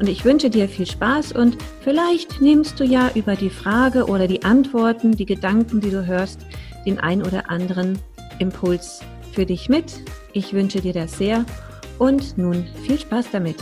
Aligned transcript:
und 0.00 0.08
ich 0.08 0.24
wünsche 0.24 0.50
dir 0.50 0.68
viel 0.68 0.86
Spaß 0.86 1.32
und 1.32 1.56
vielleicht 1.80 2.40
nimmst 2.40 2.78
du 2.78 2.84
ja 2.84 3.10
über 3.14 3.34
die 3.34 3.50
Frage 3.50 4.06
oder 4.06 4.28
die 4.28 4.44
Antworten, 4.44 5.12
die 5.12 5.26
Gedanken, 5.26 5.80
die 5.80 5.90
du 5.90 6.06
hörst, 6.06 6.40
den 6.86 6.98
ein 6.98 7.22
oder 7.22 7.50
anderen 7.50 7.98
Impuls 8.38 9.00
für 9.32 9.44
dich 9.44 9.68
mit. 9.68 10.00
Ich 10.32 10.52
wünsche 10.52 10.80
dir 10.80 10.92
das 10.92 11.18
sehr 11.18 11.44
und 11.98 12.38
nun 12.38 12.66
viel 12.86 12.98
Spaß 12.98 13.26
damit. 13.32 13.56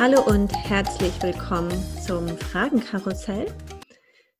Hallo 0.00 0.22
und 0.26 0.52
herzlich 0.52 1.12
willkommen 1.20 1.72
zum 2.06 2.28
Fragenkarussell. 2.38 3.46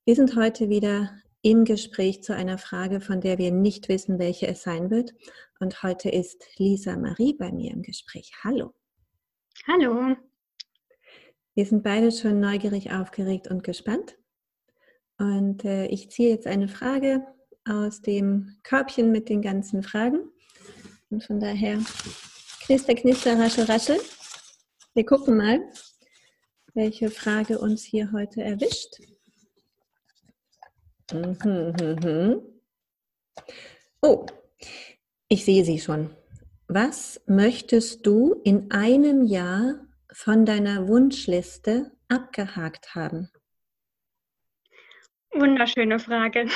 Wir 0.08 0.14
sind 0.14 0.36
heute 0.36 0.70
wieder 0.70 1.10
im 1.42 1.66
Gespräch 1.66 2.22
zu 2.22 2.34
einer 2.34 2.56
Frage, 2.56 3.02
von 3.02 3.20
der 3.20 3.36
wir 3.36 3.52
nicht 3.52 3.90
wissen, 3.90 4.18
welche 4.18 4.46
es 4.46 4.62
sein 4.62 4.90
wird. 4.90 5.12
Und 5.60 5.82
heute 5.82 6.08
ist 6.08 6.48
Lisa 6.56 6.96
Marie 6.96 7.34
bei 7.34 7.52
mir 7.52 7.72
im 7.72 7.82
Gespräch. 7.82 8.32
Hallo. 8.42 8.72
Hallo. 9.66 10.16
Wir 11.54 11.66
sind 11.66 11.82
beide 11.82 12.10
schon 12.10 12.40
neugierig, 12.40 12.90
aufgeregt 12.90 13.48
und 13.48 13.62
gespannt. 13.62 14.16
Und 15.18 15.66
äh, 15.66 15.84
ich 15.88 16.10
ziehe 16.10 16.30
jetzt 16.30 16.46
eine 16.46 16.68
Frage 16.68 17.26
aus 17.66 18.00
dem 18.00 18.56
Körbchen 18.62 19.12
mit 19.12 19.28
den 19.28 19.42
ganzen 19.42 19.82
Fragen. 19.82 20.20
Und 21.10 21.22
von 21.22 21.38
daher, 21.38 21.80
knister, 22.64 22.94
knister, 22.94 23.38
raschel, 23.38 23.64
raschel. 23.64 24.00
Wir 24.94 25.04
gucken 25.04 25.36
mal, 25.36 25.60
welche 26.72 27.10
Frage 27.10 27.58
uns 27.58 27.82
hier 27.82 28.10
heute 28.12 28.42
erwischt. 28.42 29.02
Mhm, 31.12 31.36
mhm, 31.42 31.96
mhm. 32.02 32.42
Oh, 34.02 34.26
ich 35.28 35.44
sehe 35.44 35.64
sie 35.64 35.78
schon. 35.78 36.10
Was 36.68 37.22
möchtest 37.26 38.06
du 38.06 38.40
in 38.44 38.70
einem 38.70 39.24
Jahr 39.24 39.86
von 40.12 40.44
deiner 40.44 40.86
Wunschliste 40.86 41.92
abgehakt 42.08 42.94
haben? 42.94 43.30
Wunderschöne 45.32 45.98
Frage. 45.98 46.48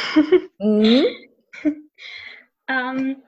Mhm. 0.58 1.04
ähm, 2.68 3.22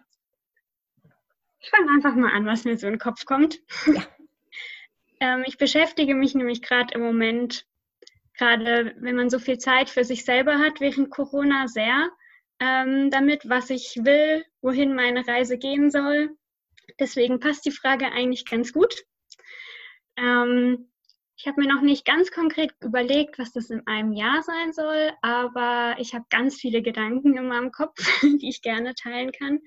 ich 1.60 1.70
fange 1.70 1.90
einfach 1.92 2.14
mal 2.14 2.32
an, 2.32 2.46
was 2.46 2.64
mir 2.64 2.76
so 2.76 2.86
in 2.86 2.94
den 2.94 2.98
Kopf 2.98 3.24
kommt. 3.24 3.60
Ja. 3.86 4.02
ähm, 5.20 5.44
ich 5.46 5.56
beschäftige 5.56 6.14
mich 6.14 6.34
nämlich 6.34 6.60
gerade 6.60 6.94
im 6.94 7.00
Moment 7.00 7.66
gerade 8.36 8.94
wenn 8.98 9.16
man 9.16 9.30
so 9.30 9.38
viel 9.38 9.58
Zeit 9.58 9.90
für 9.90 10.04
sich 10.04 10.24
selber 10.24 10.58
hat 10.58 10.80
während 10.80 11.10
Corona, 11.10 11.68
sehr 11.68 12.10
ähm, 12.60 13.10
damit, 13.10 13.48
was 13.48 13.70
ich 13.70 13.98
will, 14.02 14.44
wohin 14.60 14.94
meine 14.94 15.26
Reise 15.26 15.58
gehen 15.58 15.90
soll. 15.90 16.36
Deswegen 17.00 17.40
passt 17.40 17.64
die 17.64 17.70
Frage 17.70 18.06
eigentlich 18.12 18.44
ganz 18.44 18.72
gut. 18.72 18.94
Ähm, 20.16 20.90
ich 21.36 21.48
habe 21.48 21.60
mir 21.60 21.68
noch 21.68 21.82
nicht 21.82 22.04
ganz 22.04 22.30
konkret 22.30 22.72
überlegt, 22.80 23.38
was 23.38 23.52
das 23.52 23.70
in 23.70 23.86
einem 23.86 24.12
Jahr 24.12 24.42
sein 24.42 24.72
soll, 24.72 25.12
aber 25.20 25.96
ich 25.98 26.14
habe 26.14 26.24
ganz 26.30 26.56
viele 26.56 26.80
Gedanken 26.80 27.36
in 27.36 27.48
meinem 27.48 27.72
Kopf, 27.72 27.98
die 28.22 28.48
ich 28.48 28.62
gerne 28.62 28.94
teilen 28.94 29.32
kann. 29.32 29.60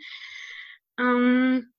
Ähm, 0.98 1.74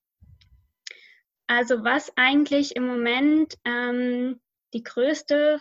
also 1.47 1.82
was 1.82 2.12
eigentlich 2.16 2.77
im 2.77 2.87
Moment 2.87 3.54
ähm, 3.65 4.41
die 4.75 4.82
größte 4.82 5.60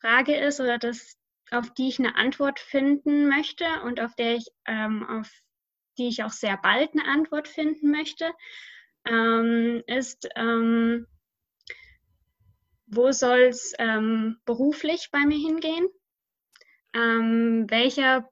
Frage 0.00 0.36
ist 0.36 0.60
oder 0.60 0.78
das, 0.78 1.16
auf 1.50 1.70
die 1.74 1.88
ich 1.88 1.98
eine 1.98 2.16
Antwort 2.16 2.58
finden 2.58 3.28
möchte 3.28 3.64
und 3.84 4.00
auf 4.00 4.14
der 4.14 4.36
ich, 4.36 4.46
ähm, 4.66 5.06
auf 5.08 5.30
die 5.98 6.08
ich 6.08 6.24
auch 6.24 6.30
sehr 6.30 6.56
bald 6.56 6.92
eine 6.92 7.06
Antwort 7.06 7.48
finden 7.48 7.90
möchte, 7.90 8.32
ähm, 9.06 9.82
ist, 9.86 10.28
ähm, 10.36 11.06
wo 12.86 13.12
soll 13.12 13.40
es 13.40 13.72
ähm, 13.78 14.38
beruflich 14.44 15.10
bei 15.10 15.20
mir 15.20 15.38
hingehen? 15.38 15.88
Ähm, 16.94 17.66
welcher, 17.68 18.30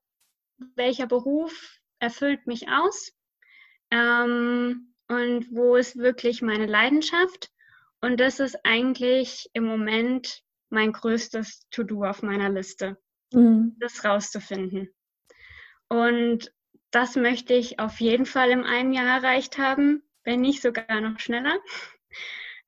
welcher 0.74 1.06
Beruf 1.06 1.78
erfüllt 1.98 2.46
mich 2.46 2.68
aus? 2.68 3.12
Ähm, 3.90 4.94
und 5.08 5.46
wo 5.50 5.76
ist 5.76 5.96
wirklich 5.96 6.42
meine 6.42 6.66
Leidenschaft? 6.66 7.50
Und 8.00 8.18
das 8.18 8.40
ist 8.40 8.58
eigentlich 8.64 9.50
im 9.52 9.64
Moment 9.64 10.42
mein 10.72 10.92
größtes 10.92 11.68
To-Do 11.70 12.04
auf 12.04 12.22
meiner 12.22 12.48
Liste, 12.48 12.96
mhm. 13.32 13.76
das 13.78 14.04
rauszufinden. 14.04 14.92
Und 15.88 16.52
das 16.90 17.16
möchte 17.16 17.54
ich 17.54 17.78
auf 17.78 18.00
jeden 18.00 18.26
Fall 18.26 18.50
in 18.50 18.64
einem 18.64 18.92
Jahr 18.92 19.22
erreicht 19.22 19.58
haben, 19.58 20.02
wenn 20.24 20.40
nicht 20.40 20.62
sogar 20.62 21.00
noch 21.00 21.18
schneller. 21.20 21.58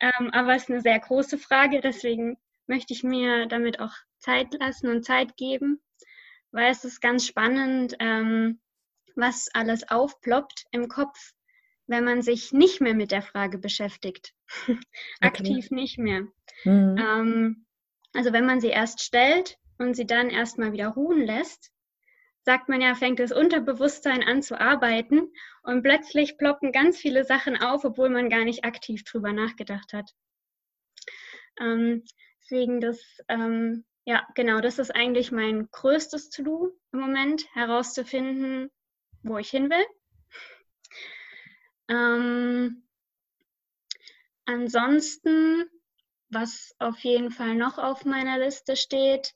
Ähm, 0.00 0.30
aber 0.32 0.54
es 0.54 0.64
ist 0.64 0.70
eine 0.70 0.80
sehr 0.80 0.98
große 0.98 1.38
Frage, 1.38 1.80
deswegen 1.80 2.36
möchte 2.66 2.92
ich 2.92 3.04
mir 3.04 3.46
damit 3.46 3.80
auch 3.80 3.92
Zeit 4.18 4.54
lassen 4.54 4.88
und 4.88 5.04
Zeit 5.04 5.36
geben, 5.36 5.80
weil 6.50 6.70
es 6.70 6.84
ist 6.84 7.00
ganz 7.00 7.26
spannend, 7.26 7.96
ähm, 8.00 8.60
was 9.14 9.48
alles 9.54 9.88
aufploppt 9.88 10.64
im 10.72 10.88
Kopf, 10.88 11.32
wenn 11.86 12.04
man 12.04 12.22
sich 12.22 12.52
nicht 12.52 12.80
mehr 12.80 12.94
mit 12.94 13.12
der 13.12 13.22
Frage 13.22 13.58
beschäftigt. 13.58 14.34
Aktiv 15.20 15.66
okay. 15.66 15.74
nicht 15.74 15.98
mehr. 15.98 16.22
Mhm. 16.64 16.96
Ähm, 16.98 17.63
also 18.14 18.32
wenn 18.32 18.46
man 18.46 18.60
sie 18.60 18.68
erst 18.68 19.02
stellt 19.02 19.58
und 19.78 19.94
sie 19.94 20.06
dann 20.06 20.30
erstmal 20.30 20.72
wieder 20.72 20.88
ruhen 20.88 21.26
lässt, 21.26 21.70
sagt 22.44 22.68
man 22.68 22.80
ja, 22.80 22.94
fängt 22.94 23.18
das 23.18 23.32
Unterbewusstsein 23.32 24.22
an 24.22 24.42
zu 24.42 24.60
arbeiten 24.60 25.32
und 25.62 25.82
plötzlich 25.82 26.36
ploppen 26.36 26.72
ganz 26.72 26.98
viele 26.98 27.24
Sachen 27.24 27.60
auf, 27.60 27.84
obwohl 27.84 28.10
man 28.10 28.28
gar 28.28 28.44
nicht 28.44 28.64
aktiv 28.64 29.02
drüber 29.04 29.32
nachgedacht 29.32 29.92
hat. 29.92 30.10
Ähm, 31.58 32.04
deswegen 32.42 32.80
das, 32.80 33.00
ähm, 33.28 33.84
ja, 34.04 34.26
genau, 34.34 34.60
das 34.60 34.78
ist 34.78 34.94
eigentlich 34.94 35.32
mein 35.32 35.68
größtes 35.70 36.30
To-Do 36.30 36.76
im 36.92 37.00
Moment, 37.00 37.46
herauszufinden, 37.54 38.70
wo 39.22 39.38
ich 39.38 39.48
hin 39.48 39.70
will. 39.70 39.86
Ähm, 41.88 42.86
ansonsten 44.44 45.64
was 46.34 46.74
auf 46.78 46.98
jeden 47.00 47.30
Fall 47.30 47.54
noch 47.54 47.78
auf 47.78 48.04
meiner 48.04 48.38
Liste 48.38 48.76
steht, 48.76 49.34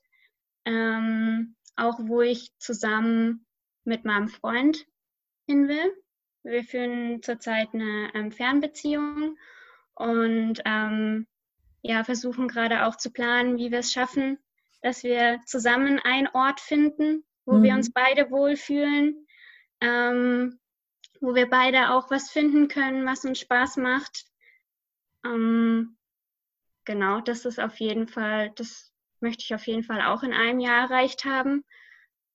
ähm, 0.65 1.55
auch 1.75 1.99
wo 1.99 2.21
ich 2.21 2.51
zusammen 2.59 3.45
mit 3.85 4.05
meinem 4.05 4.27
Freund 4.27 4.85
hin 5.47 5.67
will. 5.67 5.93
Wir 6.43 6.63
führen 6.63 7.21
zurzeit 7.23 7.69
eine 7.73 8.11
ähm, 8.13 8.31
Fernbeziehung 8.31 9.37
und 9.95 10.61
ähm, 10.65 11.27
ja, 11.81 12.03
versuchen 12.03 12.47
gerade 12.47 12.85
auch 12.85 12.95
zu 12.95 13.11
planen, 13.11 13.57
wie 13.57 13.71
wir 13.71 13.79
es 13.79 13.91
schaffen, 13.91 14.37
dass 14.81 15.03
wir 15.03 15.39
zusammen 15.45 15.99
einen 15.99 16.27
Ort 16.27 16.59
finden, 16.59 17.23
wo 17.45 17.57
mhm. 17.57 17.63
wir 17.63 17.73
uns 17.75 17.91
beide 17.91 18.31
wohlfühlen, 18.31 19.25
ähm, 19.81 20.59
wo 21.21 21.35
wir 21.35 21.49
beide 21.49 21.91
auch 21.91 22.09
was 22.11 22.29
finden 22.29 22.67
können, 22.67 23.05
was 23.05 23.25
uns 23.25 23.39
Spaß 23.39 23.77
macht. 23.77 24.25
Ähm, 25.25 25.97
genau, 26.85 27.21
das 27.21 27.45
ist 27.45 27.59
auf 27.59 27.79
jeden 27.79 28.07
Fall, 28.07 28.51
das 28.55 28.91
möchte 29.19 29.43
ich 29.43 29.53
auf 29.53 29.67
jeden 29.67 29.83
Fall 29.83 30.01
auch 30.01 30.23
in 30.23 30.33
einem 30.33 30.59
Jahr 30.59 30.89
erreicht 30.89 31.25
haben, 31.25 31.63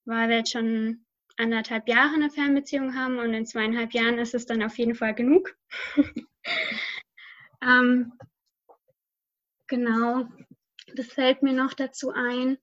weil 0.05 0.29
wir 0.29 0.39
jetzt 0.39 0.53
schon 0.53 1.05
anderthalb 1.37 1.89
Jahre 1.89 2.15
eine 2.15 2.31
Fernbeziehung 2.31 2.95
haben 2.95 3.19
und 3.19 3.35
in 3.35 3.47
zweieinhalb 3.47 3.93
Jahren 3.93 4.19
ist 4.19 4.35
es 4.35 4.47
dann 4.47 4.63
auf 4.63 4.79
jeden 4.79 4.95
Fall 4.95 5.15
genug. 5.15 5.57
ähm, 7.63 8.13
genau, 9.67 10.29
das 10.95 11.07
fällt 11.07 11.43
mir 11.43 11.53
noch 11.53 11.75
dazu 11.75 12.13
ein. 12.13 12.59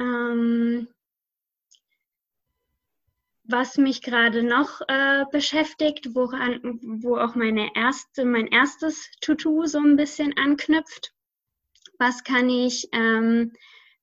Ähm, 0.00 0.88
was 3.44 3.76
mich 3.76 4.02
gerade 4.02 4.42
noch 4.42 4.80
äh, 4.88 5.24
beschäftigt, 5.30 6.14
woran, 6.14 6.80
wo 6.82 7.18
auch 7.18 7.34
meine 7.34 7.74
erste, 7.76 8.24
mein 8.24 8.46
erstes 8.46 9.10
Tutu 9.20 9.66
so 9.66 9.78
ein 9.78 9.96
bisschen 9.96 10.36
anknüpft. 10.36 11.12
Was 11.98 12.24
kann 12.24 12.48
ich 12.48 12.88
ähm, 12.92 13.52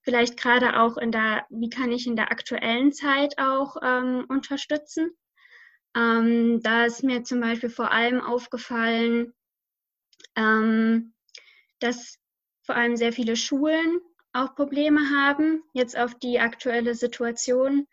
vielleicht 0.04 0.38
gerade 0.38 0.80
auch 0.80 0.98
in 0.98 1.12
der, 1.12 1.46
wie 1.50 1.70
kann 1.70 1.92
ich 1.92 2.06
in 2.06 2.16
der 2.16 2.32
aktuellen 2.32 2.94
Zeit 2.94 3.38
auch 3.40 3.78
ähm, 3.82 4.26
unterstützen? 4.30 5.12
Ähm, 5.96 6.62
da 6.62 6.86
ist 6.86 7.04
mir 7.04 7.24
zum 7.24 7.42
Beispiel 7.42 7.70
vor 7.70 7.92
allem 7.92 8.22
aufgefallen, 8.22 9.34
ähm, 10.36 11.14
dass 11.80 12.20
vor 12.64 12.76
allem 12.76 12.96
sehr 12.96 13.12
viele 13.12 13.36
Schulen 13.36 14.00
auch 14.34 14.56
Probleme 14.56 15.10
haben, 15.10 15.64
jetzt 15.74 15.98
auf 15.98 16.16
die 16.16 16.40
aktuelle 16.40 16.96
Situation 16.96 17.88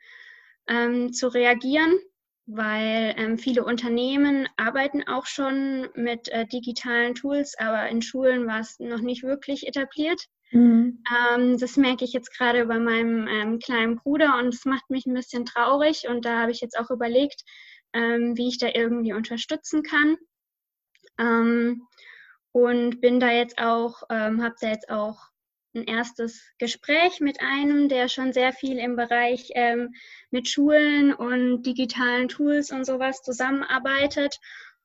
ähm, 0.68 1.12
zu 1.12 1.28
reagieren, 1.28 1.98
weil 2.46 3.14
ähm, 3.16 3.38
viele 3.38 3.64
Unternehmen 3.64 4.48
arbeiten 4.56 5.06
auch 5.06 5.26
schon 5.26 5.88
mit 5.94 6.28
äh, 6.28 6.46
digitalen 6.46 7.14
Tools, 7.14 7.54
aber 7.58 7.88
in 7.88 8.02
Schulen 8.02 8.46
war 8.46 8.60
es 8.60 8.78
noch 8.78 9.00
nicht 9.00 9.22
wirklich 9.22 9.66
etabliert. 9.66 10.22
Mhm. 10.50 11.02
Ähm, 11.34 11.58
das 11.58 11.76
merke 11.76 12.04
ich 12.04 12.12
jetzt 12.12 12.36
gerade 12.36 12.64
bei 12.66 12.78
meinem 12.78 13.26
ähm, 13.28 13.58
kleinen 13.58 13.96
Bruder 13.96 14.38
und 14.38 14.54
es 14.54 14.64
macht 14.64 14.88
mich 14.88 15.04
ein 15.06 15.14
bisschen 15.14 15.44
traurig 15.44 16.08
und 16.08 16.24
da 16.24 16.40
habe 16.40 16.52
ich 16.52 16.60
jetzt 16.60 16.78
auch 16.78 16.90
überlegt, 16.90 17.42
ähm, 17.92 18.36
wie 18.36 18.48
ich 18.48 18.58
da 18.58 18.68
irgendwie 18.74 19.12
unterstützen 19.12 19.82
kann. 19.82 20.16
Ähm, 21.18 21.86
und 22.52 23.00
bin 23.00 23.20
da 23.20 23.30
jetzt 23.30 23.58
auch, 23.58 24.02
habe 24.08 24.54
da 24.60 24.68
jetzt 24.68 24.88
auch 24.88 25.28
ein 25.74 25.84
erstes 25.84 26.50
Gespräch 26.58 27.20
mit 27.20 27.40
einem, 27.40 27.88
der 27.88 28.08
schon 28.08 28.32
sehr 28.32 28.52
viel 28.52 28.78
im 28.78 28.96
Bereich 28.96 29.50
ähm, 29.54 29.94
mit 30.30 30.48
Schulen 30.48 31.12
und 31.12 31.62
digitalen 31.62 32.28
Tools 32.28 32.70
und 32.70 32.84
sowas 32.84 33.22
zusammenarbeitet. 33.22 34.38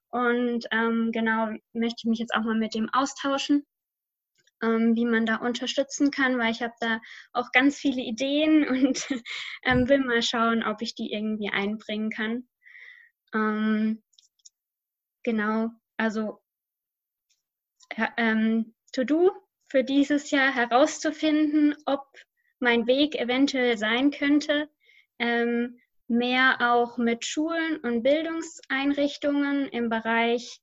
Und 0.10 0.66
ähm, 0.72 1.12
genau 1.12 1.50
möchte 1.74 1.96
ich 2.00 2.06
mich 2.06 2.20
jetzt 2.20 2.36
auch 2.36 2.44
mal 2.44 2.58
mit 2.58 2.76
dem 2.76 2.90
austauschen, 2.94 3.66
ähm, 4.62 4.96
wie 4.96 5.06
man 5.06 5.26
da 5.26 5.38
unterstützen 5.38 6.12
kann, 6.12 6.38
weil 6.38 6.52
ich 6.52 6.62
habe 6.62 6.74
da 6.80 7.00
auch 7.32 7.52
ganz 7.52 7.78
viele 7.78 8.02
Ideen 8.02 8.68
und 8.68 9.08
ähm, 9.64 9.90
will 9.90 10.00
mal 10.00 10.22
schauen, 10.22 10.64
ob 10.64 10.82
ich 10.82 10.96
die 10.96 11.12
irgendwie 11.12 11.50
einbringen 11.50 12.10
kann. 12.10 12.48
Ähm, 13.34 14.04
genau, 15.24 15.70
also 15.98 16.42
ähm, 18.18 18.76
To-Do 18.92 19.32
für 19.74 19.84
dieses 19.84 20.30
Jahr 20.30 20.54
herauszufinden, 20.54 21.76
ob 21.88 22.06
mein 22.60 22.86
Weg 22.86 23.16
eventuell 23.16 23.76
sein 23.76 24.12
könnte, 24.12 24.70
ähm, 25.18 25.80
mehr 26.08 26.58
auch 26.60 27.00
mit 27.00 27.26
Schulen 27.26 27.78
und 27.78 28.04
Bildungseinrichtungen 28.04 29.68
im 29.70 29.90
Bereich 29.90 30.62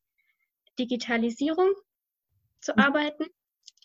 Digitalisierung 0.78 1.74
zu 2.60 2.72
mhm. 2.72 2.78
arbeiten. 2.78 3.26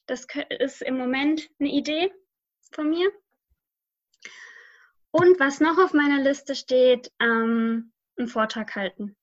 Das 0.06 0.28
ist 0.60 0.84
im 0.84 0.96
Moment 0.96 1.50
eine 1.60 1.70
Idee 1.70 2.14
von 2.72 2.92
mir. 2.92 3.12
Und 5.10 5.40
was 5.40 5.60
noch 5.60 5.80
auf 5.80 5.94
meiner 5.94 6.22
Liste 6.22 6.54
steht, 6.54 7.12
ähm, 7.20 7.92
einen 8.16 8.28
Vortrag 8.28 8.76
halten. 8.76 9.16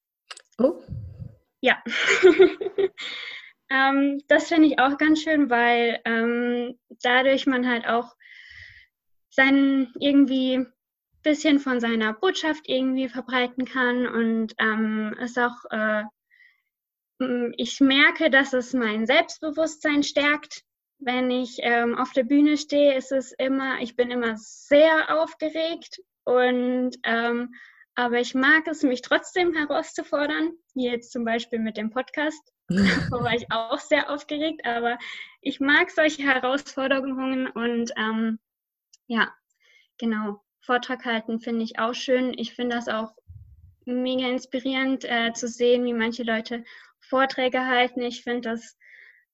Oh. 0.59 0.83
Ja. 1.61 1.81
Ähm, 3.73 4.21
das 4.29 4.49
finde 4.49 4.69
ich 4.69 4.79
auch 4.79 4.99
ganz 4.99 5.23
schön, 5.23 5.49
weil 5.49 6.01
ähm, 6.05 6.79
dadurch 7.03 7.47
man 7.47 7.67
halt 7.67 7.87
auch 7.87 8.15
sein 9.31 9.91
irgendwie 9.99 10.67
bisschen 11.23 11.59
von 11.59 11.81
seiner 11.81 12.13
Botschaft 12.13 12.69
irgendwie 12.69 13.09
verbreiten 13.09 13.65
kann 13.65 14.07
und 14.07 14.55
ähm, 14.59 15.17
es 15.21 15.39
auch 15.39 15.57
äh, 15.71 16.03
ich 17.57 17.81
merke, 17.81 18.31
dass 18.31 18.53
es 18.53 18.75
mein 18.75 19.07
Selbstbewusstsein 19.07 20.03
stärkt. 20.03 20.65
Wenn 20.99 21.31
ich 21.31 21.59
ähm, 21.63 21.97
auf 21.97 22.13
der 22.13 22.25
Bühne 22.25 22.57
stehe, 22.57 22.97
ist 22.97 23.13
es 23.13 23.33
immer, 23.33 23.81
ich 23.81 23.95
bin 23.95 24.11
immer 24.11 24.37
sehr 24.37 25.21
aufgeregt 25.21 26.01
und 26.25 26.97
ähm, 27.05 27.55
aber 27.95 28.21
ich 28.21 28.35
mag 28.35 28.67
es, 28.67 28.83
mich 28.83 29.03
trotzdem 29.03 29.55
herauszufordern, 29.55 30.53
wie 30.75 30.87
jetzt 30.87 31.13
zum 31.13 31.25
Beispiel 31.25 31.59
mit 31.59 31.77
dem 31.77 31.91
Podcast. 31.91 32.43
Da 33.11 33.23
war 33.23 33.35
ich 33.35 33.51
auch 33.51 33.79
sehr 33.79 34.11
aufgeregt, 34.11 34.67
aber 34.67 34.99
ich 35.41 35.61
mag 35.61 35.91
solche 35.91 36.23
Herausforderungen 36.23 37.49
und 37.49 37.93
ähm, 37.97 38.39
ja, 39.07 39.33
genau. 39.99 40.43
Vortrag 40.61 41.05
halten 41.05 41.41
finde 41.41 41.65
ich 41.65 41.79
auch 41.79 41.95
schön. 41.95 42.35
Ich 42.39 42.55
finde 42.55 42.77
das 42.77 42.89
auch 42.89 43.13
mega 43.85 44.29
inspirierend 44.29 45.05
äh, 45.05 45.33
zu 45.33 45.49
sehen, 45.49 45.85
wie 45.85 45.93
manche 45.93 46.23
Leute 46.23 46.65
Vorträge 47.01 47.67
halten. 47.67 48.01
Ich 48.03 48.23
finde 48.23 48.51
das 48.51 48.79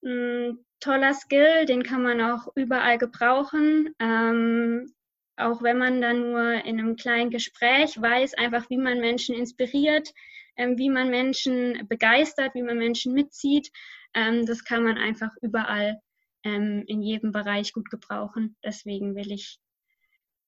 ein 0.02 0.64
toller 0.80 1.12
Skill, 1.12 1.66
den 1.66 1.82
kann 1.82 2.02
man 2.02 2.20
auch 2.20 2.48
überall 2.54 2.98
gebrauchen. 2.98 3.94
Ähm, 3.98 4.94
auch 5.36 5.62
wenn 5.62 5.78
man 5.78 6.00
dann 6.00 6.30
nur 6.32 6.64
in 6.64 6.78
einem 6.78 6.96
kleinen 6.96 7.30
Gespräch 7.30 8.00
weiß, 8.00 8.34
einfach 8.34 8.68
wie 8.70 8.78
man 8.78 9.00
Menschen 9.00 9.34
inspiriert, 9.34 10.12
wie 10.58 10.90
man 10.90 11.10
Menschen 11.10 11.86
begeistert, 11.88 12.54
wie 12.54 12.62
man 12.62 12.78
Menschen 12.78 13.14
mitzieht. 13.14 13.70
Ähm, 14.14 14.46
das 14.46 14.64
kann 14.64 14.84
man 14.84 14.98
einfach 14.98 15.30
überall 15.40 16.00
ähm, 16.44 16.84
in 16.86 17.02
jedem 17.02 17.32
Bereich 17.32 17.72
gut 17.72 17.90
gebrauchen. 17.90 18.56
Deswegen 18.64 19.14
will 19.14 19.32
ich 19.32 19.58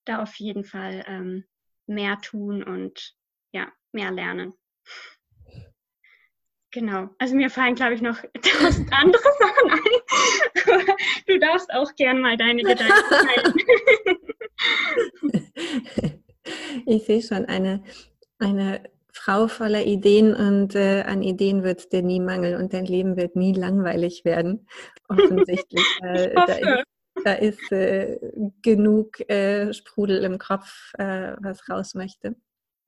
da 0.04 0.22
auf 0.22 0.34
jeden 0.36 0.64
Fall 0.64 1.04
ähm, 1.06 1.44
mehr 1.86 2.18
tun 2.20 2.62
und 2.62 3.14
ja, 3.52 3.70
mehr 3.92 4.10
lernen. 4.10 4.54
Genau. 6.72 7.08
Also 7.18 7.34
mir 7.34 7.50
fallen, 7.50 7.74
glaube 7.74 7.94
ich, 7.94 8.00
noch 8.00 8.16
tausend 8.42 8.92
andere 8.92 9.22
Sachen 9.38 9.70
ein. 9.70 9.80
du 11.26 11.38
darfst 11.38 11.72
auch 11.72 11.94
gern 11.96 12.20
mal 12.20 12.36
deine 12.36 12.62
Gedanken 12.62 13.10
teilen. 13.10 13.54
ich 16.86 17.04
sehe 17.04 17.22
schon 17.22 17.44
eine, 17.46 17.82
eine 18.38 18.82
Frau 19.12 19.48
voller 19.48 19.84
Ideen 19.84 20.34
und 20.34 20.74
äh, 20.74 21.02
an 21.02 21.22
Ideen 21.22 21.62
wird 21.62 21.80
es 21.80 21.88
dir 21.88 22.02
nie 22.02 22.20
mangeln 22.20 22.60
und 22.60 22.72
dein 22.72 22.86
Leben 22.86 23.16
wird 23.16 23.36
nie 23.36 23.52
langweilig 23.52 24.24
werden. 24.24 24.66
Offensichtlich. 25.08 25.84
Äh, 26.02 26.34
da 26.34 26.54
ist, 26.54 26.84
da 27.24 27.32
ist 27.34 27.72
äh, 27.72 28.18
genug 28.62 29.20
äh, 29.28 29.72
Sprudel 29.72 30.24
im 30.24 30.38
Kopf, 30.38 30.92
äh, 30.98 31.34
was 31.40 31.68
raus 31.68 31.94
möchte 31.94 32.36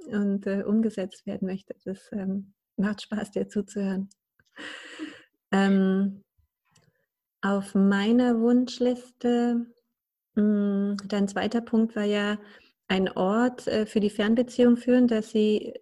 und 0.06 0.46
äh, 0.46 0.62
umgesetzt 0.62 1.26
werden 1.26 1.46
möchte. 1.46 1.74
Das 1.84 2.08
ähm, 2.12 2.52
macht 2.76 3.02
Spaß, 3.02 3.32
dir 3.32 3.48
zuzuhören. 3.48 4.08
Ähm, 5.50 6.22
auf 7.40 7.74
meiner 7.74 8.40
Wunschliste, 8.40 9.66
mh, 10.34 10.42
hm, 10.42 10.96
dein 11.08 11.28
zweiter 11.28 11.60
Punkt 11.60 11.96
war 11.96 12.04
ja, 12.04 12.38
ein 12.88 13.08
Ort 13.08 13.62
für 13.62 14.00
die 14.00 14.10
Fernbeziehung 14.10 14.76
führen, 14.76 15.06
dass 15.06 15.30
sie 15.30 15.72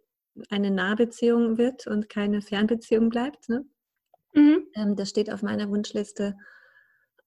eine 0.49 0.71
Nahbeziehung 0.71 1.59
wird 1.59 1.87
und 1.87 2.09
keine 2.09 2.43
Fernbeziehung 2.43 3.09
bleibt. 3.09 3.49
Ne? 3.49 3.65
Mhm. 4.35 4.67
Ähm, 4.75 4.97
das 4.97 5.11
steht 5.11 5.33
auf 5.33 5.43
meiner 5.43 5.69
Wunschliste 5.69 6.37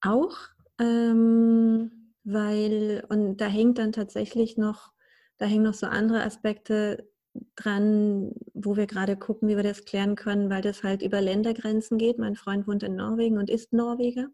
auch, 0.01 0.35
ähm, 0.79 2.13
weil, 2.23 3.03
und 3.09 3.37
da 3.37 3.47
hängt 3.47 3.77
dann 3.77 3.91
tatsächlich 3.91 4.57
noch, 4.57 4.91
da 5.37 5.45
hängen 5.45 5.63
noch 5.63 5.73
so 5.73 5.87
andere 5.87 6.23
Aspekte 6.23 7.09
dran, 7.55 8.31
wo 8.53 8.75
wir 8.75 8.87
gerade 8.87 9.17
gucken, 9.17 9.49
wie 9.49 9.55
wir 9.55 9.63
das 9.63 9.85
klären 9.85 10.15
können, 10.15 10.49
weil 10.49 10.61
das 10.61 10.83
halt 10.83 11.01
über 11.01 11.21
Ländergrenzen 11.21 11.97
geht. 11.97 12.19
Mein 12.19 12.35
Freund 12.35 12.67
wohnt 12.67 12.83
in 12.83 12.95
Norwegen 12.95 13.37
und 13.37 13.49
ist 13.49 13.73
Norweger. 13.73 14.27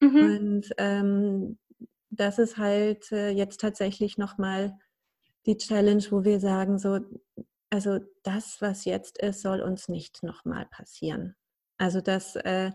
Mhm. 0.00 0.16
Und 0.16 0.70
ähm, 0.78 1.58
das 2.10 2.38
ist 2.38 2.56
halt 2.56 3.10
äh, 3.12 3.30
jetzt 3.30 3.60
tatsächlich 3.60 4.18
nochmal 4.18 4.78
die 5.46 5.56
Challenge, 5.56 6.02
wo 6.10 6.24
wir 6.24 6.40
sagen, 6.40 6.78
so, 6.78 7.00
also 7.74 7.98
das, 8.22 8.58
was 8.60 8.84
jetzt 8.84 9.18
ist, 9.18 9.42
soll 9.42 9.60
uns 9.60 9.88
nicht 9.88 10.22
nochmal 10.22 10.66
passieren. 10.66 11.34
Also 11.76 12.00
dass, 12.00 12.36
äh, 12.36 12.70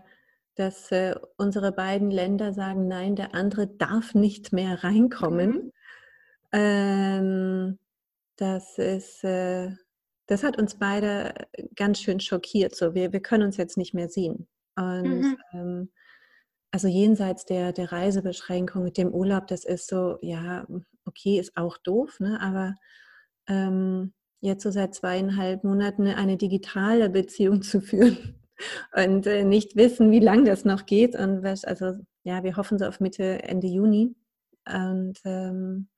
dass 0.56 0.92
äh, 0.92 1.14
unsere 1.38 1.72
beiden 1.72 2.10
Länder 2.10 2.52
sagen, 2.52 2.86
nein, 2.86 3.16
der 3.16 3.34
andere 3.34 3.66
darf 3.66 4.14
nicht 4.14 4.52
mehr 4.52 4.84
reinkommen. 4.84 5.50
Mhm. 5.52 5.72
Ähm, 6.52 7.78
das 8.36 8.76
ist, 8.76 9.24
äh, 9.24 9.70
das 10.26 10.44
hat 10.44 10.58
uns 10.58 10.78
beide 10.78 11.32
ganz 11.76 11.98
schön 12.02 12.20
schockiert. 12.20 12.76
So, 12.76 12.94
wir, 12.94 13.14
wir 13.14 13.20
können 13.20 13.44
uns 13.44 13.56
jetzt 13.56 13.78
nicht 13.78 13.94
mehr 13.94 14.10
sehen. 14.10 14.48
Und 14.76 15.22
mhm. 15.22 15.38
ähm, 15.54 15.92
also 16.72 16.88
jenseits 16.88 17.46
der, 17.46 17.72
der 17.72 17.90
Reisebeschränkung 17.90 18.84
mit 18.84 18.98
dem 18.98 19.14
Urlaub, 19.14 19.46
das 19.46 19.64
ist 19.64 19.88
so, 19.88 20.18
ja, 20.20 20.66
okay, 21.06 21.38
ist 21.40 21.56
auch 21.56 21.78
doof, 21.78 22.20
ne? 22.20 22.38
aber 22.42 22.74
ähm, 23.48 24.12
jetzt 24.40 24.62
so 24.62 24.70
seit 24.70 24.94
zweieinhalb 24.94 25.64
Monaten 25.64 26.06
eine 26.06 26.36
digitale 26.36 27.10
Beziehung 27.10 27.62
zu 27.62 27.80
führen 27.80 28.40
und 28.94 29.26
äh, 29.26 29.44
nicht 29.44 29.76
wissen, 29.76 30.10
wie 30.10 30.20
lange 30.20 30.44
das 30.44 30.64
noch 30.64 30.86
geht. 30.86 31.14
Und 31.14 31.42
was, 31.42 31.64
also 31.64 31.94
ja, 32.22 32.42
wir 32.42 32.56
hoffen 32.56 32.78
so 32.78 32.86
auf 32.86 33.00
Mitte, 33.00 33.42
Ende 33.42 33.66
Juni. 33.66 34.14
Und 34.66 35.18
ähm, 35.24 35.88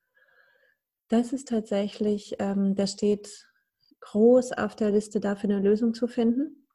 das 1.08 1.32
ist 1.32 1.48
tatsächlich, 1.48 2.36
ähm, 2.38 2.74
da 2.74 2.86
steht 2.86 3.46
groß 4.00 4.52
auf 4.52 4.74
der 4.74 4.90
Liste 4.90 5.20
dafür 5.20 5.50
eine 5.50 5.60
Lösung 5.60 5.94
zu 5.94 6.08
finden. 6.08 6.66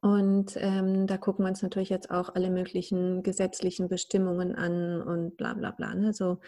Und 0.00 0.56
ähm, 0.56 1.06
da 1.06 1.16
gucken 1.16 1.44
wir 1.44 1.50
uns 1.50 1.62
natürlich 1.62 1.90
jetzt 1.90 2.10
auch 2.10 2.34
alle 2.34 2.50
möglichen 2.50 3.22
gesetzlichen 3.22 3.88
Bestimmungen 3.88 4.54
an 4.54 5.02
und 5.02 5.36
bla 5.36 5.54
bla 5.54 5.72
bla. 5.72 5.94
Ne? 5.94 6.12
So 6.12 6.38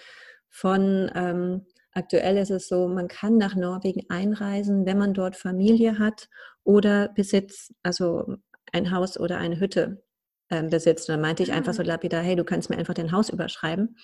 von 0.48 1.10
ähm, 1.14 1.66
Aktuell 1.92 2.36
ist 2.36 2.50
es 2.50 2.68
so, 2.68 2.88
man 2.88 3.08
kann 3.08 3.36
nach 3.36 3.56
Norwegen 3.56 4.02
einreisen, 4.08 4.86
wenn 4.86 4.98
man 4.98 5.14
dort 5.14 5.36
Familie 5.36 5.98
hat 5.98 6.28
oder 6.64 7.08
Besitz, 7.08 7.72
also 7.82 8.36
ein 8.72 8.92
Haus 8.92 9.18
oder 9.18 9.38
eine 9.38 9.58
Hütte 9.58 10.02
ähm, 10.50 10.68
besitzt. 10.68 11.08
Und 11.08 11.14
dann 11.14 11.20
meinte 11.20 11.42
ich 11.42 11.52
einfach 11.52 11.74
so 11.74 11.82
ah. 11.82 11.86
lapidar, 11.86 12.22
hey, 12.22 12.36
du 12.36 12.44
kannst 12.44 12.70
mir 12.70 12.78
einfach 12.78 12.94
dein 12.94 13.12
Haus 13.12 13.28
überschreiben. 13.28 13.96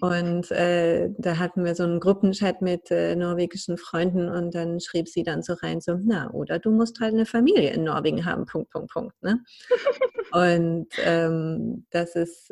Und 0.00 0.50
äh, 0.50 1.10
da 1.18 1.38
hatten 1.38 1.64
wir 1.64 1.74
so 1.74 1.84
einen 1.84 2.00
Gruppenchat 2.00 2.62
mit 2.62 2.90
äh, 2.90 3.14
norwegischen 3.14 3.76
Freunden 3.76 4.28
und 4.28 4.54
dann 4.54 4.80
schrieb 4.80 5.08
sie 5.08 5.22
dann 5.22 5.42
so 5.42 5.52
rein, 5.54 5.80
so, 5.80 5.98
na, 6.02 6.30
oder 6.30 6.58
du 6.58 6.70
musst 6.70 7.00
halt 7.00 7.14
eine 7.14 7.26
Familie 7.26 7.70
in 7.70 7.84
Norwegen 7.84 8.24
haben, 8.24 8.46
Punkt, 8.46 8.70
Punkt, 8.70 8.90
Punkt. 8.90 9.22
Ne? 9.22 9.44
und 10.32 10.88
ähm, 11.04 11.86
das 11.90 12.16
ist 12.16 12.50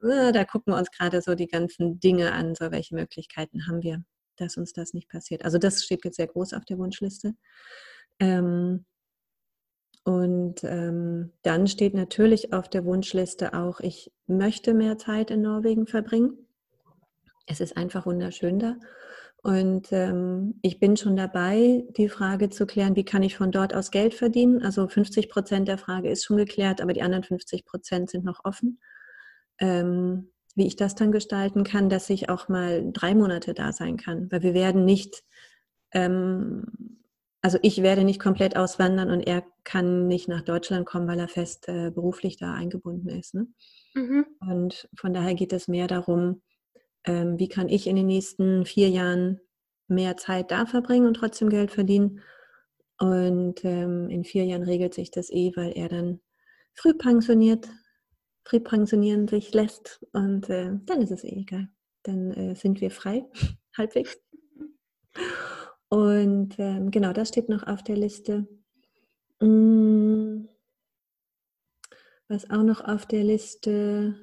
da 0.00 0.44
gucken 0.44 0.72
wir 0.72 0.78
uns 0.78 0.90
gerade 0.90 1.20
so 1.22 1.34
die 1.34 1.46
ganzen 1.46 2.00
Dinge 2.00 2.32
an, 2.32 2.54
so 2.54 2.70
welche 2.70 2.94
Möglichkeiten 2.94 3.66
haben 3.66 3.82
wir, 3.82 4.02
dass 4.36 4.56
uns 4.56 4.72
das 4.72 4.94
nicht 4.94 5.08
passiert. 5.08 5.44
Also 5.44 5.58
das 5.58 5.84
steht 5.84 6.04
jetzt 6.04 6.16
sehr 6.16 6.26
groß 6.26 6.52
auf 6.52 6.64
der 6.64 6.78
Wunschliste. 6.78 7.34
Ähm, 8.20 8.84
und 10.04 10.62
ähm, 10.62 11.32
dann 11.42 11.66
steht 11.66 11.94
natürlich 11.94 12.52
auf 12.52 12.68
der 12.68 12.84
Wunschliste 12.84 13.54
auch, 13.54 13.80
ich 13.80 14.12
möchte 14.26 14.72
mehr 14.72 14.98
Zeit 14.98 15.30
in 15.30 15.42
Norwegen 15.42 15.86
verbringen. 15.86 16.46
Es 17.46 17.60
ist 17.60 17.76
einfach 17.76 18.06
wunderschön 18.06 18.58
da. 18.58 18.76
Und 19.42 19.92
ähm, 19.92 20.58
ich 20.62 20.80
bin 20.80 20.96
schon 20.96 21.16
dabei, 21.16 21.84
die 21.96 22.08
Frage 22.08 22.50
zu 22.50 22.66
klären, 22.66 22.96
wie 22.96 23.04
kann 23.04 23.22
ich 23.22 23.36
von 23.36 23.52
dort 23.52 23.74
aus 23.74 23.90
Geld 23.90 24.14
verdienen. 24.14 24.62
Also 24.62 24.86
50 24.88 25.28
Prozent 25.28 25.68
der 25.68 25.78
Frage 25.78 26.10
ist 26.10 26.24
schon 26.24 26.36
geklärt, 26.36 26.80
aber 26.80 26.92
die 26.92 27.02
anderen 27.02 27.24
50 27.24 27.64
Prozent 27.64 28.10
sind 28.10 28.24
noch 28.24 28.44
offen 28.44 28.78
ähm, 29.58 30.30
wie 30.54 30.66
ich 30.66 30.76
das 30.76 30.94
dann 30.94 31.12
gestalten 31.12 31.64
kann, 31.64 31.88
dass 31.88 32.10
ich 32.10 32.28
auch 32.28 32.48
mal 32.48 32.90
drei 32.92 33.14
Monate 33.14 33.54
da 33.54 33.72
sein 33.72 33.96
kann. 33.96 34.30
Weil 34.32 34.42
wir 34.42 34.54
werden 34.54 34.84
nicht, 34.84 35.22
ähm, 35.92 36.64
also 37.42 37.58
ich 37.62 37.82
werde 37.82 38.04
nicht 38.04 38.20
komplett 38.20 38.56
auswandern 38.56 39.10
und 39.10 39.20
er 39.20 39.44
kann 39.64 40.08
nicht 40.08 40.28
nach 40.28 40.42
Deutschland 40.42 40.86
kommen, 40.86 41.06
weil 41.06 41.20
er 41.20 41.28
fest 41.28 41.68
äh, 41.68 41.90
beruflich 41.90 42.38
da 42.38 42.54
eingebunden 42.54 43.10
ist. 43.10 43.34
Ne? 43.34 43.46
Mhm. 43.94 44.26
Und 44.40 44.88
von 44.96 45.12
daher 45.12 45.34
geht 45.34 45.52
es 45.52 45.68
mehr 45.68 45.86
darum, 45.86 46.42
ähm, 47.04 47.38
wie 47.38 47.48
kann 47.48 47.68
ich 47.68 47.86
in 47.86 47.96
den 47.96 48.06
nächsten 48.06 48.64
vier 48.64 48.88
Jahren 48.88 49.40
mehr 49.88 50.16
Zeit 50.16 50.50
da 50.50 50.66
verbringen 50.66 51.06
und 51.06 51.14
trotzdem 51.14 51.50
Geld 51.50 51.70
verdienen. 51.70 52.22
Und 52.98 53.62
ähm, 53.64 54.08
in 54.08 54.24
vier 54.24 54.44
Jahren 54.44 54.62
regelt 54.62 54.94
sich 54.94 55.10
das 55.10 55.30
eh, 55.30 55.52
weil 55.54 55.72
er 55.76 55.88
dann 55.90 56.20
früh 56.74 56.94
pensioniert 56.94 57.68
präpensionieren 58.46 59.26
sich 59.26 59.52
lässt. 59.52 60.06
Und 60.12 60.48
äh, 60.48 60.70
dann 60.86 61.02
ist 61.02 61.10
es 61.10 61.24
eh 61.24 61.40
egal. 61.40 61.68
Dann 62.04 62.30
äh, 62.32 62.54
sind 62.54 62.80
wir 62.80 62.90
frei, 62.90 63.24
halbwegs. 63.76 64.18
Und 65.88 66.54
ähm, 66.58 66.90
genau, 66.90 67.12
das 67.12 67.28
steht 67.28 67.48
noch 67.48 67.66
auf 67.66 67.82
der 67.82 67.96
Liste. 67.96 68.46
Mm, 69.40 70.46
was 72.28 72.48
auch 72.50 72.62
noch 72.62 72.84
auf 72.84 73.06
der 73.06 73.24
Liste 73.24 74.14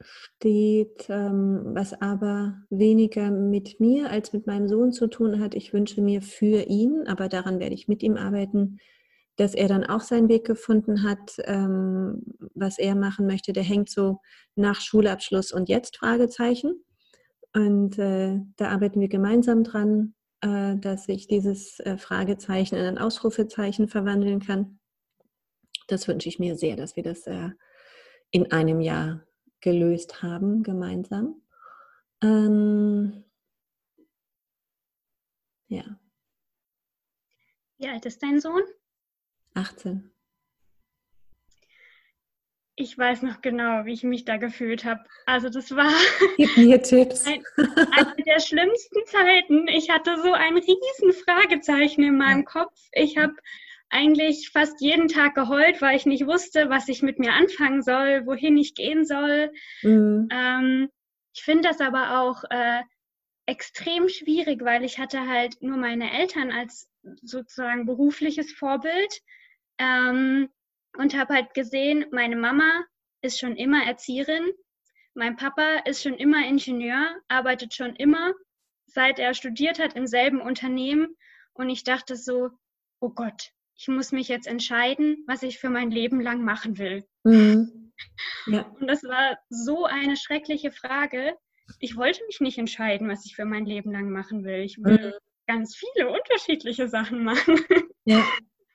steht, 0.00 1.06
ähm, 1.08 1.74
was 1.74 2.00
aber 2.00 2.62
weniger 2.70 3.32
mit 3.32 3.80
mir 3.80 4.10
als 4.10 4.32
mit 4.32 4.46
meinem 4.46 4.68
Sohn 4.68 4.92
zu 4.92 5.08
tun 5.08 5.40
hat. 5.40 5.54
Ich 5.54 5.72
wünsche 5.72 6.02
mir 6.02 6.22
für 6.22 6.68
ihn, 6.68 7.08
aber 7.08 7.28
daran 7.28 7.58
werde 7.58 7.74
ich 7.74 7.88
mit 7.88 8.04
ihm 8.04 8.16
arbeiten, 8.16 8.78
dass 9.38 9.54
er 9.54 9.68
dann 9.68 9.84
auch 9.84 10.00
seinen 10.00 10.28
Weg 10.28 10.44
gefunden 10.44 11.04
hat, 11.04 11.36
ähm, 11.44 12.22
was 12.54 12.78
er 12.78 12.96
machen 12.96 13.26
möchte. 13.26 13.52
Der 13.52 13.62
hängt 13.62 13.88
so 13.88 14.20
nach 14.56 14.80
Schulabschluss 14.80 15.52
und 15.52 15.68
jetzt 15.68 15.96
Fragezeichen. 15.96 16.84
Und 17.54 17.98
äh, 17.98 18.40
da 18.56 18.70
arbeiten 18.70 19.00
wir 19.00 19.08
gemeinsam 19.08 19.62
dran, 19.62 20.14
äh, 20.40 20.76
dass 20.76 21.08
ich 21.08 21.28
dieses 21.28 21.78
äh, 21.80 21.96
Fragezeichen 21.96 22.74
in 22.74 22.84
ein 22.84 22.98
Ausrufezeichen 22.98 23.88
verwandeln 23.88 24.40
kann. 24.40 24.80
Das 25.86 26.08
wünsche 26.08 26.28
ich 26.28 26.40
mir 26.40 26.56
sehr, 26.56 26.74
dass 26.74 26.96
wir 26.96 27.04
das 27.04 27.26
äh, 27.28 27.50
in 28.32 28.50
einem 28.50 28.80
Jahr 28.80 29.24
gelöst 29.60 30.20
haben, 30.20 30.64
gemeinsam. 30.64 31.42
Ähm, 32.22 33.24
ja. 35.68 35.84
Wie 37.78 37.88
alt 37.88 38.04
ist 38.04 38.20
dein 38.20 38.40
Sohn? 38.40 38.62
18. 39.58 40.10
Ich 42.80 42.96
weiß 42.96 43.22
noch 43.22 43.40
genau, 43.40 43.86
wie 43.86 43.92
ich 43.92 44.04
mich 44.04 44.24
da 44.24 44.36
gefühlt 44.36 44.84
habe. 44.84 45.02
Also 45.26 45.48
das 45.48 45.74
war 45.74 45.90
Gib 46.36 46.56
mir 46.56 46.80
Tipps. 46.80 47.26
Ein, 47.26 47.42
eine 47.56 48.14
der 48.24 48.38
schlimmsten 48.38 49.04
Zeiten. 49.06 49.66
Ich 49.66 49.90
hatte 49.90 50.16
so 50.22 50.32
ein 50.32 50.56
riesen 50.56 51.12
Fragezeichen 51.24 52.04
in 52.04 52.16
meinem 52.16 52.44
Kopf. 52.44 52.78
Ich 52.92 53.18
habe 53.18 53.34
eigentlich 53.90 54.50
fast 54.50 54.80
jeden 54.80 55.08
Tag 55.08 55.34
geheult, 55.34 55.82
weil 55.82 55.96
ich 55.96 56.06
nicht 56.06 56.26
wusste, 56.26 56.70
was 56.70 56.88
ich 56.88 57.02
mit 57.02 57.18
mir 57.18 57.32
anfangen 57.32 57.82
soll, 57.82 58.26
wohin 58.26 58.56
ich 58.56 58.76
gehen 58.76 59.04
soll. 59.04 59.50
Mhm. 59.82 60.28
Ähm, 60.30 60.88
ich 61.34 61.42
finde 61.42 61.68
das 61.68 61.80
aber 61.80 62.20
auch 62.20 62.44
äh, 62.50 62.82
extrem 63.46 64.08
schwierig, 64.08 64.62
weil 64.62 64.84
ich 64.84 65.00
hatte 65.00 65.26
halt 65.26 65.62
nur 65.62 65.78
meine 65.78 66.12
Eltern 66.12 66.52
als 66.52 66.88
sozusagen 67.22 67.86
berufliches 67.86 68.52
Vorbild 68.52 69.22
ähm, 69.78 70.48
und 70.96 71.16
habe 71.16 71.34
halt 71.34 71.54
gesehen, 71.54 72.06
meine 72.12 72.36
Mama 72.36 72.84
ist 73.22 73.38
schon 73.38 73.56
immer 73.56 73.84
Erzieherin, 73.84 74.50
mein 75.14 75.36
Papa 75.36 75.82
ist 75.84 76.02
schon 76.02 76.14
immer 76.14 76.46
Ingenieur, 76.46 77.16
arbeitet 77.28 77.74
schon 77.74 77.96
immer, 77.96 78.34
seit 78.86 79.18
er 79.18 79.34
studiert 79.34 79.78
hat, 79.78 79.94
im 79.94 80.06
selben 80.06 80.40
Unternehmen. 80.40 81.16
Und 81.54 81.70
ich 81.70 81.82
dachte 81.82 82.14
so, 82.14 82.50
oh 83.00 83.10
Gott, 83.10 83.50
ich 83.76 83.88
muss 83.88 84.12
mich 84.12 84.28
jetzt 84.28 84.46
entscheiden, 84.46 85.24
was 85.26 85.42
ich 85.42 85.58
für 85.58 85.70
mein 85.70 85.90
Leben 85.90 86.20
lang 86.20 86.42
machen 86.44 86.78
will. 86.78 87.04
Mhm. 87.24 87.84
Ja. 88.46 88.62
Und 88.78 88.86
das 88.86 89.02
war 89.02 89.36
so 89.48 89.84
eine 89.84 90.16
schreckliche 90.16 90.70
Frage. 90.70 91.36
Ich 91.80 91.96
wollte 91.96 92.24
mich 92.28 92.38
nicht 92.38 92.58
entscheiden, 92.58 93.08
was 93.08 93.26
ich 93.26 93.34
für 93.34 93.44
mein 93.44 93.66
Leben 93.66 93.90
lang 93.90 94.10
machen 94.10 94.44
will. 94.44 94.60
Ich 94.60 94.78
will 94.78 95.08
mhm. 95.08 95.12
ganz 95.48 95.74
viele 95.74 96.08
unterschiedliche 96.08 96.88
Sachen 96.88 97.24
machen. 97.24 97.58
Ja. 98.04 98.24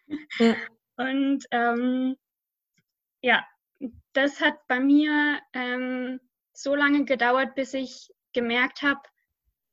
ja. 0.40 0.58
Und 0.98 1.46
ähm, 1.52 2.16
ja, 3.22 3.44
das 4.14 4.42
hat 4.42 4.56
bei 4.68 4.80
mir 4.80 5.40
ähm, 5.54 6.20
so 6.54 6.76
lange 6.76 7.06
gedauert, 7.06 7.56
bis 7.56 7.74
ich 7.74 8.10
gemerkt 8.34 8.82
habe, 8.82 9.02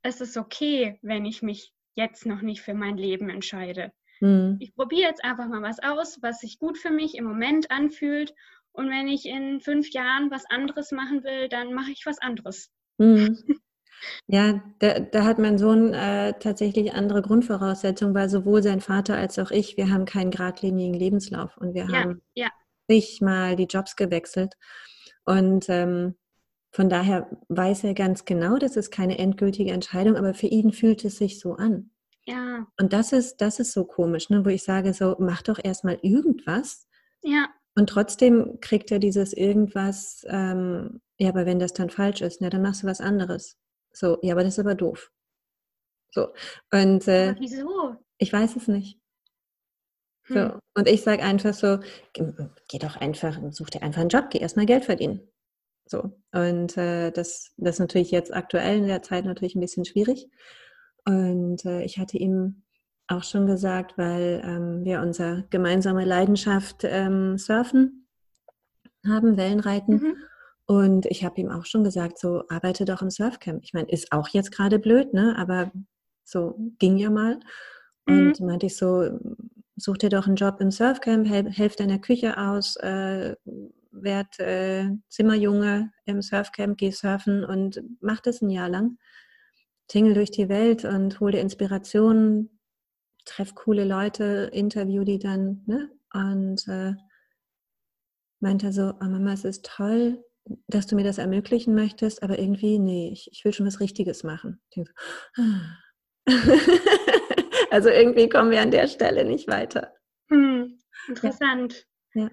es 0.02 0.20
ist 0.20 0.36
okay, 0.36 0.98
wenn 1.02 1.26
ich 1.26 1.42
mich 1.42 1.72
jetzt 1.94 2.24
noch 2.26 2.40
nicht 2.40 2.62
für 2.62 2.74
mein 2.74 2.96
Leben 2.96 3.28
entscheide. 3.28 3.92
Mhm. 4.20 4.56
Ich 4.60 4.74
probiere 4.74 5.08
jetzt 5.08 5.24
einfach 5.24 5.46
mal 5.48 5.62
was 5.62 5.80
aus, 5.80 6.18
was 6.22 6.40
sich 6.40 6.58
gut 6.58 6.78
für 6.78 6.90
mich 6.90 7.16
im 7.16 7.24
Moment 7.24 7.70
anfühlt. 7.70 8.34
Und 8.72 8.88
wenn 8.88 9.08
ich 9.08 9.26
in 9.26 9.60
fünf 9.60 9.90
Jahren 9.90 10.30
was 10.30 10.46
anderes 10.46 10.92
machen 10.92 11.24
will, 11.24 11.48
dann 11.48 11.74
mache 11.74 11.90
ich 11.90 12.06
was 12.06 12.18
anderes. 12.18 12.70
Mhm. 12.98 13.36
Ja, 14.26 14.62
da, 14.78 15.00
da, 15.00 15.24
hat 15.24 15.38
mein 15.38 15.58
Sohn 15.58 15.92
äh, 15.92 16.34
tatsächlich 16.38 16.94
andere 16.94 17.22
Grundvoraussetzungen, 17.22 18.14
weil 18.14 18.28
sowohl 18.28 18.62
sein 18.62 18.80
Vater 18.80 19.16
als 19.16 19.38
auch 19.38 19.50
ich, 19.50 19.76
wir 19.76 19.90
haben 19.90 20.04
keinen 20.04 20.30
geradlinigen 20.30 20.94
Lebenslauf 20.94 21.56
und 21.56 21.74
wir 21.74 21.84
ja, 21.84 21.92
haben 21.92 22.22
ja. 22.34 22.48
mal 23.20 23.56
die 23.56 23.66
Jobs 23.66 23.96
gewechselt. 23.96 24.54
Und 25.24 25.66
ähm, 25.68 26.16
von 26.72 26.88
daher 26.88 27.28
weiß 27.48 27.84
er 27.84 27.94
ganz 27.94 28.24
genau, 28.24 28.56
das 28.56 28.76
ist 28.76 28.90
keine 28.90 29.18
endgültige 29.18 29.72
Entscheidung, 29.72 30.16
aber 30.16 30.34
für 30.34 30.46
ihn 30.46 30.72
fühlt 30.72 31.04
es 31.04 31.18
sich 31.18 31.40
so 31.40 31.54
an. 31.54 31.90
Ja. 32.26 32.66
Und 32.78 32.92
das 32.92 33.12
ist, 33.12 33.38
das 33.38 33.58
ist 33.58 33.72
so 33.72 33.84
komisch, 33.84 34.30
ne, 34.30 34.44
wo 34.44 34.50
ich 34.50 34.62
sage, 34.62 34.94
so, 34.94 35.16
mach 35.18 35.42
doch 35.42 35.58
erstmal 35.62 35.98
irgendwas. 36.02 36.86
Ja. 37.22 37.48
Und 37.74 37.88
trotzdem 37.88 38.58
kriegt 38.60 38.90
er 38.90 38.98
dieses 38.98 39.32
irgendwas, 39.32 40.24
ähm, 40.28 41.00
ja, 41.18 41.28
aber 41.30 41.46
wenn 41.46 41.58
das 41.58 41.72
dann 41.72 41.90
falsch 41.90 42.20
ist, 42.20 42.40
ne, 42.40 42.50
dann 42.50 42.62
machst 42.62 42.82
du 42.82 42.86
was 42.86 43.00
anderes. 43.00 43.56
So, 43.92 44.18
ja, 44.22 44.34
aber 44.34 44.44
das 44.44 44.54
ist 44.54 44.60
aber 44.60 44.74
doof. 44.74 45.10
So. 46.12 46.32
Und 46.72 47.06
äh, 47.08 47.34
wieso? 47.38 47.96
Ich 48.18 48.32
weiß 48.32 48.56
es 48.56 48.68
nicht. 48.68 48.98
Hm. 50.24 50.36
So. 50.36 50.58
Und 50.74 50.88
ich 50.88 51.02
sage 51.02 51.22
einfach 51.22 51.54
so, 51.54 51.78
geh 52.12 52.78
doch 52.78 52.96
einfach, 52.96 53.38
such 53.50 53.70
dir 53.70 53.82
einfach 53.82 54.00
einen 54.00 54.10
Job, 54.10 54.30
geh 54.30 54.38
erstmal 54.38 54.66
Geld 54.66 54.84
verdienen. 54.84 55.28
So. 55.86 56.12
Und 56.32 56.76
äh, 56.76 57.10
das, 57.10 57.52
das 57.56 57.76
ist 57.76 57.80
natürlich 57.80 58.10
jetzt 58.10 58.32
aktuell 58.32 58.78
in 58.78 58.86
der 58.86 59.02
Zeit 59.02 59.24
natürlich 59.24 59.54
ein 59.54 59.60
bisschen 59.60 59.84
schwierig. 59.84 60.28
Und 61.04 61.64
äh, 61.64 61.82
ich 61.82 61.98
hatte 61.98 62.18
ihm 62.18 62.62
auch 63.08 63.24
schon 63.24 63.46
gesagt, 63.46 63.98
weil 63.98 64.40
ähm, 64.44 64.84
wir 64.84 65.00
unsere 65.00 65.46
gemeinsame 65.50 66.04
Leidenschaft 66.04 66.84
ähm, 66.84 67.38
Surfen 67.38 68.06
haben, 69.04 69.36
Wellenreiten. 69.36 69.94
Mhm. 69.96 70.16
Und 70.70 71.04
ich 71.06 71.24
habe 71.24 71.40
ihm 71.40 71.50
auch 71.50 71.64
schon 71.66 71.82
gesagt, 71.82 72.20
so 72.20 72.44
arbeite 72.48 72.84
doch 72.84 73.02
im 73.02 73.10
Surfcamp. 73.10 73.64
Ich 73.64 73.72
meine, 73.74 73.90
ist 73.90 74.12
auch 74.12 74.28
jetzt 74.28 74.52
gerade 74.52 74.78
blöd, 74.78 75.12
ne? 75.12 75.34
Aber 75.36 75.72
so 76.22 76.54
ging 76.78 76.96
ja 76.96 77.10
mal. 77.10 77.40
Und 78.06 78.38
mhm. 78.38 78.46
meinte 78.46 78.66
ich 78.66 78.76
so, 78.76 79.18
such 79.74 79.96
dir 79.96 80.10
doch 80.10 80.28
einen 80.28 80.36
Job 80.36 80.60
im 80.60 80.70
Surfcamp, 80.70 81.28
helf, 81.28 81.48
helf 81.58 81.74
deiner 81.74 81.98
Küche 81.98 82.38
aus, 82.38 82.76
äh, 82.76 83.34
werd 83.90 84.38
äh, 84.38 84.90
Zimmerjunge 85.08 85.90
im 86.04 86.22
Surfcamp, 86.22 86.78
geh 86.78 86.92
surfen 86.92 87.44
und 87.44 87.82
mach 88.00 88.20
das 88.20 88.40
ein 88.40 88.50
Jahr 88.50 88.68
lang. 88.68 88.96
tingel 89.88 90.14
durch 90.14 90.30
die 90.30 90.48
Welt 90.48 90.84
und 90.84 91.18
hol 91.18 91.32
dir 91.32 91.40
Inspirationen, 91.40 92.60
treff 93.24 93.56
coole 93.56 93.84
Leute, 93.84 94.50
interview 94.52 95.02
die 95.02 95.18
dann, 95.18 95.64
ne? 95.66 95.90
Und 96.12 96.68
äh, 96.68 96.94
meinte 98.38 98.72
so, 98.72 98.94
oh 99.00 99.04
Mama, 99.04 99.32
es 99.32 99.44
ist 99.44 99.64
toll, 99.66 100.24
dass 100.66 100.86
du 100.86 100.96
mir 100.96 101.04
das 101.04 101.18
ermöglichen 101.18 101.74
möchtest, 101.74 102.22
aber 102.22 102.38
irgendwie, 102.38 102.78
nee, 102.78 103.10
ich, 103.12 103.28
ich 103.32 103.44
will 103.44 103.52
schon 103.52 103.66
was 103.66 103.80
Richtiges 103.80 104.24
machen. 104.24 104.60
So, 104.70 104.84
ah. 105.36 105.76
also 107.70 107.88
irgendwie 107.88 108.28
kommen 108.28 108.50
wir 108.50 108.60
an 108.60 108.70
der 108.70 108.88
Stelle 108.88 109.24
nicht 109.24 109.48
weiter. 109.48 109.94
Hm, 110.30 110.78
interessant. 111.08 111.86
Ja. 112.14 112.24
ja. 112.24 112.30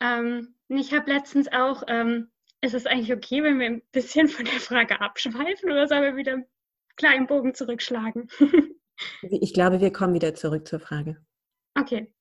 Ähm, 0.00 0.54
ich 0.68 0.92
habe 0.92 1.10
letztens 1.10 1.50
auch, 1.52 1.84
ähm, 1.88 2.30
ist 2.60 2.74
es 2.74 2.86
eigentlich 2.86 3.12
okay, 3.12 3.42
wenn 3.42 3.58
wir 3.58 3.66
ein 3.66 3.82
bisschen 3.92 4.28
von 4.28 4.44
der 4.44 4.60
Frage 4.60 5.00
abschweifen 5.00 5.70
oder 5.70 5.88
sollen 5.88 6.02
wir 6.02 6.16
wieder 6.16 6.32
einen 6.32 6.46
kleinen 6.96 7.26
Bogen 7.26 7.54
zurückschlagen? 7.54 8.28
ich 9.22 9.54
glaube, 9.54 9.80
wir 9.80 9.92
kommen 9.92 10.14
wieder 10.14 10.34
zurück 10.34 10.66
zur 10.66 10.80
Frage. 10.80 11.24
Okay. 11.78 12.12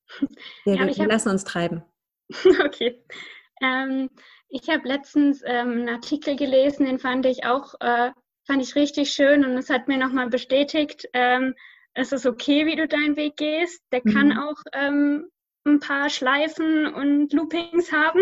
Ja, 0.65 0.75
ja 0.75 0.87
wir, 0.87 0.97
wir 0.97 1.07
lassen 1.07 1.29
uns 1.29 1.43
treiben. 1.43 1.83
okay. 2.65 3.03
Ähm, 3.61 4.09
ich 4.51 4.69
habe 4.69 4.87
letztens 4.87 5.41
ähm, 5.45 5.71
einen 5.71 5.89
Artikel 5.89 6.35
gelesen, 6.35 6.85
den 6.85 6.99
fand 6.99 7.25
ich 7.25 7.45
auch 7.45 7.73
äh, 7.79 8.11
fand 8.45 8.61
ich 8.61 8.75
richtig 8.75 9.11
schön 9.11 9.45
und 9.45 9.57
es 9.57 9.69
hat 9.69 9.87
mir 9.87 9.97
nochmal 9.97 10.29
bestätigt, 10.29 11.07
ähm, 11.13 11.55
es 11.93 12.11
ist 12.11 12.25
okay, 12.25 12.65
wie 12.65 12.75
du 12.75 12.87
deinen 12.87 13.15
Weg 13.15 13.37
gehst. 13.37 13.81
Der 13.91 14.01
mhm. 14.03 14.13
kann 14.13 14.37
auch 14.37 14.57
ähm, 14.73 15.29
ein 15.65 15.79
paar 15.79 16.09
Schleifen 16.09 16.93
und 16.93 17.33
Loopings 17.33 17.91
haben. 17.91 18.21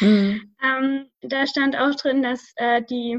Mhm. 0.00 0.54
ähm, 0.62 1.10
da 1.20 1.46
stand 1.46 1.76
auch 1.76 1.94
drin, 1.94 2.22
dass 2.22 2.52
äh, 2.56 2.82
die 2.82 3.18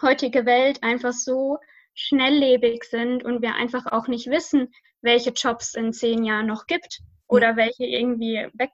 heutige 0.00 0.46
Welt 0.46 0.82
einfach 0.82 1.12
so 1.12 1.58
schnelllebig 1.94 2.84
sind 2.84 3.24
und 3.24 3.42
wir 3.42 3.54
einfach 3.54 3.86
auch 3.86 4.06
nicht 4.06 4.28
wissen, 4.28 4.72
welche 5.00 5.30
Jobs 5.30 5.74
in 5.74 5.92
zehn 5.92 6.24
Jahren 6.24 6.46
noch 6.46 6.66
gibt 6.66 7.00
oder 7.26 7.56
welche 7.56 7.84
irgendwie 7.84 8.46
weg 8.54 8.72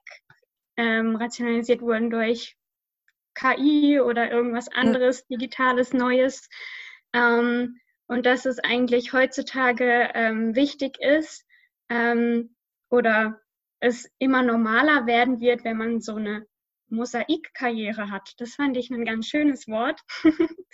ähm, 0.77 1.15
rationalisiert 1.15 1.81
wurden 1.81 2.09
durch 2.09 2.55
KI 3.35 3.99
oder 3.99 4.31
irgendwas 4.31 4.67
anderes, 4.69 5.25
ja. 5.27 5.37
digitales, 5.37 5.93
Neues. 5.93 6.49
Ähm, 7.13 7.79
und 8.07 8.25
dass 8.25 8.45
es 8.45 8.59
eigentlich 8.59 9.13
heutzutage 9.13 10.09
ähm, 10.13 10.55
wichtig 10.55 10.97
ist 10.99 11.45
ähm, 11.89 12.55
oder 12.89 13.41
es 13.79 14.09
immer 14.19 14.41
normaler 14.41 15.05
werden 15.05 15.39
wird, 15.39 15.63
wenn 15.63 15.77
man 15.77 16.01
so 16.01 16.15
eine 16.15 16.45
Mosaikkarriere 16.89 18.11
hat. 18.11 18.33
Das 18.37 18.55
fand 18.55 18.77
ich 18.77 18.89
ein 18.89 19.05
ganz 19.05 19.27
schönes 19.27 19.67
Wort. 19.67 19.99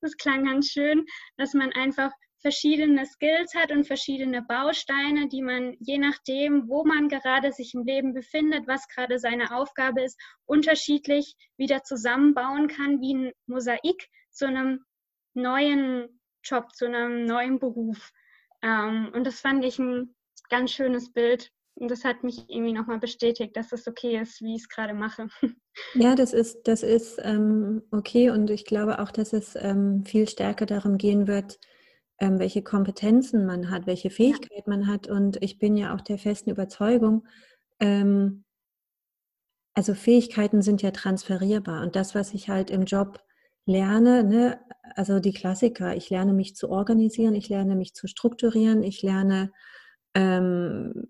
das 0.00 0.16
klang 0.16 0.44
ganz 0.44 0.70
schön, 0.70 1.06
dass 1.36 1.54
man 1.54 1.72
einfach 1.72 2.12
verschiedene 2.44 3.06
Skills 3.06 3.54
hat 3.54 3.72
und 3.72 3.86
verschiedene 3.86 4.42
Bausteine, 4.42 5.28
die 5.28 5.40
man 5.40 5.78
je 5.80 5.96
nachdem, 5.96 6.68
wo 6.68 6.84
man 6.84 7.08
gerade 7.08 7.52
sich 7.52 7.72
im 7.72 7.84
Leben 7.84 8.12
befindet, 8.12 8.68
was 8.68 8.86
gerade 8.88 9.18
seine 9.18 9.56
Aufgabe 9.56 10.02
ist, 10.02 10.20
unterschiedlich 10.44 11.36
wieder 11.56 11.84
zusammenbauen 11.84 12.68
kann, 12.68 13.00
wie 13.00 13.14
ein 13.14 13.32
Mosaik 13.46 14.10
zu 14.30 14.46
einem 14.46 14.84
neuen 15.32 16.20
Job, 16.44 16.74
zu 16.74 16.84
einem 16.84 17.24
neuen 17.24 17.58
Beruf. 17.58 18.12
Ähm, 18.60 19.10
und 19.14 19.26
das 19.26 19.40
fand 19.40 19.64
ich 19.64 19.78
ein 19.78 20.14
ganz 20.50 20.70
schönes 20.70 21.14
Bild. 21.14 21.50
Und 21.76 21.90
das 21.90 22.04
hat 22.04 22.24
mich 22.24 22.44
irgendwie 22.48 22.74
nochmal 22.74 22.98
bestätigt, 22.98 23.56
dass 23.56 23.72
es 23.72 23.88
okay 23.88 24.20
ist, 24.20 24.42
wie 24.42 24.54
ich 24.54 24.62
es 24.62 24.68
gerade 24.68 24.92
mache. 24.92 25.28
Ja, 25.94 26.14
das 26.14 26.32
ist, 26.32 26.68
das 26.68 26.84
ist 26.84 27.18
ähm, 27.20 27.82
okay 27.90 28.30
und 28.30 28.48
ich 28.48 28.64
glaube 28.64 29.00
auch, 29.00 29.10
dass 29.10 29.32
es 29.32 29.56
ähm, 29.56 30.04
viel 30.04 30.28
stärker 30.28 30.66
darum 30.66 30.98
gehen 30.98 31.26
wird, 31.26 31.58
ähm, 32.18 32.38
welche 32.38 32.62
Kompetenzen 32.62 33.46
man 33.46 33.70
hat, 33.70 33.86
welche 33.86 34.10
Fähigkeit 34.10 34.66
man 34.66 34.86
hat. 34.86 35.08
Und 35.08 35.42
ich 35.42 35.58
bin 35.58 35.76
ja 35.76 35.94
auch 35.94 36.00
der 36.00 36.18
festen 36.18 36.50
Überzeugung, 36.50 37.26
ähm, 37.80 38.44
also 39.74 39.94
Fähigkeiten 39.94 40.62
sind 40.62 40.82
ja 40.82 40.92
transferierbar. 40.92 41.82
Und 41.82 41.96
das, 41.96 42.14
was 42.14 42.32
ich 42.32 42.48
halt 42.48 42.70
im 42.70 42.84
Job 42.84 43.18
lerne, 43.66 44.22
ne, 44.22 44.60
also 44.94 45.18
die 45.18 45.32
Klassiker, 45.32 45.96
ich 45.96 46.10
lerne 46.10 46.32
mich 46.32 46.54
zu 46.54 46.70
organisieren, 46.70 47.34
ich 47.34 47.48
lerne 47.48 47.74
mich 47.74 47.94
zu 47.94 48.06
strukturieren, 48.06 48.84
ich 48.84 49.02
lerne 49.02 49.50
ähm, 50.14 51.08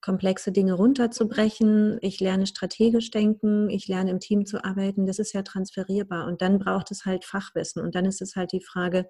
komplexe 0.00 0.52
Dinge 0.52 0.74
runterzubrechen, 0.74 1.98
ich 2.00 2.20
lerne 2.20 2.46
strategisch 2.46 3.10
denken, 3.10 3.68
ich 3.70 3.88
lerne 3.88 4.10
im 4.10 4.20
Team 4.20 4.46
zu 4.46 4.64
arbeiten, 4.64 5.06
das 5.06 5.18
ist 5.18 5.32
ja 5.32 5.42
transferierbar. 5.42 6.26
Und 6.26 6.42
dann 6.42 6.58
braucht 6.58 6.90
es 6.90 7.04
halt 7.04 7.24
Fachwissen. 7.24 7.82
Und 7.82 7.94
dann 7.94 8.04
ist 8.06 8.22
es 8.22 8.36
halt 8.36 8.52
die 8.52 8.62
Frage, 8.62 9.08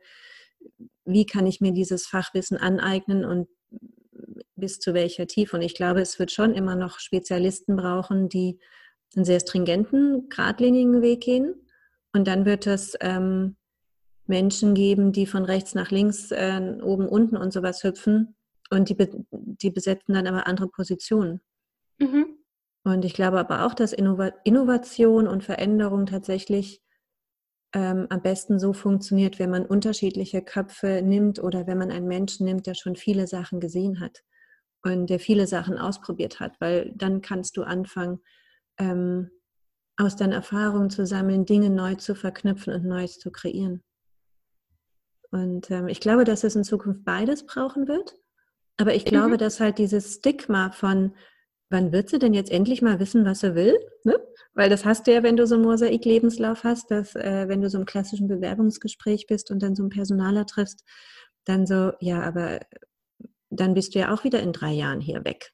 wie 1.05 1.27
kann 1.27 1.47
ich 1.47 1.61
mir 1.61 1.73
dieses 1.73 2.07
Fachwissen 2.07 2.57
aneignen 2.57 3.25
und 3.25 3.49
bis 4.57 4.79
zu 4.79 4.95
welcher 4.95 5.27
Tiefe. 5.27 5.57
Und 5.57 5.63
ich 5.63 5.75
glaube, 5.75 6.01
es 6.01 6.19
wird 6.19 6.33
schon 6.33 6.55
immer 6.55 6.77
noch 6.77 6.99
Spezialisten 6.99 7.77
brauchen, 7.77 8.29
die 8.29 8.59
einen 9.15 9.25
sehr 9.25 9.41
stringenten, 9.41 10.29
geradlinigen 10.29 11.03
Weg 11.03 11.23
gehen. 11.23 11.55
Und 12.13 12.27
dann 12.29 12.45
wird 12.45 12.67
es 12.67 12.97
ähm, 13.01 13.57
Menschen 14.27 14.75
geben, 14.75 15.13
die 15.13 15.27
von 15.27 15.45
rechts 15.45 15.75
nach 15.75 15.91
links, 15.91 16.31
äh, 16.31 16.79
oben, 16.83 17.09
unten 17.09 17.37
und 17.37 17.53
sowas 17.53 17.83
hüpfen. 17.83 18.37
Und 18.71 18.89
die, 18.89 18.97
die 19.31 19.71
besetzen 19.71 20.15
dann 20.15 20.27
aber 20.27 20.47
andere 20.47 20.69
Positionen. 20.69 21.41
Mhm. 21.99 22.27
Und 22.85 23.05
ich 23.05 23.15
glaube 23.15 23.39
aber 23.39 23.67
auch, 23.67 23.75
dass 23.75 23.93
Innovation 23.93 25.27
und 25.27 25.43
Veränderung 25.45 26.07
tatsächlich 26.07 26.83
ähm, 27.75 28.07
am 28.09 28.23
besten 28.23 28.59
so 28.59 28.73
funktioniert, 28.73 29.39
wenn 29.39 29.51
man 29.51 29.67
unterschiedliche 29.67 30.43
Köpfe 30.43 31.03
nimmt 31.03 31.43
oder 31.43 31.67
wenn 31.67 31.79
man 31.79 31.91
einen 31.91 32.07
Menschen 32.07 32.47
nimmt, 32.47 32.67
der 32.67 32.75
schon 32.75 32.95
viele 32.95 33.27
Sachen 33.27 33.59
gesehen 33.61 34.01
hat 34.01 34.23
und 34.83 35.11
der 35.11 35.19
viele 35.19 35.47
Sachen 35.47 35.77
ausprobiert 35.77 36.39
hat, 36.41 36.55
weil 36.61 36.93
dann 36.95 37.21
kannst 37.21 37.57
du 37.57 37.65
anfangen, 37.65 38.21
ähm, 38.79 39.31
aus 39.97 40.17
deinen 40.17 40.33
Erfahrungen 40.33 40.91
zu 40.91 41.07
sammeln, 41.07 41.47
Dinge 41.47 41.71
neu 41.71 41.97
zu 41.97 42.15
verknüpfen 42.15 42.73
und 42.73 42.85
Neues 42.85 43.19
zu 43.19 43.31
kreieren. 43.31 43.83
Und 45.31 45.71
ähm, 45.71 45.89
ich 45.89 46.01
glaube, 46.01 46.25
dass 46.25 46.45
es 46.45 46.55
in 46.55 46.65
Zukunft 46.65 47.05
beides 47.05 47.45
brauchen 47.45 47.89
wird. 47.89 48.15
Aber 48.77 48.95
ich 48.95 49.05
glaube, 49.05 49.35
mhm. 49.35 49.39
dass 49.39 49.61
halt 49.61 49.79
dieses 49.79 50.15
Stigma 50.15 50.71
von, 50.71 51.15
wann 51.71 51.93
wird 51.93 52.09
sie 52.09 52.19
denn 52.19 52.35
jetzt 52.35 52.51
endlich 52.51 52.83
mal 52.83 53.01
wissen, 53.01 53.25
was 53.25 53.41
sie 53.41 53.55
will? 53.55 53.77
Ne? 54.05 54.19
Weil 54.55 54.71
das 54.71 54.85
hast 54.85 55.07
du 55.07 55.13
ja, 55.13 55.23
wenn 55.23 55.37
du 55.37 55.47
so 55.47 55.57
einen 55.57 55.65
Mosaik-Lebenslauf 55.65 56.65
hast, 56.65 56.91
dass 56.91 57.15
äh, 57.17 57.49
wenn 57.49 57.61
du 57.61 57.71
so 57.71 57.79
im 57.79 57.87
klassischen 57.87 58.29
Bewerbungsgespräch 58.29 59.27
bist 59.27 59.51
und 59.51 59.63
dann 59.63 59.75
so 59.75 59.83
einen 59.83 59.91
Personaler 59.91 60.47
triffst, 60.47 60.85
dann 61.45 61.67
so, 61.67 61.93
ja, 62.01 62.23
aber 62.23 62.61
dann 63.51 63.75
bist 63.75 63.95
du 63.95 63.99
ja 64.01 64.13
auch 64.13 64.25
wieder 64.25 64.41
in 64.41 64.53
drei 64.53 64.73
Jahren 64.73 65.01
hier 65.01 65.25
weg. 65.25 65.53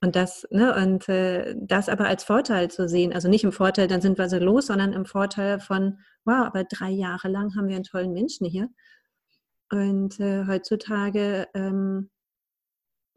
Und 0.00 0.14
das, 0.14 0.46
ne, 0.50 0.74
und 0.76 1.08
äh, 1.08 1.56
das 1.58 1.88
aber 1.88 2.06
als 2.06 2.22
Vorteil 2.22 2.70
zu 2.70 2.88
sehen, 2.88 3.12
also 3.12 3.28
nicht 3.28 3.42
im 3.44 3.52
Vorteil, 3.52 3.88
dann 3.88 4.00
sind 4.00 4.16
wir 4.16 4.28
so 4.28 4.38
los, 4.38 4.66
sondern 4.66 4.92
im 4.92 5.06
Vorteil 5.06 5.58
von, 5.58 5.98
wow, 6.24 6.46
aber 6.46 6.64
drei 6.64 6.90
Jahre 6.90 7.28
lang 7.28 7.56
haben 7.56 7.68
wir 7.68 7.74
einen 7.74 7.84
tollen 7.84 8.12
Menschen 8.12 8.46
hier. 8.46 8.68
Und 9.70 10.20
äh, 10.20 10.46
heutzutage 10.46 11.48
ähm, 11.54 12.10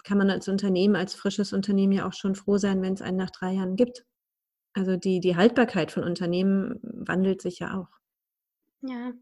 kann 0.04 0.18
man 0.18 0.30
als 0.30 0.48
Unternehmen, 0.48 0.96
als 0.96 1.14
frisches 1.14 1.54
Unternehmen 1.54 1.94
ja 1.94 2.08
auch 2.08 2.14
schon 2.14 2.36
froh 2.36 2.58
sein, 2.58 2.82
wenn 2.82 2.94
es 2.94 3.02
einen 3.02 3.18
nach 3.18 3.32
drei 3.32 3.54
Jahren 3.54 3.76
gibt. 3.76 4.06
Also 4.74 4.96
die, 4.96 5.20
die 5.20 5.36
Haltbarkeit 5.36 5.92
von 5.92 6.04
Unternehmen 6.04 6.80
wandelt 6.82 7.42
sich 7.42 7.60
ja 7.60 7.78
auch. 7.78 7.90
Ja. 8.82 9.14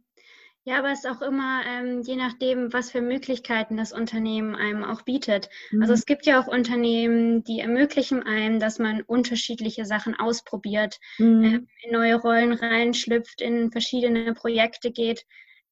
Ja, 0.65 0.77
aber 0.77 0.91
es 0.91 1.03
ist 1.03 1.09
auch 1.09 1.21
immer 1.21 1.61
ähm, 1.65 2.01
je 2.01 2.15
nachdem, 2.15 2.71
was 2.73 2.91
für 2.91 3.01
Möglichkeiten 3.01 3.77
das 3.77 3.91
Unternehmen 3.91 4.55
einem 4.55 4.83
auch 4.83 5.01
bietet. 5.01 5.47
Also 5.47 5.75
mhm. 5.75 5.81
Also 5.81 5.93
es 5.93 6.05
gibt 6.05 6.25
ja 6.25 6.39
auch 6.39 6.47
Unternehmen, 6.47 7.43
die 7.43 7.59
ermöglichen 7.61 8.21
einem, 8.21 8.59
dass 8.59 8.77
man 8.77 9.01
unterschiedliche 9.01 9.85
Sachen 9.85 10.19
ausprobiert, 10.19 10.99
mhm. 11.17 11.43
äh, 11.43 11.87
in 11.87 11.91
neue 11.91 12.15
Rollen 12.15 12.53
reinschlüpft, 12.53 13.41
in 13.41 13.71
verschiedene 13.71 14.33
Projekte 14.33 14.91
geht. 14.91 15.25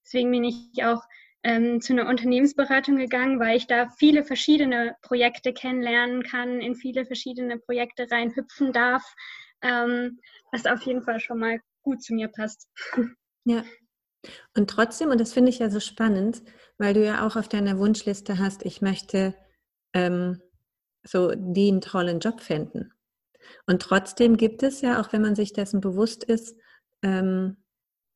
Deswegen 0.03 0.31
bin 0.31 0.45
ich 0.45 0.83
auch 0.83 1.03
ähm, 1.47 1.81
zu 1.81 1.93
einer 1.93 2.07
Unternehmensberatung 2.07 2.97
gegangen, 2.97 3.39
weil 3.39 3.57
ich 3.57 3.67
da 3.67 3.89
viele 3.97 4.23
verschiedene 4.23 4.95
Projekte 5.01 5.53
kennenlernen 5.53 6.23
kann, 6.23 6.60
in 6.62 6.75
viele 6.75 7.05
verschiedene 7.05 7.57
Projekte 7.57 8.07
reinhüpfen 8.12 8.73
darf 8.73 9.03
ähm, 9.62 10.19
was 10.51 10.65
auf 10.65 10.81
jeden 10.83 11.03
Fall 11.03 11.19
schon 11.19 11.39
mal 11.39 11.60
gut 11.83 12.03
zu 12.03 12.13
mir 12.13 12.27
passt. 12.27 12.69
Ja. 13.45 13.63
Und 14.55 14.69
trotzdem, 14.69 15.10
und 15.10 15.21
das 15.21 15.33
finde 15.33 15.49
ich 15.49 15.60
ja 15.60 15.69
so 15.69 15.79
spannend, 15.79 16.43
weil 16.77 16.93
du 16.93 17.05
ja 17.05 17.25
auch 17.25 17.36
auf 17.36 17.47
deiner 17.47 17.79
Wunschliste 17.79 18.39
hast, 18.39 18.65
ich 18.65 18.81
möchte 18.81 19.36
ähm, 19.93 20.41
so 21.03 21.31
den 21.33 21.79
tollen 21.81 22.19
Job 22.19 22.41
finden. 22.41 22.91
Und 23.65 23.81
trotzdem 23.81 24.36
gibt 24.36 24.63
es 24.63 24.81
ja, 24.81 24.99
auch 24.99 25.13
wenn 25.13 25.21
man 25.21 25.36
sich 25.36 25.53
dessen 25.53 25.79
bewusst 25.79 26.23
ist, 26.25 26.57
ähm, 27.03 27.63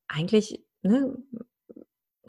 eigentlich 0.08 0.62
ne, 0.82 1.16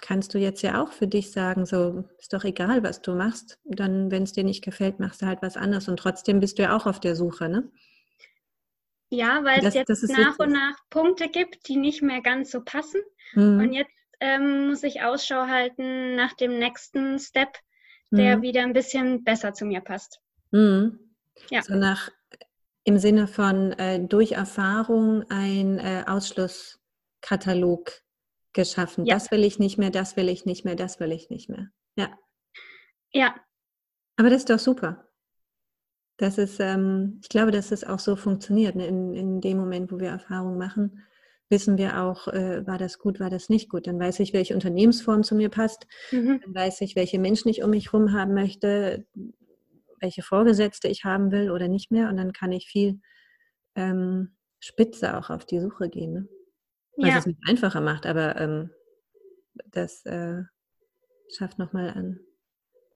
kannst 0.03 0.33
du 0.33 0.37
jetzt 0.37 0.61
ja 0.61 0.83
auch 0.83 0.91
für 0.91 1.07
dich 1.07 1.31
sagen, 1.31 1.65
so 1.65 2.03
ist 2.19 2.33
doch 2.33 2.43
egal, 2.43 2.83
was 2.83 3.01
du 3.01 3.15
machst. 3.15 3.57
Dann, 3.63 4.11
wenn 4.11 4.23
es 4.23 4.33
dir 4.33 4.43
nicht 4.43 4.61
gefällt, 4.61 4.99
machst 4.99 5.21
du 5.21 5.25
halt 5.25 5.41
was 5.41 5.55
anderes. 5.55 5.87
Und 5.87 5.97
trotzdem 5.97 6.41
bist 6.41 6.59
du 6.59 6.63
ja 6.63 6.75
auch 6.75 6.85
auf 6.85 6.99
der 6.99 7.15
Suche, 7.15 7.47
ne? 7.47 7.71
Ja, 9.09 9.45
weil 9.45 9.61
das, 9.61 9.75
es 9.75 10.01
jetzt 10.01 10.09
nach 10.09 10.37
und 10.39 10.51
nach 10.51 10.75
Punkte 10.89 11.29
gibt, 11.29 11.69
die 11.69 11.77
nicht 11.77 12.01
mehr 12.01 12.21
ganz 12.21 12.51
so 12.51 12.61
passen. 12.61 12.99
Mhm. 13.33 13.59
Und 13.59 13.71
jetzt 13.71 13.93
ähm, 14.19 14.67
muss 14.67 14.83
ich 14.83 15.03
Ausschau 15.03 15.47
halten 15.47 16.15
nach 16.15 16.33
dem 16.33 16.59
nächsten 16.59 17.17
Step, 17.17 17.57
der 18.11 18.37
mhm. 18.37 18.41
wieder 18.41 18.63
ein 18.63 18.73
bisschen 18.73 19.23
besser 19.23 19.53
zu 19.53 19.65
mir 19.65 19.79
passt. 19.79 20.19
Mhm. 20.51 20.99
Ja. 21.49 21.61
So 21.61 21.75
nach 21.75 22.11
im 22.83 22.97
Sinne 22.97 23.27
von 23.27 23.71
äh, 23.73 24.05
durch 24.05 24.33
Erfahrung 24.33 25.23
ein 25.29 25.79
äh, 25.79 26.03
Ausschlusskatalog 26.05 28.02
geschaffen. 28.53 29.05
Ja. 29.05 29.15
Das 29.15 29.31
will 29.31 29.43
ich 29.43 29.59
nicht 29.59 29.77
mehr, 29.77 29.89
das 29.89 30.15
will 30.15 30.29
ich 30.29 30.45
nicht 30.45 30.65
mehr, 30.65 30.75
das 30.75 30.99
will 30.99 31.11
ich 31.11 31.29
nicht 31.29 31.49
mehr. 31.49 31.69
Ja. 31.95 32.09
Ja. 33.11 33.35
Aber 34.17 34.29
das 34.29 34.39
ist 34.39 34.49
doch 34.49 34.59
super. 34.59 35.07
Das 36.17 36.37
ist, 36.37 36.59
ähm, 36.59 37.19
ich 37.21 37.29
glaube, 37.29 37.51
dass 37.51 37.71
es 37.71 37.83
auch 37.83 37.99
so 37.99 38.15
funktioniert. 38.15 38.75
Ne? 38.75 38.87
In, 38.87 39.13
in 39.13 39.41
dem 39.41 39.57
Moment, 39.57 39.91
wo 39.91 39.99
wir 39.99 40.09
Erfahrung 40.09 40.57
machen, 40.57 41.03
wissen 41.49 41.77
wir 41.77 42.01
auch, 42.01 42.27
äh, 42.27 42.65
war 42.65 42.77
das 42.77 42.99
gut, 42.99 43.19
war 43.19 43.29
das 43.29 43.49
nicht 43.49 43.69
gut. 43.69 43.87
Dann 43.87 43.99
weiß 43.99 44.19
ich, 44.19 44.33
welche 44.33 44.53
Unternehmensform 44.53 45.23
zu 45.23 45.35
mir 45.35 45.49
passt. 45.49 45.87
Mhm. 46.11 46.39
Dann 46.43 46.55
weiß 46.55 46.81
ich, 46.81 46.95
welche 46.95 47.19
Menschen 47.19 47.49
ich 47.49 47.63
um 47.63 47.71
mich 47.71 47.91
herum 47.91 48.13
haben 48.13 48.33
möchte 48.33 49.05
welche 50.03 50.21
Vorgesetzte 50.21 50.89
ich 50.89 51.05
haben 51.05 51.31
will 51.31 51.49
oder 51.49 51.67
nicht 51.67 51.89
mehr. 51.89 52.09
Und 52.09 52.17
dann 52.17 52.33
kann 52.33 52.51
ich 52.51 52.67
viel 52.67 52.99
ähm, 53.75 54.35
spitzer 54.59 55.17
auch 55.17 55.31
auf 55.31 55.45
die 55.45 55.59
Suche 55.59 55.89
gehen. 55.89 56.13
Ne? 56.13 56.27
Was 56.97 57.09
ja. 57.09 57.17
es 57.17 57.25
nicht 57.25 57.39
einfacher 57.47 57.81
macht, 57.81 58.05
aber 58.05 58.39
ähm, 58.39 58.69
das 59.71 60.05
äh, 60.05 60.43
schafft 61.35 61.59
nochmal 61.59 61.89
an. 61.89 62.19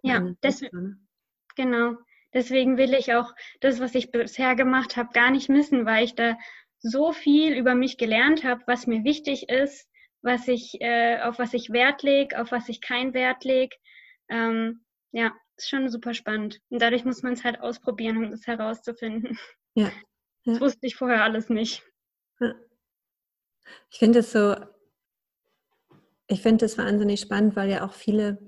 Ja, 0.03 0.33
deswegen, 0.43 1.07
genau. 1.55 1.95
Deswegen 2.33 2.77
will 2.77 2.93
ich 2.93 3.13
auch 3.13 3.33
das, 3.61 3.79
was 3.79 3.95
ich 3.95 4.11
bisher 4.11 4.55
gemacht 4.55 4.97
habe, 4.97 5.09
gar 5.13 5.31
nicht 5.31 5.49
missen, 5.49 5.85
weil 5.85 6.03
ich 6.03 6.15
da 6.15 6.37
so 6.79 7.11
viel 7.11 7.57
über 7.57 7.73
mich 7.73 7.97
gelernt 7.97 8.43
habe, 8.43 8.61
was 8.67 8.85
mir 8.85 9.03
wichtig 9.03 9.49
ist, 9.49 9.89
was 10.21 10.47
ich, 10.47 10.79
äh, 10.81 11.21
auf 11.21 11.39
was 11.39 11.53
ich 11.53 11.71
Wert 11.71 12.03
lege, 12.03 12.39
auf 12.39 12.51
was 12.51 12.69
ich 12.69 12.81
keinen 12.81 13.13
Wert 13.13 13.43
lege. 13.43 13.75
Ähm, 14.29 14.85
ja, 15.11 15.33
ist 15.55 15.69
schon 15.69 15.89
super 15.89 16.13
spannend. 16.13 16.59
Und 16.69 16.81
dadurch 16.81 17.05
muss 17.05 17.23
man 17.23 17.33
es 17.33 17.43
halt 17.43 17.59
ausprobieren, 17.59 18.17
um 18.17 18.31
das 18.31 18.45
herauszufinden. 18.45 19.37
Ja. 19.73 19.85
ja. 19.85 19.91
Das 20.45 20.61
wusste 20.61 20.87
ich 20.87 20.95
vorher 20.95 21.23
alles 21.23 21.49
nicht. 21.49 21.83
Ja. 22.39 22.53
Ich 23.89 23.99
finde 23.99 24.19
es 24.19 24.31
so, 24.31 24.55
ich 26.27 26.41
finde 26.41 26.65
es 26.65 26.77
wahnsinnig 26.77 27.19
spannend, 27.21 27.55
weil 27.55 27.69
ja 27.69 27.85
auch 27.85 27.93
viele 27.93 28.39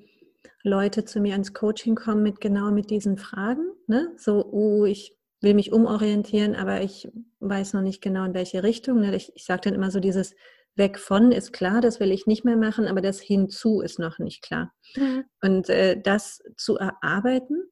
Leute 0.63 1.05
zu 1.05 1.21
mir 1.21 1.35
ins 1.35 1.53
Coaching 1.53 1.95
kommen 1.95 2.23
mit 2.23 2.41
genau 2.41 2.71
mit 2.71 2.89
diesen 2.89 3.17
Fragen. 3.17 3.71
Ne? 3.87 4.11
So, 4.17 4.45
oh, 4.51 4.85
ich 4.85 5.17
will 5.41 5.53
mich 5.53 5.71
umorientieren, 5.71 6.55
aber 6.55 6.81
ich 6.81 7.09
weiß 7.39 7.73
noch 7.73 7.81
nicht 7.81 8.01
genau 8.01 8.25
in 8.25 8.33
welche 8.33 8.63
Richtung. 8.63 8.99
Ne? 8.99 9.15
Ich, 9.15 9.31
ich 9.35 9.45
sage 9.45 9.61
dann 9.63 9.75
immer 9.75 9.91
so 9.91 10.01
dieses, 10.01 10.35
weg 10.75 10.97
von 10.97 11.31
ist 11.31 11.53
klar, 11.53 11.81
das 11.81 11.99
will 11.99 12.11
ich 12.11 12.25
nicht 12.25 12.43
mehr 12.43 12.57
machen, 12.57 12.87
aber 12.87 13.01
das 13.01 13.19
hinzu 13.19 13.81
ist 13.81 13.99
noch 13.99 14.17
nicht 14.17 14.41
klar. 14.41 14.73
Mhm. 14.95 15.25
Und 15.41 15.69
äh, 15.69 16.01
das 16.01 16.41
zu 16.57 16.77
erarbeiten, 16.77 17.69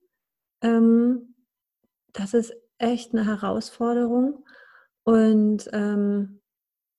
ähm, 0.62 1.36
das 2.14 2.36
ist 2.36 2.54
echt 2.78 3.14
eine 3.14 3.26
Herausforderung. 3.26 4.46
Und 5.04 5.70
ähm, 5.74 6.37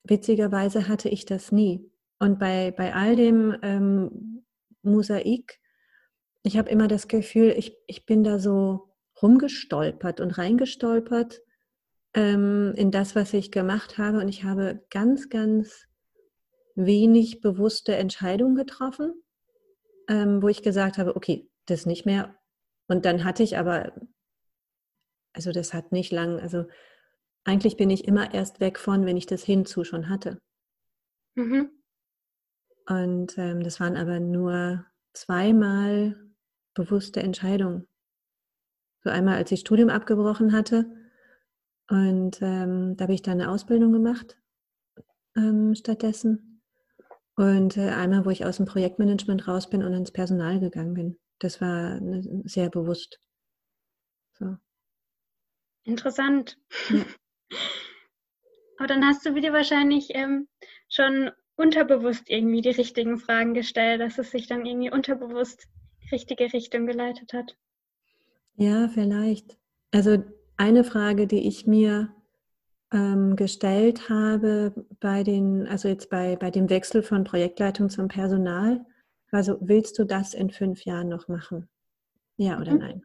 witzigerweise 0.08 0.88
hatte 0.88 1.08
ich 1.08 1.24
das 1.24 1.52
nie. 1.52 1.90
Und 2.18 2.38
bei, 2.38 2.72
bei 2.72 2.94
all 2.94 3.16
dem 3.16 3.56
ähm, 3.62 4.44
Mosaik, 4.82 5.60
ich 6.42 6.56
habe 6.56 6.70
immer 6.70 6.88
das 6.88 7.08
Gefühl, 7.08 7.54
ich, 7.56 7.76
ich 7.86 8.06
bin 8.06 8.24
da 8.24 8.38
so 8.38 8.94
rumgestolpert 9.22 10.20
und 10.20 10.38
reingestolpert 10.38 11.40
ähm, 12.14 12.72
in 12.76 12.90
das, 12.90 13.14
was 13.14 13.32
ich 13.34 13.50
gemacht 13.50 13.98
habe. 13.98 14.18
Und 14.18 14.28
ich 14.28 14.44
habe 14.44 14.84
ganz, 14.90 15.28
ganz 15.28 15.86
wenig 16.74 17.40
bewusste 17.40 17.96
Entscheidungen 17.96 18.54
getroffen, 18.54 19.12
ähm, 20.08 20.42
wo 20.42 20.48
ich 20.48 20.62
gesagt 20.62 20.98
habe, 20.98 21.16
okay, 21.16 21.48
das 21.66 21.86
nicht 21.86 22.06
mehr. 22.06 22.36
Und 22.86 23.04
dann 23.04 23.24
hatte 23.24 23.42
ich 23.42 23.58
aber, 23.58 23.92
also 25.32 25.52
das 25.52 25.74
hat 25.74 25.92
nicht 25.92 26.12
lang, 26.12 26.40
also 26.40 26.64
eigentlich 27.44 27.76
bin 27.76 27.90
ich 27.90 28.06
immer 28.06 28.34
erst 28.34 28.60
weg 28.60 28.78
von, 28.78 29.06
wenn 29.06 29.16
ich 29.16 29.26
das 29.26 29.42
hinzu 29.42 29.84
schon 29.84 30.08
hatte. 30.08 30.40
Mhm. 31.34 31.70
Und 32.86 33.36
ähm, 33.38 33.62
das 33.62 33.80
waren 33.80 33.96
aber 33.96 34.20
nur 34.20 34.84
zweimal 35.12 36.16
bewusste 36.74 37.22
Entscheidungen. 37.22 37.86
So 39.04 39.10
einmal, 39.10 39.36
als 39.36 39.52
ich 39.52 39.60
Studium 39.60 39.90
abgebrochen 39.90 40.52
hatte 40.52 40.86
und 41.88 42.42
ähm, 42.42 42.96
da 42.96 43.04
habe 43.04 43.14
ich 43.14 43.22
dann 43.22 43.40
eine 43.40 43.50
Ausbildung 43.50 43.92
gemacht 43.92 44.38
ähm, 45.36 45.74
stattdessen. 45.74 46.62
Und 47.34 47.76
äh, 47.76 47.90
einmal, 47.90 48.26
wo 48.26 48.30
ich 48.30 48.44
aus 48.44 48.56
dem 48.56 48.66
Projektmanagement 48.66 49.46
raus 49.46 49.70
bin 49.70 49.82
und 49.82 49.94
ins 49.94 50.10
Personal 50.10 50.60
gegangen 50.60 50.94
bin. 50.94 51.18
Das 51.38 51.60
war 51.60 52.00
ne, 52.00 52.42
sehr 52.44 52.68
bewusst. 52.68 53.20
So. 54.34 54.56
Interessant. 55.84 56.58
Ja. 56.90 57.04
Aber 58.78 58.86
dann 58.86 59.04
hast 59.04 59.26
du 59.26 59.34
wieder 59.34 59.52
wahrscheinlich 59.52 60.14
ähm, 60.14 60.48
schon 60.88 61.30
unterbewusst 61.56 62.30
irgendwie 62.30 62.60
die 62.60 62.70
richtigen 62.70 63.18
Fragen 63.18 63.54
gestellt, 63.54 64.00
dass 64.00 64.18
es 64.18 64.30
sich 64.30 64.46
dann 64.46 64.64
irgendwie 64.64 64.90
unterbewusst 64.92 65.66
die 66.04 66.14
richtige 66.14 66.52
Richtung 66.52 66.86
geleitet 66.86 67.32
hat. 67.32 67.56
Ja, 68.54 68.88
vielleicht. 68.88 69.56
Also 69.90 70.22
eine 70.56 70.84
Frage, 70.84 71.26
die 71.26 71.46
ich 71.46 71.66
mir 71.66 72.14
ähm, 72.92 73.36
gestellt 73.36 74.08
habe 74.08 74.72
bei 75.00 75.22
den, 75.22 75.66
also 75.66 75.88
jetzt 75.88 76.10
bei, 76.10 76.36
bei 76.36 76.50
dem 76.50 76.70
Wechsel 76.70 77.02
von 77.02 77.24
Projektleitung 77.24 77.90
zum 77.90 78.08
Personal. 78.08 78.84
Also 79.30 79.58
willst 79.60 79.98
du 79.98 80.04
das 80.04 80.34
in 80.34 80.50
fünf 80.50 80.84
Jahren 80.84 81.08
noch 81.08 81.28
machen? 81.28 81.68
Ja 82.36 82.60
oder 82.60 82.72
mhm. 82.72 82.78
nein? 82.78 83.02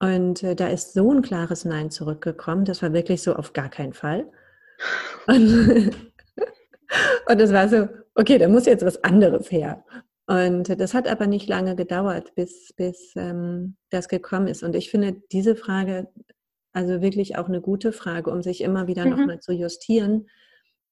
Und 0.00 0.42
äh, 0.42 0.54
da 0.54 0.68
ist 0.68 0.92
so 0.92 1.10
ein 1.12 1.22
klares 1.22 1.64
Nein 1.64 1.90
zurückgekommen. 1.90 2.64
Das 2.64 2.82
war 2.82 2.92
wirklich 2.92 3.22
so 3.22 3.34
auf 3.34 3.52
gar 3.52 3.68
keinen 3.68 3.92
Fall. 3.92 4.30
Und, 5.26 5.94
und 7.28 7.40
das 7.40 7.52
war 7.52 7.68
so, 7.68 7.88
okay, 8.14 8.36
da 8.36 8.48
muss 8.48 8.66
jetzt 8.66 8.84
was 8.84 9.02
anderes 9.02 9.50
her. 9.50 9.84
Und 10.26 10.80
das 10.80 10.92
hat 10.92 11.08
aber 11.08 11.26
nicht 11.26 11.48
lange 11.48 11.76
gedauert, 11.76 12.34
bis, 12.34 12.74
bis 12.76 13.12
ähm, 13.16 13.76
das 13.90 14.08
gekommen 14.08 14.48
ist. 14.48 14.62
Und 14.62 14.74
ich 14.76 14.90
finde 14.90 15.22
diese 15.30 15.56
Frage 15.56 16.08
also 16.74 17.00
wirklich 17.00 17.38
auch 17.38 17.46
eine 17.46 17.60
gute 17.60 17.92
Frage, 17.92 18.30
um 18.30 18.42
sich 18.42 18.60
immer 18.60 18.88
wieder 18.88 19.04
mhm. 19.04 19.10
nochmal 19.10 19.40
zu 19.40 19.52
justieren, 19.52 20.28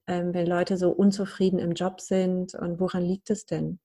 ähm, 0.06 0.32
wenn 0.32 0.46
Leute 0.46 0.76
so 0.76 0.90
unzufrieden 0.90 1.58
im 1.58 1.72
Job 1.72 2.00
sind 2.00 2.54
und 2.54 2.80
woran 2.80 3.02
liegt 3.02 3.30
es 3.30 3.46
denn? 3.46 3.80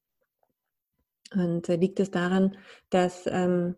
Und 1.33 1.67
äh, 1.67 1.75
liegt 1.75 1.99
es 1.99 2.11
daran, 2.11 2.55
dass, 2.91 3.25
ähm, 3.25 3.75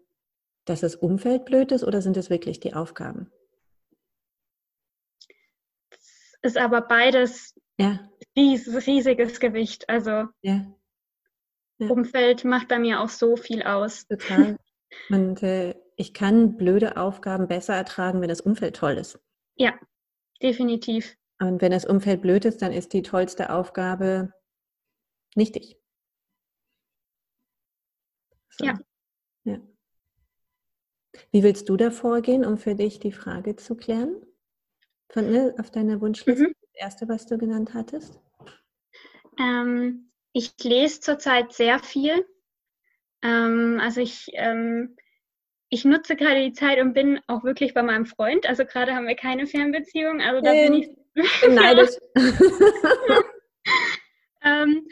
dass 0.70 0.82
das 0.82 0.96
Umfeld 0.96 1.46
blöd 1.46 1.72
ist 1.72 1.84
oder 1.84 2.02
sind 2.02 2.16
es 2.16 2.30
wirklich 2.30 2.60
die 2.60 2.74
Aufgaben? 2.74 3.32
Es 6.42 6.54
ist 6.54 6.58
aber 6.58 6.82
beides 6.82 7.56
ja. 7.78 8.10
riesiges 8.38 9.40
Gewicht. 9.40 9.90
Also 9.90 10.28
ja. 10.42 10.66
Ja. 11.80 11.90
Umfeld 11.90 12.44
macht 12.44 12.68
bei 12.68 12.78
mir 12.78 13.02
auch 13.02 13.10
so 13.10 13.36
viel 13.36 13.64
aus. 13.64 14.06
Total. 14.08 14.58
Und 15.10 15.42
äh, 15.44 15.76
ich 15.96 16.14
kann 16.14 16.58
blöde 16.58 16.98
Aufgaben 16.98 17.48
besser 17.48 17.74
ertragen, 17.74 18.22
wenn 18.22 18.30
das 18.30 18.42
Umfeld 18.42 18.76
toll 18.76 18.94
ist. 18.94 19.20
Ja, 19.56 19.78
definitiv. 20.42 21.16
Und 21.40 21.62
wenn 21.62 21.72
das 21.72 21.86
Umfeld 21.86 22.22
blöd 22.22 22.46
ist, 22.46 22.62
dann 22.62 22.74
ist 22.74 22.94
die 22.94 23.02
tollste 23.02 23.50
Aufgabe 23.52 24.34
nichtig. 25.36 25.78
So. 28.50 28.66
Ja. 28.66 28.80
Wie 31.32 31.44
willst 31.44 31.70
du 31.70 31.78
da 31.78 31.92
vorgehen, 31.92 32.46
um 32.46 32.58
für 32.58 32.76
dich 32.76 33.00
die 33.00 33.12
Frage 33.12 33.56
zu 33.56 33.76
klären? 33.76 34.16
Von, 35.12 35.32
ne, 35.32 35.56
auf 35.58 35.72
deiner 35.72 36.02
Wunschliste, 36.02 36.50
mhm. 36.50 36.54
das 36.62 36.82
erste, 36.82 37.10
was 37.10 37.26
du 37.26 37.38
genannt 37.38 37.74
hattest? 37.74 38.20
Ähm, 39.40 40.12
ich 40.34 40.54
lese 40.64 41.00
zurzeit 41.00 41.54
sehr 41.54 41.80
viel. 41.80 42.26
Ähm, 43.22 43.80
also 43.82 44.02
ich 44.02 44.28
ähm, 44.34 44.96
ich 45.70 45.86
nutze 45.86 46.16
gerade 46.16 46.44
die 46.44 46.54
Zeit 46.54 46.80
und 46.80 46.94
bin 46.94 47.20
auch 47.28 47.44
wirklich 47.44 47.74
bei 47.74 47.84
meinem 47.84 48.06
Freund. 48.06 48.48
Also 48.48 48.66
gerade 48.66 48.94
haben 48.94 49.08
wir 49.08 49.16
keine 49.16 49.46
Fernbeziehung. 49.46 50.20
Also 50.22 50.42
da 50.42 50.52
bin 50.52 50.74
ich 50.74 50.90
neidisch. 51.48 51.92
ähm, 54.44 54.88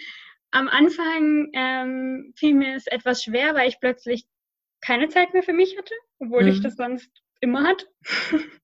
am 0.51 0.67
Anfang 0.67 1.49
ähm, 1.53 2.33
fiel 2.35 2.53
mir 2.53 2.75
es 2.75 2.87
etwas 2.87 3.23
schwer, 3.23 3.55
weil 3.55 3.69
ich 3.69 3.79
plötzlich 3.79 4.27
keine 4.87 5.09
Zeit 5.09 5.33
mehr 5.33 5.43
für 5.43 5.53
mich 5.53 5.77
hatte, 5.77 5.93
obwohl 6.19 6.43
mhm. 6.43 6.49
ich 6.49 6.61
das 6.61 6.75
sonst 6.75 7.11
immer 7.41 7.67
hatte. 7.67 7.85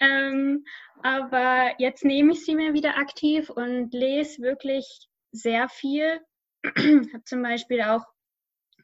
ähm, 0.00 0.64
aber 1.02 1.72
jetzt 1.78 2.04
nehme 2.04 2.32
ich 2.32 2.44
sie 2.44 2.54
mir 2.54 2.74
wieder 2.74 2.98
aktiv 2.98 3.48
und 3.48 3.92
lese 3.94 4.42
wirklich 4.42 5.08
sehr 5.32 5.68
viel. 5.70 6.20
habe 6.66 7.24
zum 7.24 7.42
Beispiel 7.42 7.80
auch 7.80 8.04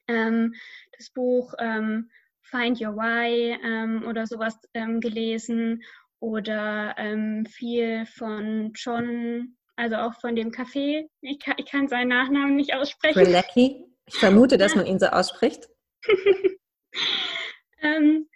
ähm, 0.09 0.55
das 0.97 1.11
Buch 1.11 1.53
ähm, 1.59 2.11
Find 2.41 2.81
Your 2.81 2.97
Why 2.97 3.59
ähm, 3.63 4.07
oder 4.07 4.27
sowas 4.27 4.59
ähm, 4.73 5.01
gelesen 5.01 5.83
oder 6.19 6.95
ähm, 6.97 7.45
viel 7.47 8.07
von 8.07 8.73
John 8.75 9.57
also 9.77 9.97
auch 9.97 10.15
von 10.21 10.37
dem 10.37 10.53
Café. 10.53 11.09
Ich 11.21 11.41
kann, 11.41 11.55
ich 11.59 11.67
kann 11.67 11.89
seinen 11.89 12.09
Nachnamen 12.09 12.57
nicht 12.57 12.75
aussprechen. 12.75 13.19
Relecki. 13.19 13.85
Ich 14.07 14.15
vermute, 14.17 14.57
dass 14.57 14.77
man 14.77 14.87
ihn 14.87 14.99
so 14.99 15.07
ausspricht. 15.07 15.69
ähm, 17.79 18.29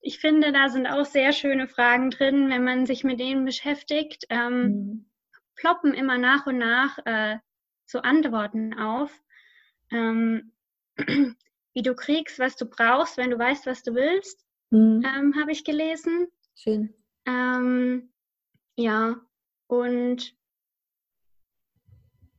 ich 0.00 0.18
finde, 0.18 0.52
da 0.52 0.68
sind 0.68 0.86
auch 0.86 1.06
sehr 1.06 1.32
schöne 1.32 1.66
Fragen 1.66 2.10
drin, 2.10 2.50
wenn 2.50 2.64
man 2.64 2.86
sich 2.86 3.04
mit 3.04 3.20
denen 3.20 3.44
beschäftigt. 3.44 4.26
Ähm, 4.28 4.62
mhm. 4.62 5.10
Ploppen 5.56 5.94
immer 5.94 6.18
nach 6.18 6.46
und 6.46 6.58
nach 6.58 6.98
äh, 7.06 7.38
so 7.86 8.00
Antworten 8.00 8.74
auf, 8.74 9.22
ähm, 9.90 10.52
wie 11.74 11.82
du 11.82 11.94
kriegst, 11.94 12.38
was 12.38 12.56
du 12.56 12.66
brauchst, 12.66 13.16
wenn 13.16 13.30
du 13.30 13.38
weißt, 13.38 13.66
was 13.66 13.82
du 13.82 13.94
willst, 13.94 14.44
mhm. 14.70 15.02
ähm, 15.04 15.34
habe 15.40 15.52
ich 15.52 15.64
gelesen. 15.64 16.28
Schön. 16.54 16.94
Ähm, 17.26 18.12
ja, 18.76 19.16
und 19.66 20.36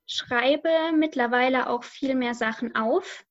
schreibe 0.08 0.70
mittlerweile 0.96 1.70
auch 1.70 1.84
viel 1.84 2.16
mehr 2.16 2.34
Sachen 2.34 2.76
auf. 2.76 3.26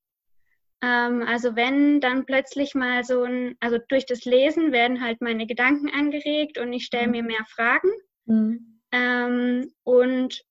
Ähm, 0.85 1.23
also 1.23 1.57
wenn 1.57 2.01
dann 2.01 2.27
plötzlich 2.27 2.75
mal 2.75 3.05
so 3.05 3.23
ein, 3.23 3.57
also 3.61 3.79
durch 3.89 4.05
das 4.05 4.27
Lesen 4.27 4.71
werden 4.73 5.01
halt 5.01 5.23
meine 5.23 5.47
Gedanken 5.47 5.89
angeregt 5.89 6.59
und 6.59 6.73
ich 6.73 6.85
stelle 6.85 7.07
mhm. 7.07 7.13
mir 7.13 7.23
mehr 7.23 7.45
Fragen. 7.47 7.89
Mhm. 8.27 8.81
Ähm, 8.93 9.73
und 9.83 10.45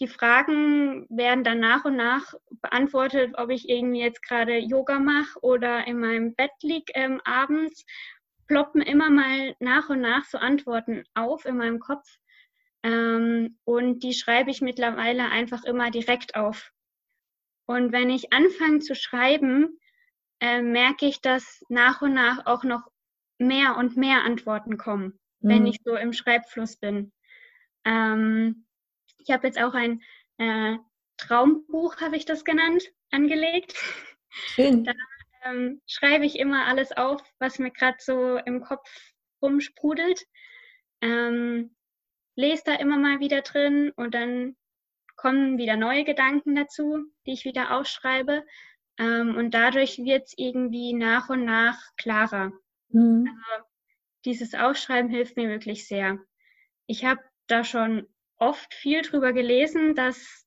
die 0.00 0.08
Fragen 0.08 1.06
werden 1.08 1.44
dann 1.44 1.60
nach 1.60 1.84
und 1.84 1.94
nach 1.94 2.34
beantwortet, 2.62 3.34
ob 3.36 3.50
ich 3.50 3.68
irgendwie 3.68 4.00
jetzt 4.00 4.22
gerade 4.22 4.58
Yoga 4.58 4.98
mache 4.98 5.38
oder 5.40 5.86
in 5.86 6.00
meinem 6.00 6.34
Bett 6.34 6.50
liege 6.62 6.92
ähm, 6.94 7.20
abends, 7.24 7.84
ploppen 8.48 8.82
immer 8.82 9.10
mal 9.10 9.54
nach 9.60 9.88
und 9.88 10.00
nach 10.00 10.24
so 10.24 10.38
Antworten 10.38 11.04
auf 11.14 11.44
in 11.44 11.58
meinem 11.58 11.78
Kopf. 11.78 12.08
Ähm, 12.82 13.58
und 13.62 14.02
die 14.02 14.14
schreibe 14.14 14.50
ich 14.50 14.62
mittlerweile 14.62 15.30
einfach 15.30 15.62
immer 15.62 15.92
direkt 15.92 16.34
auf. 16.34 16.72
Und 17.72 17.90
wenn 17.90 18.10
ich 18.10 18.34
anfange 18.34 18.80
zu 18.80 18.94
schreiben, 18.94 19.78
äh, 20.40 20.60
merke 20.60 21.06
ich, 21.06 21.22
dass 21.22 21.64
nach 21.70 22.02
und 22.02 22.12
nach 22.12 22.44
auch 22.44 22.64
noch 22.64 22.86
mehr 23.38 23.76
und 23.78 23.96
mehr 23.96 24.24
Antworten 24.24 24.76
kommen, 24.76 25.18
mhm. 25.40 25.48
wenn 25.48 25.66
ich 25.66 25.78
so 25.82 25.96
im 25.96 26.12
Schreibfluss 26.12 26.76
bin. 26.76 27.12
Ähm, 27.84 28.66
ich 29.18 29.30
habe 29.30 29.46
jetzt 29.46 29.58
auch 29.58 29.72
ein 29.72 30.02
äh, 30.36 30.76
Traumbuch, 31.16 31.96
habe 32.00 32.16
ich 32.16 32.26
das 32.26 32.44
genannt, 32.44 32.84
angelegt. 33.10 33.74
Schön. 34.28 34.84
Da 34.84 34.92
ähm, 35.44 35.80
schreibe 35.86 36.26
ich 36.26 36.38
immer 36.38 36.66
alles 36.66 36.92
auf, 36.92 37.22
was 37.38 37.58
mir 37.58 37.70
gerade 37.70 37.98
so 38.00 38.36
im 38.36 38.60
Kopf 38.60 38.90
rumsprudelt. 39.40 40.26
Ähm, 41.00 41.74
lese 42.36 42.64
da 42.66 42.74
immer 42.74 42.98
mal 42.98 43.20
wieder 43.20 43.40
drin 43.40 43.92
und 43.96 44.14
dann 44.14 44.56
kommen 45.22 45.56
wieder 45.56 45.76
neue 45.76 46.02
Gedanken 46.02 46.56
dazu, 46.56 46.98
die 47.26 47.32
ich 47.32 47.44
wieder 47.44 47.78
aufschreibe. 47.78 48.44
Ähm, 48.98 49.36
und 49.36 49.54
dadurch 49.54 49.98
wird 49.98 50.24
es 50.24 50.34
irgendwie 50.36 50.94
nach 50.94 51.30
und 51.30 51.44
nach 51.44 51.78
klarer. 51.96 52.50
Mhm. 52.88 53.28
Also, 53.28 53.64
dieses 54.24 54.54
Aufschreiben 54.54 55.08
hilft 55.08 55.36
mir 55.36 55.48
wirklich 55.48 55.86
sehr. 55.86 56.18
Ich 56.86 57.04
habe 57.04 57.20
da 57.46 57.62
schon 57.62 58.08
oft 58.36 58.74
viel 58.74 59.02
drüber 59.02 59.32
gelesen, 59.32 59.94
dass 59.94 60.44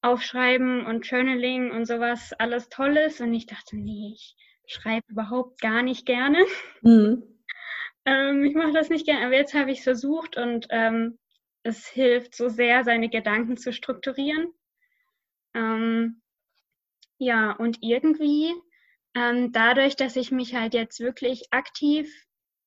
Aufschreiben 0.00 0.86
und 0.86 1.04
Journaling 1.04 1.72
und 1.72 1.84
sowas 1.84 2.32
alles 2.34 2.68
toll 2.68 2.96
ist. 2.96 3.20
Und 3.20 3.34
ich 3.34 3.46
dachte, 3.46 3.76
nee, 3.76 4.12
ich 4.14 4.36
schreibe 4.68 5.06
überhaupt 5.08 5.60
gar 5.60 5.82
nicht 5.82 6.06
gerne. 6.06 6.46
Mhm. 6.82 7.24
ähm, 8.04 8.44
ich 8.44 8.54
mache 8.54 8.72
das 8.72 8.90
nicht 8.90 9.06
gerne, 9.06 9.26
aber 9.26 9.34
jetzt 9.34 9.54
habe 9.54 9.72
ich 9.72 9.78
es 9.78 9.84
versucht 9.84 10.36
und 10.36 10.68
ähm, 10.70 11.18
es 11.62 11.86
hilft 11.86 12.34
so 12.34 12.48
sehr, 12.48 12.84
seine 12.84 13.08
Gedanken 13.08 13.56
zu 13.56 13.72
strukturieren. 13.72 14.52
Ähm, 15.54 16.22
ja, 17.18 17.52
und 17.52 17.78
irgendwie 17.82 18.54
ähm, 19.14 19.52
dadurch, 19.52 19.96
dass 19.96 20.16
ich 20.16 20.30
mich 20.30 20.54
halt 20.54 20.74
jetzt 20.74 21.00
wirklich 21.00 21.52
aktiv 21.52 22.12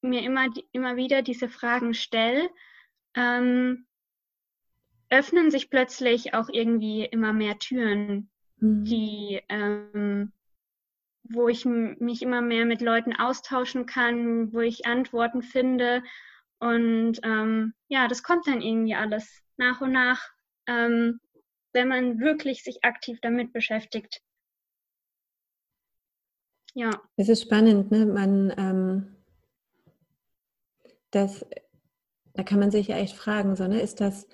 mir 0.01 0.23
immer, 0.23 0.47
immer 0.71 0.95
wieder 0.95 1.21
diese 1.21 1.47
Fragen 1.47 1.93
stelle, 1.93 2.49
ähm, 3.15 3.85
öffnen 5.09 5.51
sich 5.51 5.69
plötzlich 5.69 6.33
auch 6.33 6.49
irgendwie 6.49 7.05
immer 7.05 7.33
mehr 7.33 7.59
Türen, 7.59 8.29
mhm. 8.57 8.83
die, 8.83 9.41
ähm, 9.49 10.31
wo 11.23 11.47
ich 11.47 11.65
mich 11.65 12.21
immer 12.21 12.41
mehr 12.41 12.65
mit 12.65 12.81
Leuten 12.81 13.15
austauschen 13.15 13.85
kann, 13.85 14.51
wo 14.53 14.59
ich 14.61 14.85
Antworten 14.85 15.43
finde 15.43 16.03
und 16.61 17.19
ähm, 17.23 17.73
ja, 17.87 18.07
das 18.07 18.21
kommt 18.21 18.45
dann 18.45 18.61
irgendwie 18.61 18.93
alles 18.93 19.41
nach 19.57 19.81
und 19.81 19.91
nach, 19.91 20.29
ähm, 20.67 21.19
wenn 21.73 21.87
man 21.87 22.19
wirklich 22.19 22.63
sich 22.63 22.83
aktiv 22.83 23.17
damit 23.21 23.51
beschäftigt. 23.51 24.21
Ja. 26.75 26.91
Es 27.17 27.29
ist 27.29 27.41
spannend, 27.41 27.89
ne? 27.89 28.05
Man, 28.05 28.53
ähm, 28.57 29.15
das, 31.09 31.43
da 32.33 32.43
kann 32.43 32.59
man 32.59 32.69
sich 32.69 32.89
ja 32.89 32.97
echt 32.97 33.15
fragen, 33.15 33.55
so, 33.55 33.67
ne? 33.67 33.81
ist, 33.81 33.99
das, 33.99 34.27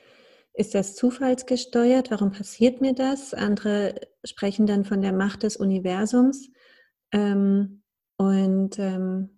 ist 0.54 0.76
das 0.76 0.96
zufallsgesteuert? 0.96 2.12
Warum 2.12 2.32
passiert 2.32 2.82
mir 2.82 2.94
das? 2.94 3.34
Andere 3.34 4.02
sprechen 4.26 4.68
dann 4.68 4.84
von 4.84 5.02
der 5.02 5.14
Macht 5.14 5.44
des 5.44 5.56
Universums. 5.56 6.52
Ähm, 7.14 7.84
und 8.18 8.78
ähm, 8.80 9.37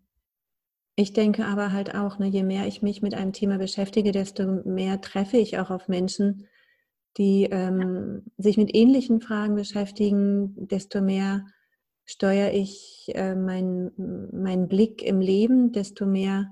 ich 0.99 1.13
denke 1.13 1.45
aber 1.45 1.71
halt 1.71 1.95
auch, 1.95 2.19
ne, 2.19 2.27
je 2.27 2.43
mehr 2.43 2.67
ich 2.67 2.81
mich 2.81 3.01
mit 3.01 3.13
einem 3.13 3.31
Thema 3.31 3.57
beschäftige, 3.57 4.11
desto 4.11 4.45
mehr 4.65 4.99
treffe 4.99 5.37
ich 5.37 5.57
auch 5.57 5.69
auf 5.69 5.87
Menschen, 5.87 6.47
die 7.17 7.45
ähm, 7.45 8.23
sich 8.37 8.57
mit 8.57 8.75
ähnlichen 8.75 9.21
Fragen 9.21 9.55
beschäftigen, 9.55 10.67
desto 10.67 10.99
mehr 10.99 11.45
steuere 12.03 12.53
ich 12.53 13.11
äh, 13.15 13.33
meinen 13.33 14.27
mein 14.33 14.67
Blick 14.67 15.01
im 15.01 15.21
Leben, 15.21 15.71
desto 15.71 16.05
mehr 16.05 16.47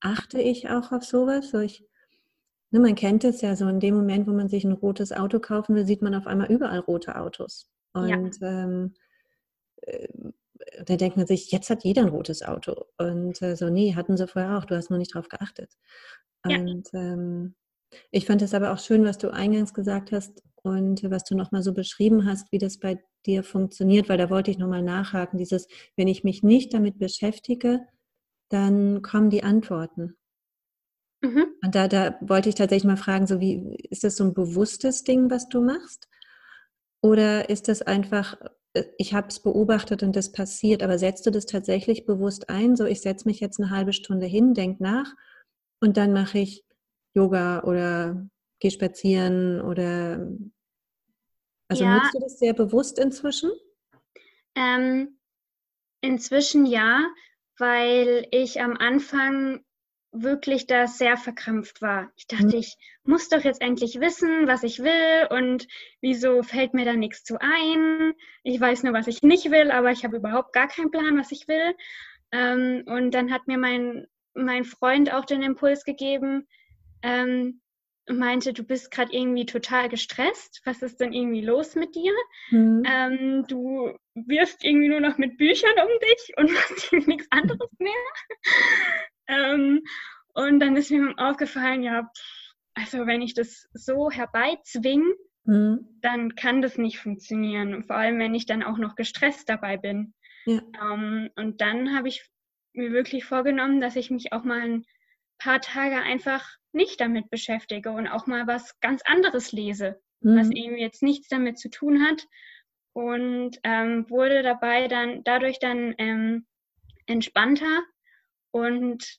achte 0.00 0.40
ich 0.40 0.68
auch 0.68 0.90
auf 0.90 1.04
sowas. 1.04 1.50
So 1.50 1.60
ich, 1.60 1.84
ne, 2.72 2.80
man 2.80 2.96
kennt 2.96 3.22
es 3.22 3.40
ja 3.40 3.54
so, 3.54 3.68
in 3.68 3.78
dem 3.78 3.94
Moment, 3.94 4.26
wo 4.26 4.32
man 4.32 4.48
sich 4.48 4.64
ein 4.64 4.72
rotes 4.72 5.12
Auto 5.12 5.38
kaufen 5.38 5.76
will, 5.76 5.86
sieht 5.86 6.02
man 6.02 6.16
auf 6.16 6.26
einmal 6.26 6.50
überall 6.50 6.80
rote 6.80 7.14
Autos. 7.14 7.70
Und 7.92 8.08
ja. 8.08 8.64
ähm, 8.64 8.94
äh, 9.82 10.08
da 10.84 10.96
denkt 10.96 11.16
man 11.16 11.26
sich, 11.26 11.50
jetzt 11.50 11.70
hat 11.70 11.84
jeder 11.84 12.02
ein 12.02 12.08
rotes 12.08 12.42
Auto. 12.42 12.86
Und 12.98 13.40
äh, 13.42 13.56
so, 13.56 13.68
nee, 13.68 13.94
hatten 13.94 14.16
sie 14.16 14.26
vorher 14.26 14.58
auch, 14.58 14.64
du 14.64 14.76
hast 14.76 14.90
nur 14.90 14.98
nicht 14.98 15.14
drauf 15.14 15.28
geachtet. 15.28 15.72
Ja. 16.46 16.58
Und 16.58 16.88
ähm, 16.94 17.54
ich 18.10 18.26
fand 18.26 18.42
es 18.42 18.54
aber 18.54 18.72
auch 18.72 18.78
schön, 18.78 19.04
was 19.04 19.18
du 19.18 19.32
eingangs 19.32 19.74
gesagt 19.74 20.12
hast 20.12 20.42
und 20.62 21.02
was 21.10 21.24
du 21.24 21.36
nochmal 21.36 21.62
so 21.62 21.72
beschrieben 21.72 22.26
hast, 22.26 22.52
wie 22.52 22.58
das 22.58 22.78
bei 22.78 23.02
dir 23.26 23.44
funktioniert, 23.44 24.08
weil 24.08 24.18
da 24.18 24.30
wollte 24.30 24.50
ich 24.50 24.58
nochmal 24.58 24.82
nachhaken, 24.82 25.38
dieses, 25.38 25.68
wenn 25.96 26.08
ich 26.08 26.24
mich 26.24 26.42
nicht 26.42 26.72
damit 26.74 26.98
beschäftige, 26.98 27.80
dann 28.48 29.02
kommen 29.02 29.30
die 29.30 29.42
Antworten. 29.42 30.16
Mhm. 31.22 31.46
Und 31.64 31.74
da, 31.74 31.88
da 31.88 32.16
wollte 32.20 32.48
ich 32.48 32.54
tatsächlich 32.54 32.86
mal 32.86 32.96
fragen, 32.96 33.26
so 33.26 33.40
wie, 33.40 33.76
ist 33.90 34.04
das 34.04 34.16
so 34.16 34.24
ein 34.24 34.34
bewusstes 34.34 35.04
Ding, 35.04 35.30
was 35.30 35.48
du 35.48 35.62
machst? 35.62 36.08
Oder 37.00 37.48
ist 37.48 37.68
das 37.68 37.82
einfach 37.82 38.36
ich 38.98 39.14
habe 39.14 39.28
es 39.28 39.40
beobachtet 39.40 40.02
und 40.02 40.16
das 40.16 40.32
passiert, 40.32 40.82
aber 40.82 40.98
setzt 40.98 41.26
du 41.26 41.30
das 41.30 41.46
tatsächlich 41.46 42.06
bewusst 42.06 42.48
ein? 42.48 42.76
So, 42.76 42.86
ich 42.86 43.00
setze 43.00 43.28
mich 43.28 43.40
jetzt 43.40 43.60
eine 43.60 43.70
halbe 43.70 43.92
Stunde 43.92 44.26
hin, 44.26 44.54
denke 44.54 44.82
nach 44.82 45.14
und 45.80 45.96
dann 45.96 46.12
mache 46.12 46.38
ich 46.38 46.64
Yoga 47.14 47.64
oder 47.64 48.26
gehe 48.60 48.70
spazieren 48.70 49.60
oder 49.60 50.26
also 51.68 51.84
ja. 51.84 51.96
nutzt 51.96 52.14
du 52.14 52.20
das 52.20 52.38
sehr 52.38 52.54
bewusst 52.54 52.98
inzwischen? 52.98 53.50
Ähm, 54.54 55.18
inzwischen 56.02 56.66
ja, 56.66 57.06
weil 57.58 58.26
ich 58.30 58.60
am 58.60 58.76
Anfang 58.76 59.64
wirklich 60.12 60.66
da 60.66 60.86
sehr 60.86 61.16
verkrampft 61.16 61.80
war. 61.80 62.12
Ich 62.16 62.26
dachte, 62.26 62.44
mhm. 62.44 62.54
ich 62.54 62.76
muss 63.04 63.28
doch 63.30 63.42
jetzt 63.42 63.62
endlich 63.62 63.98
wissen, 63.98 64.46
was 64.46 64.62
ich 64.62 64.80
will 64.80 65.26
und 65.30 65.66
wieso 66.00 66.42
fällt 66.42 66.74
mir 66.74 66.84
da 66.84 66.92
nichts 66.92 67.24
zu 67.24 67.38
ein. 67.40 68.12
Ich 68.42 68.60
weiß 68.60 68.82
nur, 68.82 68.92
was 68.92 69.06
ich 69.06 69.22
nicht 69.22 69.50
will, 69.50 69.70
aber 69.70 69.90
ich 69.90 70.04
habe 70.04 70.18
überhaupt 70.18 70.52
gar 70.52 70.68
keinen 70.68 70.90
Plan, 70.90 71.18
was 71.18 71.32
ich 71.32 71.48
will. 71.48 71.74
Ähm, 72.30 72.84
und 72.86 73.12
dann 73.12 73.32
hat 73.32 73.46
mir 73.46 73.58
mein, 73.58 74.06
mein 74.34 74.64
Freund 74.64 75.12
auch 75.12 75.24
den 75.24 75.42
Impuls 75.42 75.84
gegeben, 75.84 76.46
ähm, 77.02 77.60
meinte, 78.08 78.52
du 78.52 78.64
bist 78.64 78.90
gerade 78.90 79.12
irgendwie 79.12 79.46
total 79.46 79.88
gestresst. 79.88 80.60
Was 80.64 80.82
ist 80.82 81.00
denn 81.00 81.12
irgendwie 81.12 81.42
los 81.42 81.74
mit 81.74 81.94
dir? 81.94 82.12
Mhm. 82.50 82.82
Ähm, 82.86 83.44
du 83.48 83.96
wirfst 84.14 84.64
irgendwie 84.64 84.88
nur 84.88 85.00
noch 85.00 85.18
mit 85.18 85.38
Büchern 85.38 85.72
um 85.80 85.88
dich 86.00 86.36
und 86.36 86.52
machst 86.52 86.92
nichts 86.92 87.26
anderes 87.30 87.70
mehr. 87.78 87.92
Ähm, 89.26 89.82
und 90.34 90.60
dann 90.60 90.76
ist 90.76 90.90
mir 90.90 91.14
aufgefallen, 91.18 91.82
ja, 91.82 92.10
also 92.74 93.06
wenn 93.06 93.22
ich 93.22 93.34
das 93.34 93.68
so 93.74 94.10
herbeizwinge, 94.10 95.14
mhm. 95.44 95.98
dann 96.00 96.34
kann 96.34 96.62
das 96.62 96.78
nicht 96.78 96.98
funktionieren. 96.98 97.74
Und 97.74 97.84
vor 97.84 97.96
allem, 97.96 98.18
wenn 98.18 98.34
ich 98.34 98.46
dann 98.46 98.62
auch 98.62 98.78
noch 98.78 98.94
gestresst 98.94 99.48
dabei 99.48 99.76
bin. 99.76 100.14
Ja. 100.46 100.62
Ähm, 100.82 101.30
und 101.36 101.60
dann 101.60 101.94
habe 101.94 102.08
ich 102.08 102.26
mir 102.72 102.92
wirklich 102.92 103.24
vorgenommen, 103.24 103.80
dass 103.80 103.96
ich 103.96 104.10
mich 104.10 104.32
auch 104.32 104.44
mal 104.44 104.60
ein 104.60 104.84
paar 105.38 105.60
Tage 105.60 105.96
einfach 105.96 106.48
nicht 106.72 107.00
damit 107.00 107.28
beschäftige 107.28 107.90
und 107.90 108.08
auch 108.08 108.26
mal 108.26 108.46
was 108.46 108.80
ganz 108.80 109.02
anderes 109.04 109.52
lese, 109.52 110.00
mhm. 110.20 110.38
was 110.38 110.50
eben 110.50 110.78
jetzt 110.78 111.02
nichts 111.02 111.28
damit 111.28 111.58
zu 111.58 111.68
tun 111.68 112.06
hat. 112.06 112.26
Und 112.94 113.58
ähm, 113.64 114.08
wurde 114.10 114.42
dabei 114.42 114.88
dann 114.88 115.24
dadurch 115.24 115.58
dann 115.58 115.94
ähm, 115.98 116.46
entspannter 117.06 117.82
und 118.52 119.18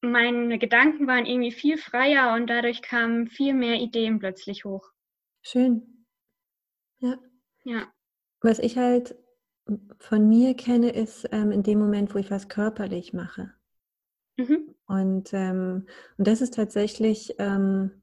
meine 0.00 0.58
Gedanken 0.58 1.06
waren 1.06 1.26
irgendwie 1.26 1.52
viel 1.52 1.78
freier 1.78 2.34
und 2.34 2.48
dadurch 2.48 2.82
kamen 2.82 3.28
viel 3.28 3.54
mehr 3.54 3.76
Ideen 3.76 4.18
plötzlich 4.18 4.64
hoch. 4.64 4.90
Schön. 5.42 6.04
Ja. 6.98 7.18
Ja. 7.64 7.92
Was 8.40 8.58
ich 8.58 8.76
halt 8.76 9.16
von 9.98 10.28
mir 10.28 10.54
kenne, 10.54 10.90
ist 10.90 11.28
ähm, 11.32 11.50
in 11.50 11.62
dem 11.62 11.78
Moment, 11.78 12.14
wo 12.14 12.18
ich 12.18 12.30
was 12.30 12.48
körperlich 12.48 13.12
mache. 13.12 13.52
Mhm. 14.36 14.74
Und, 14.86 15.32
ähm, 15.32 15.86
und 16.16 16.26
das 16.26 16.40
ist 16.40 16.54
tatsächlich 16.54 17.34
ähm, 17.38 18.02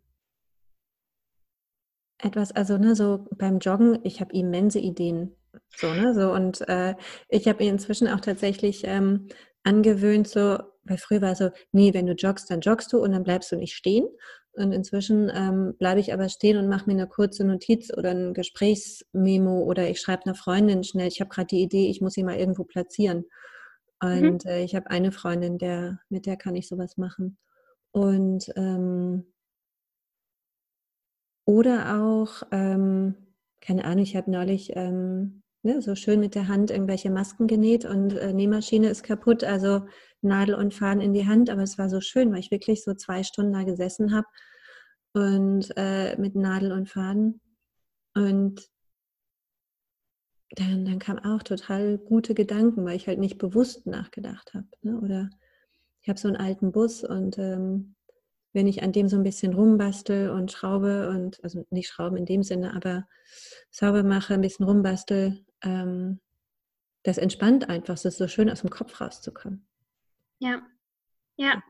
etwas, 2.18 2.52
also 2.52 2.78
ne, 2.78 2.96
so 2.96 3.28
beim 3.32 3.60
Joggen, 3.60 4.00
ich 4.04 4.20
habe 4.20 4.34
immense 4.34 4.80
Ideen. 4.80 5.36
So, 5.76 5.94
ne, 5.94 6.14
so 6.14 6.34
und 6.34 6.68
äh, 6.68 6.96
ich 7.30 7.48
habe 7.48 7.64
inzwischen 7.64 8.08
auch 8.08 8.20
tatsächlich 8.20 8.84
ähm, 8.86 9.28
angewöhnt, 9.64 10.28
so, 10.28 10.60
weil 10.84 10.98
früher 10.98 11.22
war 11.22 11.36
so, 11.36 11.50
nee, 11.72 11.94
wenn 11.94 12.06
du 12.06 12.14
joggst, 12.14 12.50
dann 12.50 12.62
joggst 12.62 12.92
du 12.94 13.00
und 13.00 13.12
dann 13.12 13.24
bleibst 13.24 13.52
du 13.52 13.56
nicht 13.56 13.76
stehen. 13.76 14.08
Und 14.56 14.72
inzwischen 14.72 15.32
ähm, 15.34 15.76
bleibe 15.80 16.00
ich 16.00 16.14
aber 16.14 16.30
stehen 16.30 16.58
und 16.58 16.68
mache 16.70 16.86
mir 16.86 16.94
eine 16.94 17.08
kurze 17.08 17.44
Notiz 17.44 17.92
oder 17.96 18.12
ein 18.12 18.34
Gesprächsmemo 18.36 19.64
oder 19.64 19.90
ich 19.90 20.00
schreibe 20.00 20.26
einer 20.26 20.36
Freundin 20.36 20.84
schnell, 20.84 21.08
ich 21.08 21.22
habe 21.22 21.30
gerade 21.30 21.48
die 21.48 21.62
Idee, 21.62 21.90
ich 21.90 22.02
muss 22.02 22.14
sie 22.14 22.24
mal 22.24 22.38
irgendwo 22.38 22.64
platzieren. 22.64 23.26
Mhm. 24.04 24.28
Und 24.28 24.46
mhm. 24.46 24.52
äh, 24.52 24.64
ich 24.64 24.76
habe 24.76 24.90
eine 24.90 25.12
Freundin, 25.12 25.58
der, 25.58 26.00
mit 26.10 26.26
der 26.26 26.38
kann 26.38 26.56
ich 26.56 26.68
sowas 26.68 26.98
machen. 26.98 27.38
Und 27.92 28.52
ähm, 28.56 29.26
oder 31.46 32.02
auch, 32.02 32.44
ähm, 32.52 33.16
keine 33.62 33.86
Ahnung, 33.86 34.04
ich 34.04 34.16
habe 34.16 34.32
neulich 34.32 34.72
ähm, 34.76 35.43
ne, 35.64 35.82
so 35.82 35.96
schön 35.96 36.20
mit 36.20 36.36
der 36.36 36.48
Hand 36.48 36.72
irgendwelche 36.72 37.10
Masken 37.10 37.48
genäht 37.48 37.86
und 37.86 38.16
äh, 38.16 38.34
Nähmaschine 38.34 38.90
ist 38.90 39.04
kaputt, 39.04 39.44
also 39.44 39.86
Nadel 40.22 40.56
und 40.56 40.74
Faden 40.74 41.02
in 41.02 41.14
die 41.14 41.28
Hand, 41.28 41.50
aber 41.50 41.64
es 41.64 41.78
war 41.78 41.90
so 41.90 42.02
schön, 42.02 42.32
weil 42.32 42.40
ich 42.40 42.52
wirklich 42.52 42.84
so 42.84 42.94
zwei 42.94 43.24
Stunden 43.24 43.54
da 43.54 43.64
gesessen 43.64 44.14
habe 44.14 44.28
und 45.14 45.72
äh, 45.76 46.16
mit 46.18 46.36
Nadel 46.36 46.72
und 46.72 46.90
Faden 46.90 47.42
und 48.14 48.70
dann, 50.56 50.86
dann 50.86 51.00
kam 51.00 51.18
auch 51.20 51.42
total 51.42 51.98
gute 51.98 52.36
Gedanken, 52.36 52.86
weil 52.86 52.96
ich 52.96 53.08
halt 53.08 53.20
nicht 53.20 53.40
bewusst 53.40 53.88
nachgedacht 53.88 54.54
habe. 54.54 54.68
Ne? 54.82 55.00
Oder 55.00 55.30
ich 56.02 56.10
habe 56.10 56.20
so 56.20 56.28
einen 56.28 56.38
alten 56.38 56.72
Bus 56.72 57.04
und 57.04 57.40
ähm, 57.40 57.96
wenn 58.54 58.68
ich 58.68 58.84
an 58.84 58.92
dem 58.92 59.10
so 59.10 59.16
ein 59.18 59.24
bisschen 59.24 59.54
rumbastel 59.54 60.30
und 60.30 60.52
schraube 60.52 61.10
und, 61.10 61.44
also 61.44 61.66
nicht 61.72 61.90
schrauben 61.90 62.18
in 62.18 62.26
dem 62.26 62.44
Sinne, 62.44 62.76
aber 62.76 63.08
sauber 63.72 64.04
mache, 64.04 64.36
ein 64.36 64.42
bisschen 64.42 64.66
rumbastel, 64.66 65.44
ähm, 65.64 66.20
das 67.04 67.18
entspannt 67.18 67.70
einfach. 67.70 67.96
Es 67.96 68.06
ist 68.06 68.18
so 68.18 68.28
schön, 68.28 68.50
aus 68.50 68.62
dem 68.62 68.70
Kopf 68.70 69.00
rauszukommen. 69.00 69.66
Ja, 70.40 70.62
ja. 71.36 71.62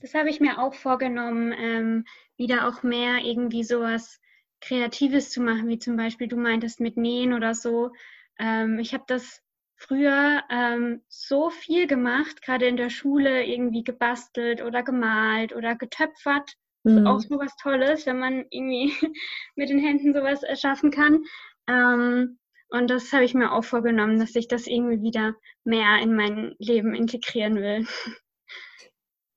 Das 0.00 0.14
habe 0.14 0.30
ich 0.30 0.40
mir 0.40 0.58
auch 0.58 0.74
vorgenommen, 0.74 1.52
ähm, 1.52 2.04
wieder 2.36 2.66
auch 2.68 2.82
mehr 2.82 3.18
irgendwie 3.18 3.64
sowas 3.64 4.18
Kreatives 4.60 5.30
zu 5.30 5.42
machen, 5.42 5.68
wie 5.68 5.78
zum 5.78 5.96
Beispiel 5.96 6.26
du 6.26 6.36
meintest 6.36 6.80
mit 6.80 6.96
Nähen 6.96 7.34
oder 7.34 7.54
so. 7.54 7.92
Ähm, 8.38 8.78
ich 8.78 8.94
habe 8.94 9.04
das 9.06 9.42
früher 9.76 10.42
ähm, 10.50 11.02
so 11.08 11.50
viel 11.50 11.86
gemacht, 11.86 12.42
gerade 12.42 12.66
in 12.66 12.76
der 12.76 12.90
Schule 12.90 13.44
irgendwie 13.44 13.84
gebastelt 13.84 14.62
oder 14.62 14.82
gemalt 14.82 15.54
oder 15.54 15.74
getöpfert. 15.74 16.54
Mhm. 16.84 17.06
Auch 17.06 17.20
so 17.20 17.38
was 17.38 17.56
Tolles, 17.56 18.06
wenn 18.06 18.18
man 18.18 18.46
irgendwie 18.50 18.92
mit 19.54 19.68
den 19.68 19.78
Händen 19.78 20.14
sowas 20.14 20.42
erschaffen 20.42 20.90
kann. 20.90 21.24
Ähm, 21.66 22.38
und 22.70 22.88
das 22.88 23.12
habe 23.12 23.24
ich 23.24 23.34
mir 23.34 23.52
auch 23.52 23.64
vorgenommen, 23.64 24.18
dass 24.18 24.34
ich 24.36 24.48
das 24.48 24.66
irgendwie 24.66 25.02
wieder 25.02 25.34
mehr 25.64 25.98
in 26.02 26.14
mein 26.14 26.54
Leben 26.58 26.94
integrieren 26.94 27.56
will. 27.56 27.86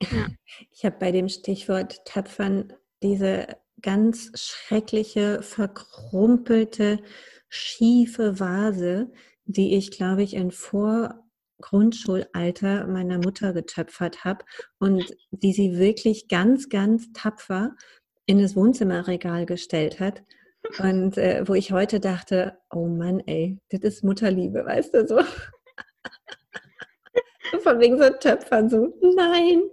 ja. 0.01 0.27
Ich 0.71 0.85
habe 0.85 0.97
bei 0.99 1.11
dem 1.11 1.27
Stichwort 1.29 2.05
Töpfern 2.05 2.73
diese 3.01 3.47
ganz 3.81 4.29
schreckliche, 4.35 5.41
verkrumpelte, 5.41 6.99
schiefe 7.49 8.39
Vase, 8.39 9.11
die 9.45 9.75
ich, 9.75 9.89
glaube 9.91 10.21
ich, 10.23 10.35
in 10.35 10.51
Vorgrundschulalter 10.51 12.87
meiner 12.87 13.17
Mutter 13.17 13.53
getöpfert 13.53 14.23
habe 14.23 14.45
und 14.79 15.15
die 15.31 15.53
sie 15.53 15.77
wirklich 15.77 16.27
ganz, 16.27 16.69
ganz 16.69 17.11
tapfer 17.13 17.75
in 18.25 18.39
das 18.39 18.55
Wohnzimmerregal 18.55 19.45
gestellt 19.45 19.99
hat. 19.99 20.23
Und 20.79 21.17
äh, 21.17 21.47
wo 21.47 21.53
ich 21.53 21.71
heute 21.71 21.99
dachte, 21.99 22.57
oh 22.71 22.87
Mann, 22.87 23.19
ey, 23.25 23.59
das 23.69 23.81
ist 23.81 24.03
Mutterliebe, 24.03 24.65
weißt 24.65 24.93
du 24.93 25.07
so. 25.07 25.19
Von 27.59 27.79
wegen 27.79 28.01
so 28.01 28.09
Töpfern, 28.09 28.69
so, 28.69 28.93
nein. 29.01 29.63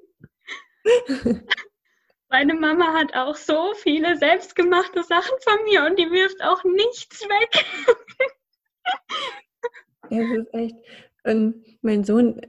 Meine 2.29 2.55
Mama 2.55 2.93
hat 2.95 3.15
auch 3.15 3.35
so 3.35 3.73
viele 3.75 4.17
selbstgemachte 4.17 5.03
Sachen 5.03 5.37
von 5.41 5.65
mir 5.65 5.85
und 5.85 5.99
die 5.99 6.11
wirft 6.11 6.43
auch 6.43 6.63
nichts 6.65 7.23
weg. 7.23 7.65
ja, 10.11 10.21
das 10.21 10.39
ist 10.39 10.55
echt. 10.55 10.77
Und 11.25 11.65
mein 11.83 12.05
Sohn, 12.05 12.41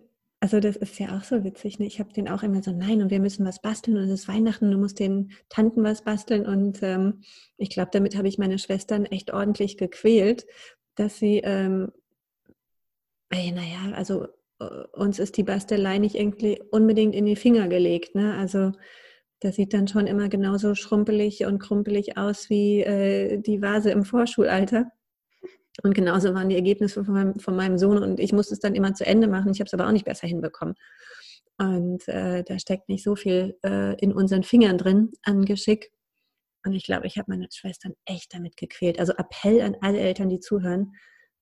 also 0.44 0.60
das 0.60 0.76
ist 0.76 1.00
ja 1.00 1.16
auch 1.16 1.24
so 1.24 1.44
witzig. 1.44 1.78
Ne? 1.78 1.86
Ich 1.86 2.00
habe 2.00 2.12
den 2.14 2.28
auch 2.28 2.42
immer 2.42 2.64
so, 2.64 2.72
nein, 2.72 3.04
und 3.04 3.12
wir 3.12 3.20
müssen 3.20 3.46
was 3.46 3.62
basteln 3.62 3.96
und 3.96 4.04
es 4.06 4.22
ist 4.22 4.28
Weihnachten, 4.28 4.72
du 4.72 4.78
musst 4.80 5.00
den 5.00 5.32
Tanten 5.50 5.84
was 5.84 6.04
basteln. 6.04 6.48
Und 6.48 6.82
ähm, 6.82 7.22
ich 7.58 7.70
glaube, 7.70 7.92
damit 7.94 8.18
habe 8.18 8.28
ich 8.28 8.40
meine 8.40 8.58
Schwestern 8.58 9.06
echt 9.06 9.32
ordentlich 9.32 9.78
gequält, 9.78 10.48
dass 10.96 11.20
sie, 11.20 11.42
ähm, 11.44 11.92
naja, 13.30 13.94
also 13.94 14.30
äh, 14.60 14.66
uns 14.94 15.20
ist 15.20 15.38
die 15.38 15.44
Bastelei 15.44 16.00
nicht 16.00 16.16
irgendwie 16.16 16.60
unbedingt 16.72 17.14
in 17.14 17.28
die 17.28 17.36
Finger 17.36 17.68
gelegt. 17.68 18.16
Ne? 18.16 18.36
Also 18.36 18.72
das 19.42 19.58
sieht 19.58 19.76
dann 19.76 19.88
schon 19.88 20.08
immer 20.08 20.28
genauso 20.28 20.74
schrumpelig 20.74 21.46
und 21.46 21.60
krumpelig 21.60 22.18
aus 22.18 22.50
wie 22.50 22.82
äh, 22.82 23.38
die 23.38 23.62
Vase 23.62 23.92
im 23.92 24.06
Vorschulalter. 24.06 24.88
Und 25.84 25.94
genauso 25.94 26.34
waren 26.34 26.50
die 26.50 26.56
Ergebnisse 26.56 27.04
von 27.04 27.14
meinem, 27.14 27.40
von 27.40 27.56
meinem, 27.56 27.78
Sohn 27.78 27.98
und 27.98 28.20
ich 28.20 28.34
musste 28.34 28.54
es 28.54 28.60
dann 28.60 28.76
immer 28.76 28.94
zu 28.94 29.06
Ende 29.06 29.28
machen. 29.28 29.52
Ich 29.52 29.60
habe 29.60 29.68
es 29.68 29.74
aber 29.74 29.88
auch 29.88 29.92
nicht 29.92 30.06
besser 30.06 30.28
hinbekommen. 30.28 30.76
Und 31.58 32.08
äh, 32.08 32.44
da 32.44 32.60
steckt 32.60 32.90
nicht 32.90 33.04
so 33.04 33.16
viel 33.16 33.58
äh, 33.64 33.96
in 34.02 34.14
unseren 34.14 34.44
Fingern 34.44 34.78
drin 34.78 35.12
an 35.24 35.46
Geschick. 35.46 35.92
Und 36.66 36.74
ich 36.74 36.84
glaube, 36.84 37.08
ich 37.08 37.18
habe 37.18 37.32
meine 37.32 37.48
Schwestern 37.52 37.94
echt 38.06 38.34
damit 38.34 38.58
gequält. 38.58 39.00
Also 39.00 39.14
Appell 39.14 39.62
an 39.62 39.78
alle 39.82 40.00
Eltern, 40.00 40.30
die 40.30 40.40
zuhören. 40.40 40.94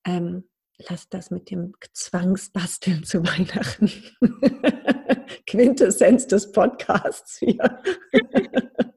Ähm, 0.06 0.48
lasst 0.90 1.14
das 1.14 1.32
mit 1.32 1.50
dem 1.50 1.74
Zwangsbasteln 1.94 3.04
zu 3.04 3.24
Weihnachten. 3.24 3.92
Quintessenz 5.48 6.28
des 6.28 6.52
Podcasts 6.52 7.40
hier. 7.40 7.82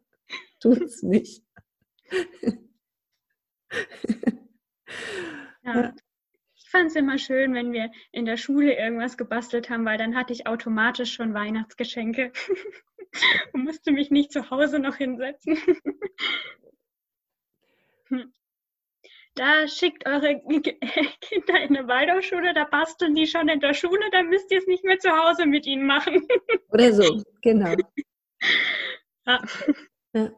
Tut's 0.61 1.03
nicht. 1.03 1.43
ja. 5.65 5.95
Ich 6.55 6.69
fand 6.71 6.87
es 6.87 6.97
immer 6.97 7.19
schön, 7.19 7.53
wenn 7.55 7.73
wir 7.73 7.91
in 8.13 8.25
der 8.25 8.39
Schule 8.39 8.79
irgendwas 8.79 9.19
gebastelt 9.19 9.69
haben, 9.69 9.85
weil 9.85 9.99
dann 9.99 10.17
hatte 10.17 10.33
ich 10.33 10.47
automatisch 10.47 11.13
schon 11.13 11.35
Weihnachtsgeschenke 11.35 12.33
und 13.53 13.65
musste 13.65 13.93
mich 13.93 14.11
nicht 14.11 14.33
zu 14.33 14.51
Hause 14.51 14.79
noch 14.79 14.97
hinsetzen. 14.97 15.59
Hm 18.09 18.33
da 19.35 19.67
schickt 19.67 20.07
eure 20.07 20.41
Kinder 21.21 21.61
in 21.61 21.77
eine 21.77 21.89
Waldorfschule, 21.89 22.53
da 22.55 22.65
basteln 22.65 23.15
die 23.15 23.27
schon 23.27 23.49
in 23.49 23.61
der 23.61 23.75
Schule, 23.75 24.11
dann 24.11 24.29
müsst 24.29 24.51
ihr 24.51 24.59
es 24.59 24.67
nicht 24.67 24.85
mehr 24.85 24.99
zu 24.99 25.11
Hause 25.11 25.47
mit 25.47 25.67
ihnen 25.67 25.87
machen. 25.87 26.27
Oder 26.69 26.93
so, 26.93 27.23
genau. 27.41 27.75
Ja. 29.27 29.43
ja. 30.15 30.31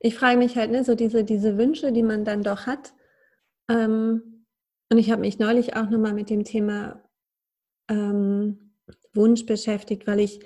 Ich 0.00 0.16
frage 0.16 0.38
mich 0.38 0.56
halt, 0.56 0.70
ne, 0.70 0.82
so 0.82 0.94
diese, 0.94 1.24
diese 1.24 1.56
Wünsche, 1.58 1.92
die 1.92 2.02
man 2.02 2.24
dann 2.24 2.42
doch 2.42 2.66
hat. 2.66 2.94
Ähm, 3.68 4.46
und 4.90 4.98
ich 4.98 5.10
habe 5.10 5.20
mich 5.20 5.38
neulich 5.38 5.76
auch 5.76 5.88
nochmal 5.88 6.14
mit 6.14 6.30
dem 6.30 6.44
Thema 6.44 7.02
ähm, 7.88 8.72
Wunsch 9.12 9.46
beschäftigt, 9.46 10.06
weil 10.06 10.20
ich 10.20 10.40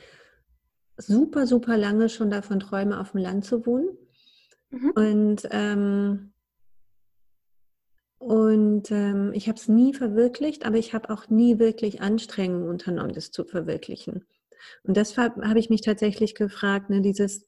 super, 0.97 1.47
super 1.47 1.77
lange 1.77 2.09
schon 2.09 2.31
davon 2.31 2.61
träume, 2.61 3.01
auf 3.01 3.13
dem 3.13 3.21
Land 3.21 3.45
zu 3.45 3.65
wohnen. 3.65 3.97
Mhm. 4.71 4.91
Und 4.91 5.49
ähm, 5.51 6.31
und 8.19 8.91
ähm, 8.91 9.33
ich 9.35 9.49
habe 9.49 9.59
es 9.59 9.69
nie 9.69 9.93
verwirklicht, 9.93 10.65
aber 10.65 10.79
ich 10.79 10.95
habe 10.95 11.11
auch 11.11 11.29
nie 11.29 11.59
wirklich 11.59 12.01
Anstrengungen 12.01 12.71
unternommen, 12.71 13.13
das 13.13 13.31
zu 13.33 13.45
verwirklichen. 13.45 14.25
Und 14.83 14.97
deshalb 14.97 15.37
habe 15.45 15.59
ich 15.59 15.69
mich 15.69 15.83
tatsächlich 15.83 16.35
gefragt, 16.35 16.89
ne, 16.89 17.03
dieses, 17.03 17.45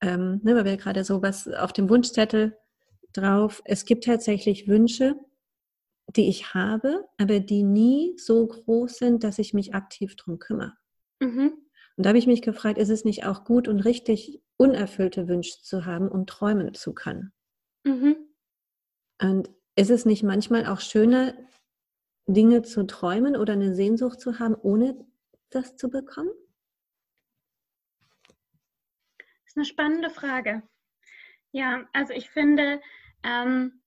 ähm, 0.00 0.40
ne, 0.42 0.54
weil 0.54 0.64
wir 0.64 0.76
gerade 0.76 1.04
so 1.04 1.22
was 1.22 1.48
auf 1.48 1.72
dem 1.72 1.88
Wunschzettel 1.88 2.56
drauf, 3.12 3.62
es 3.64 3.84
gibt 3.84 4.04
tatsächlich 4.04 4.68
Wünsche, 4.68 5.16
die 6.16 6.28
ich 6.28 6.54
habe, 6.54 7.04
aber 7.18 7.40
die 7.40 7.62
nie 7.62 8.14
so 8.18 8.46
groß 8.46 8.96
sind, 8.96 9.24
dass 9.24 9.38
ich 9.38 9.54
mich 9.54 9.74
aktiv 9.74 10.16
drum 10.16 10.38
kümmere. 10.38 10.72
Mhm. 11.20 11.52
Und 11.96 12.04
da 12.04 12.10
habe 12.10 12.18
ich 12.18 12.26
mich 12.26 12.42
gefragt, 12.42 12.78
ist 12.78 12.90
es 12.90 13.04
nicht 13.04 13.26
auch 13.26 13.44
gut 13.44 13.66
und 13.66 13.80
richtig, 13.80 14.40
unerfüllte 14.56 15.28
Wünsche 15.28 15.60
zu 15.62 15.84
haben, 15.84 16.08
um 16.08 16.26
träumen 16.26 16.74
zu 16.74 16.94
können? 16.94 17.32
Mhm. 17.84 18.16
Und 19.20 19.50
ist 19.74 19.90
es 19.90 20.04
nicht 20.04 20.22
manchmal 20.22 20.66
auch 20.66 20.80
schöner, 20.80 21.34
Dinge 22.26 22.62
zu 22.62 22.86
träumen 22.86 23.36
oder 23.36 23.54
eine 23.54 23.74
Sehnsucht 23.74 24.20
zu 24.20 24.38
haben, 24.38 24.54
ohne 24.54 24.96
das 25.50 25.76
zu 25.76 25.88
bekommen? 25.88 26.30
Das 28.36 29.47
ist 29.47 29.47
eine 29.58 29.64
spannende 29.64 30.10
Frage. 30.10 30.62
Ja, 31.50 31.86
also 31.92 32.12
ich 32.12 32.30
finde, 32.30 32.80
ähm, 33.24 33.80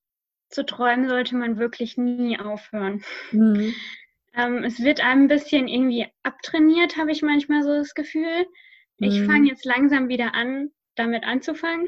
zu 0.49 0.65
träumen 0.65 1.07
sollte 1.07 1.35
man 1.35 1.57
wirklich 1.57 1.97
nie 1.97 2.37
aufhören. 2.37 3.03
Mhm. 3.31 3.73
Ähm, 4.33 4.63
es 4.63 4.81
wird 4.81 5.01
einem 5.01 5.23
ein 5.23 5.27
bisschen 5.27 5.67
irgendwie 5.67 6.07
abtrainiert, 6.23 6.97
habe 6.97 7.11
ich 7.11 7.21
manchmal 7.21 7.63
so 7.63 7.73
das 7.73 7.93
Gefühl. 7.93 8.45
Mhm. 8.97 9.07
Ich 9.07 9.23
fange 9.23 9.47
jetzt 9.47 9.65
langsam 9.65 10.09
wieder 10.09 10.33
an, 10.33 10.71
damit 10.95 11.23
anzufangen. 11.23 11.87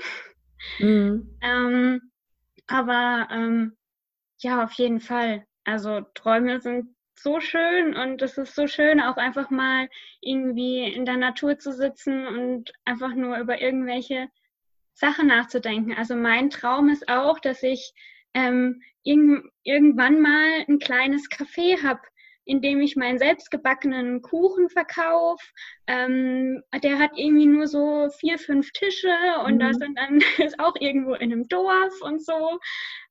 Mhm. 0.79 1.37
ähm, 1.41 2.01
aber 2.67 3.27
ähm, 3.31 3.75
ja, 4.39 4.63
auf 4.63 4.71
jeden 4.73 5.01
Fall. 5.01 5.45
Also 5.65 6.01
Träume 6.13 6.61
sind 6.61 6.95
so 7.15 7.39
schön 7.39 7.95
und 7.95 8.21
es 8.21 8.37
ist 8.37 8.55
so 8.55 8.67
schön, 8.67 8.99
auch 8.99 9.17
einfach 9.17 9.49
mal 9.49 9.89
irgendwie 10.21 10.83
in 10.83 11.05
der 11.05 11.17
Natur 11.17 11.57
zu 11.57 11.71
sitzen 11.71 12.27
und 12.27 12.73
einfach 12.85 13.13
nur 13.15 13.37
über 13.37 13.61
irgendwelche 13.61 14.29
Sachen 14.93 15.27
nachzudenken. 15.27 15.93
Also 15.93 16.15
mein 16.15 16.49
Traum 16.49 16.89
ist 16.89 17.09
auch, 17.09 17.39
dass 17.39 17.63
ich 17.63 17.93
ähm, 18.33 18.81
irg 19.03 19.43
irgendwann 19.63 20.21
mal 20.21 20.65
ein 20.67 20.79
kleines 20.79 21.29
Café 21.29 21.81
habe, 21.83 22.01
in 22.45 22.61
dem 22.61 22.81
ich 22.81 22.95
meinen 22.95 23.19
selbstgebackenen 23.19 24.21
Kuchen 24.21 24.69
verkaufe. 24.69 25.45
Ähm, 25.87 26.61
der 26.83 26.99
hat 26.99 27.11
irgendwie 27.15 27.45
nur 27.45 27.67
so 27.67 28.09
vier, 28.19 28.37
fünf 28.37 28.71
Tische 28.71 29.15
und 29.45 29.55
mhm. 29.55 29.59
da 29.59 29.73
sind 29.73 29.97
dann 29.97 30.19
ist 30.45 30.59
auch 30.59 30.75
irgendwo 30.79 31.13
in 31.13 31.31
einem 31.31 31.47
Dorf 31.47 31.93
und 32.01 32.23
so. 32.23 32.59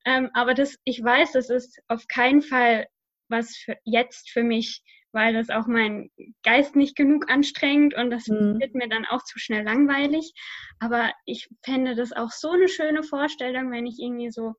Ähm, 0.05 0.29
aber 0.33 0.53
das, 0.53 0.77
ich 0.83 1.03
weiß, 1.03 1.31
das 1.31 1.49
ist 1.49 1.81
auf 1.87 2.07
keinen 2.07 2.41
Fall 2.41 2.87
was 3.33 3.57
für 3.57 3.75
jetzt 3.83 4.29
für 4.29 4.43
mich, 4.43 4.81
weil 5.11 5.33
das 5.33 5.49
auch 5.49 5.67
mein 5.67 6.09
Geist 6.43 6.75
nicht 6.75 6.95
genug 6.95 7.29
anstrengt 7.29 7.93
und 7.95 8.09
das 8.11 8.27
mhm. 8.27 8.59
wird 8.59 8.75
mir 8.75 8.87
dann 8.87 9.05
auch 9.05 9.23
zu 9.23 9.39
schnell 9.39 9.63
langweilig. 9.63 10.33
Aber 10.79 11.11
ich 11.25 11.49
fände 11.63 11.95
das 11.95 12.13
auch 12.13 12.31
so 12.31 12.51
eine 12.51 12.69
schöne 12.69 13.03
Vorstellung, 13.03 13.71
wenn 13.71 13.85
ich 13.85 13.99
irgendwie 13.99 14.31
so 14.31 14.53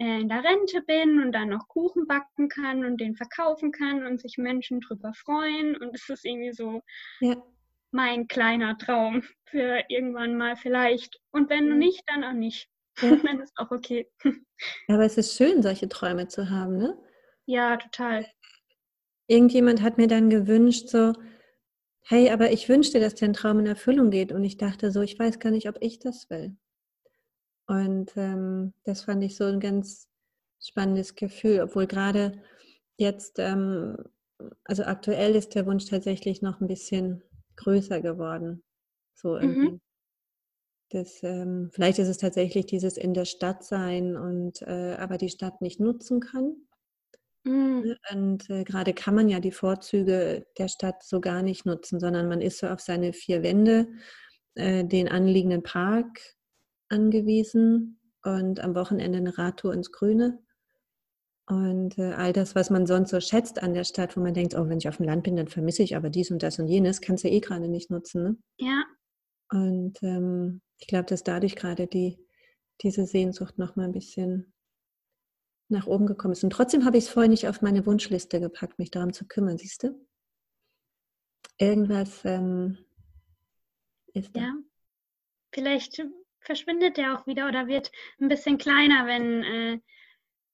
äh, 0.00 0.20
in 0.20 0.28
der 0.28 0.44
Rente 0.44 0.82
bin 0.82 1.22
und 1.22 1.32
dann 1.32 1.48
noch 1.48 1.66
Kuchen 1.68 2.06
backen 2.06 2.48
kann 2.48 2.84
und 2.84 3.00
den 3.00 3.16
verkaufen 3.16 3.72
kann 3.72 4.06
und 4.06 4.20
sich 4.20 4.36
Menschen 4.36 4.80
drüber 4.80 5.12
freuen. 5.14 5.76
Und 5.76 5.94
es 5.94 6.08
ist 6.08 6.24
irgendwie 6.24 6.52
so 6.52 6.82
ja. 7.20 7.36
mein 7.90 8.28
kleiner 8.28 8.78
Traum 8.78 9.22
für 9.46 9.82
irgendwann 9.88 10.36
mal 10.36 10.56
vielleicht. 10.56 11.18
Und 11.32 11.50
wenn 11.50 11.68
ja. 11.68 11.74
nicht, 11.74 12.02
dann 12.06 12.24
auch 12.24 12.32
nicht. 12.32 12.68
Ja. 13.00 13.16
dann 13.24 13.40
ist 13.40 13.52
auch 13.56 13.70
okay. 13.70 14.08
Aber 14.88 15.04
es 15.04 15.18
ist 15.18 15.36
schön, 15.36 15.62
solche 15.62 15.88
Träume 15.88 16.28
zu 16.28 16.50
haben, 16.50 16.78
ne? 16.78 16.96
Ja, 17.48 17.78
total. 17.78 18.26
Irgendjemand 19.26 19.80
hat 19.80 19.96
mir 19.96 20.06
dann 20.06 20.28
gewünscht, 20.28 20.90
so, 20.90 21.14
hey, 22.02 22.28
aber 22.28 22.52
ich 22.52 22.68
wünschte, 22.68 23.00
dass 23.00 23.14
dein 23.14 23.32
Traum 23.32 23.58
in 23.60 23.66
Erfüllung 23.66 24.10
geht. 24.10 24.32
Und 24.32 24.44
ich 24.44 24.58
dachte 24.58 24.92
so, 24.92 25.00
ich 25.00 25.18
weiß 25.18 25.38
gar 25.38 25.50
nicht, 25.50 25.66
ob 25.66 25.78
ich 25.80 25.98
das 25.98 26.28
will. 26.28 26.58
Und 27.66 28.12
ähm, 28.16 28.74
das 28.84 29.04
fand 29.04 29.24
ich 29.24 29.36
so 29.36 29.44
ein 29.44 29.60
ganz 29.60 30.10
spannendes 30.60 31.14
Gefühl, 31.14 31.60
obwohl 31.60 31.86
gerade 31.86 32.42
jetzt, 32.98 33.38
ähm, 33.38 33.96
also 34.64 34.82
aktuell 34.84 35.34
ist 35.34 35.54
der 35.54 35.64
Wunsch 35.64 35.86
tatsächlich 35.86 36.42
noch 36.42 36.60
ein 36.60 36.68
bisschen 36.68 37.22
größer 37.56 38.02
geworden. 38.02 38.62
So 39.14 39.36
mhm. 39.36 39.40
irgendwie. 39.40 39.70
Mhm. 39.70 39.80
Das, 40.90 41.22
ähm, 41.22 41.70
vielleicht 41.72 41.98
ist 41.98 42.08
es 42.08 42.18
tatsächlich 42.18 42.66
dieses 42.66 42.98
in 42.98 43.14
der 43.14 43.24
Stadt 43.24 43.64
sein 43.64 44.16
und 44.16 44.60
äh, 44.62 44.96
aber 44.98 45.16
die 45.16 45.30
Stadt 45.30 45.62
nicht 45.62 45.80
nutzen 45.80 46.20
kann. 46.20 46.67
Mhm. 47.48 47.80
Ne, 47.80 47.98
und 48.12 48.50
äh, 48.50 48.64
gerade 48.64 48.92
kann 48.92 49.14
man 49.14 49.28
ja 49.28 49.40
die 49.40 49.52
Vorzüge 49.52 50.46
der 50.58 50.68
Stadt 50.68 51.02
so 51.02 51.20
gar 51.20 51.42
nicht 51.42 51.64
nutzen, 51.66 51.98
sondern 51.98 52.28
man 52.28 52.40
ist 52.40 52.58
so 52.58 52.68
auf 52.68 52.80
seine 52.80 53.12
vier 53.12 53.42
Wände, 53.42 53.88
äh, 54.54 54.84
den 54.84 55.08
anliegenden 55.08 55.62
Park 55.62 56.20
angewiesen 56.88 58.00
und 58.22 58.60
am 58.60 58.74
Wochenende 58.74 59.18
eine 59.18 59.38
Radtour 59.38 59.72
ins 59.72 59.92
Grüne. 59.92 60.38
Und 61.46 61.96
äh, 61.96 62.12
all 62.12 62.34
das, 62.34 62.54
was 62.54 62.68
man 62.68 62.86
sonst 62.86 63.10
so 63.10 63.20
schätzt 63.20 63.62
an 63.62 63.72
der 63.72 63.84
Stadt, 63.84 64.16
wo 64.16 64.20
man 64.20 64.34
denkt, 64.34 64.54
oh, 64.54 64.68
wenn 64.68 64.78
ich 64.78 64.88
auf 64.88 64.98
dem 64.98 65.06
Land 65.06 65.24
bin, 65.24 65.36
dann 65.36 65.48
vermisse 65.48 65.82
ich 65.82 65.96
aber 65.96 66.10
dies 66.10 66.30
und 66.30 66.42
das 66.42 66.58
und 66.58 66.68
jenes, 66.68 67.00
kannst 67.00 67.24
du 67.24 67.28
eh 67.28 67.40
gerade 67.40 67.68
nicht 67.68 67.90
nutzen. 67.90 68.22
Ne? 68.22 68.36
Ja. 68.58 68.84
Und 69.50 69.96
ähm, 70.02 70.60
ich 70.78 70.86
glaube, 70.86 71.06
dass 71.06 71.22
dadurch 71.22 71.56
gerade 71.56 71.86
die, 71.86 72.18
diese 72.82 73.06
Sehnsucht 73.06 73.56
noch 73.56 73.76
mal 73.76 73.84
ein 73.84 73.92
bisschen 73.92 74.52
nach 75.68 75.86
oben 75.86 76.06
gekommen 76.06 76.32
ist. 76.32 76.44
Und 76.44 76.50
trotzdem 76.50 76.84
habe 76.84 76.96
ich 76.96 77.04
es 77.04 77.10
vorher 77.10 77.28
nicht 77.28 77.46
auf 77.48 77.62
meine 77.62 77.84
Wunschliste 77.86 78.40
gepackt, 78.40 78.78
mich 78.78 78.90
darum 78.90 79.12
zu 79.12 79.26
kümmern, 79.26 79.58
siehst 79.58 79.82
du? 79.82 80.06
Irgendwas 81.58 82.24
ähm, 82.24 82.78
ist 84.14 84.34
da. 84.34 84.40
Ja, 84.40 84.54
vielleicht 85.52 86.02
verschwindet 86.40 86.96
der 86.96 87.18
auch 87.18 87.26
wieder 87.26 87.48
oder 87.48 87.66
wird 87.66 87.90
ein 88.20 88.28
bisschen 88.28 88.58
kleiner, 88.58 89.06
wenn 89.06 89.42
äh, 89.42 89.78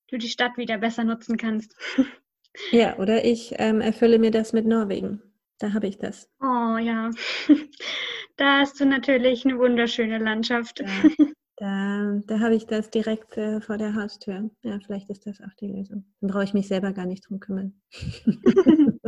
du 0.09 0.19
die 0.19 0.29
Stadt 0.29 0.57
wieder 0.57 0.79
besser 0.79 1.05
nutzen 1.05 1.37
kannst. 1.37 1.77
ja, 2.71 2.99
oder 2.99 3.25
ich 3.25 3.55
ähm, 3.59 3.81
erfülle 3.81 4.19
mir 4.19 4.31
das 4.31 4.53
mit 4.53 4.67
Norwegen. 4.67 5.23
Da 5.59 5.73
habe 5.73 5.87
ich 5.87 5.99
das. 5.99 6.29
Oh 6.41 6.77
ja, 6.79 7.11
da 8.37 8.61
hast 8.61 8.81
du 8.81 8.87
natürlich 8.87 9.45
eine 9.45 9.59
wunderschöne 9.59 10.19
Landschaft. 10.19 10.81
Ja, 10.81 10.87
da, 11.57 12.21
da 12.27 12.41
habe 12.41 12.55
ich 12.55 12.67
das 12.67 12.91
direkt 12.91 13.37
äh, 13.37 13.61
vor 13.61 13.79
der 13.79 13.95
Haustür. 13.95 14.51
Ja, 14.63 14.79
vielleicht 14.85 15.09
ist 15.11 15.27
das 15.27 15.41
auch 15.41 15.55
die 15.61 15.69
Lösung. 15.69 16.05
Dann 16.21 16.31
brauche 16.31 16.45
ich 16.45 16.55
mich 16.55 16.69
selber 16.69 16.93
gar 16.93 17.07
nicht 17.07 17.29
drum 17.29 17.41
kümmern. 17.41 17.81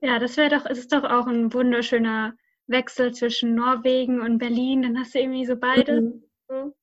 ja, 0.00 0.18
das 0.18 0.36
wäre 0.36 0.50
doch, 0.50 0.66
es 0.66 0.78
ist 0.78 0.92
doch 0.92 1.04
auch 1.04 1.26
ein 1.26 1.52
wunderschöner 1.52 2.34
Wechsel 2.66 3.12
zwischen 3.12 3.54
Norwegen 3.54 4.20
und 4.20 4.38
Berlin, 4.38 4.82
dann 4.82 4.98
hast 4.98 5.14
du 5.14 5.20
irgendwie 5.20 5.46
so 5.46 5.56
beide. 5.56 6.00
Mhm. 6.00 6.24
So. 6.48 6.74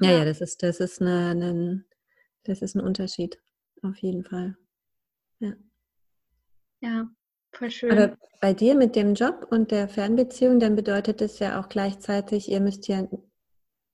Ja, 0.00 0.18
ja, 0.18 0.24
das 0.24 0.40
ist, 0.40 0.62
das 0.62 0.80
ist 0.80 1.00
eine, 1.00 1.30
eine, 1.30 1.84
das 2.44 2.62
ist 2.62 2.74
ein 2.74 2.80
Unterschied, 2.80 3.40
auf 3.82 3.96
jeden 3.98 4.24
Fall. 4.24 4.56
Ja. 5.40 5.52
Ja, 6.80 7.10
voll 7.52 7.70
schön. 7.70 7.90
Aber 7.90 8.16
bei 8.40 8.54
dir 8.54 8.74
mit 8.74 8.94
dem 8.94 9.14
Job 9.14 9.48
und 9.50 9.70
der 9.70 9.88
Fernbeziehung, 9.88 10.60
dann 10.60 10.76
bedeutet 10.76 11.20
es 11.22 11.38
ja 11.38 11.60
auch 11.60 11.68
gleichzeitig, 11.68 12.48
ihr 12.48 12.60
müsst 12.60 12.86
ja, 12.88 13.06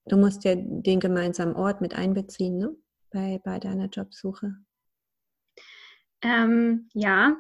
du 0.07 0.16
musst 0.16 0.44
ja 0.44 0.55
den 0.57 1.00
gemeinsamen 1.00 1.55
Ort 1.55 1.80
mit 1.80 1.94
einbeziehen, 1.94 2.59
ne? 2.59 2.76
Bei, 3.11 3.40
bei 3.44 3.61
deiner 3.61 3.86
Jobsuche. 3.86 4.57
Ähm, 6.22 6.88
ja, 6.94 7.36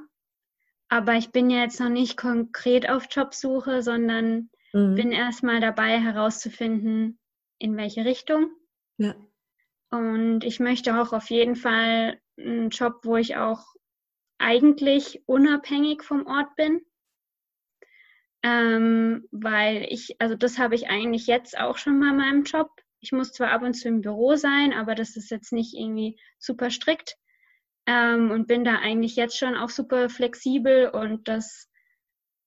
aber 0.88 1.14
ich 1.14 1.32
bin 1.32 1.50
ja 1.50 1.62
jetzt 1.62 1.80
noch 1.80 1.88
nicht 1.88 2.16
konkret 2.16 2.88
auf 2.88 3.06
Jobsuche, 3.10 3.82
sondern 3.82 4.50
mhm. 4.72 4.94
bin 4.94 5.10
erstmal 5.10 5.60
dabei 5.60 5.98
herauszufinden, 5.98 7.18
in 7.58 7.76
welche 7.76 8.04
Richtung. 8.04 8.50
Ja. 8.98 9.16
Und 9.90 10.44
ich 10.44 10.60
möchte 10.60 11.00
auch 11.00 11.12
auf 11.12 11.30
jeden 11.30 11.56
Fall 11.56 12.20
einen 12.38 12.70
Job, 12.70 13.00
wo 13.02 13.16
ich 13.16 13.36
auch 13.36 13.64
eigentlich 14.38 15.22
unabhängig 15.26 16.02
vom 16.02 16.26
Ort 16.26 16.54
bin. 16.56 16.80
Ähm, 18.44 19.26
weil 19.30 19.86
ich, 19.88 20.20
also 20.20 20.34
das 20.34 20.58
habe 20.58 20.74
ich 20.74 20.90
eigentlich 20.90 21.26
jetzt 21.26 21.58
auch 21.58 21.78
schon 21.78 21.98
mal 21.98 22.10
in 22.10 22.16
meinem 22.18 22.42
Job. 22.44 22.70
Ich 23.00 23.10
muss 23.10 23.32
zwar 23.32 23.50
ab 23.50 23.62
und 23.62 23.72
zu 23.72 23.88
im 23.88 24.02
Büro 24.02 24.36
sein, 24.36 24.74
aber 24.74 24.94
das 24.94 25.16
ist 25.16 25.30
jetzt 25.30 25.50
nicht 25.50 25.74
irgendwie 25.74 26.20
super 26.38 26.70
strikt 26.70 27.16
ähm, 27.86 28.30
und 28.30 28.46
bin 28.46 28.62
da 28.62 28.76
eigentlich 28.76 29.16
jetzt 29.16 29.38
schon 29.38 29.56
auch 29.56 29.70
super 29.70 30.10
flexibel 30.10 30.90
und 30.90 31.26
das 31.26 31.70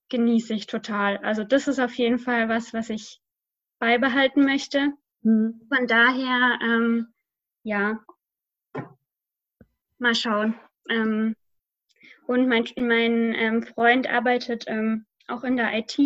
genieße 0.10 0.54
ich 0.54 0.68
total. 0.68 1.18
Also 1.18 1.44
das 1.44 1.68
ist 1.68 1.80
auf 1.80 1.96
jeden 1.96 2.20
Fall 2.20 2.48
was, 2.48 2.74
was 2.74 2.92
ich 2.92 3.20
beibehalten 3.80 4.44
möchte. 4.44 4.94
Mhm. 5.24 5.68
Von 5.76 5.88
daher, 5.88 6.60
ähm, 6.62 7.08
ja, 7.64 8.00
mal 9.98 10.14
schauen. 10.14 10.54
Ähm, 10.90 11.36
und 12.28 12.48
mein, 12.48 12.66
mein 12.78 13.34
ähm, 13.34 13.64
Freund 13.64 14.08
arbeitet 14.08 14.66
ähm, 14.68 15.08
auch 15.28 15.44
in 15.44 15.58
der 15.58 15.78
IT 15.78 15.98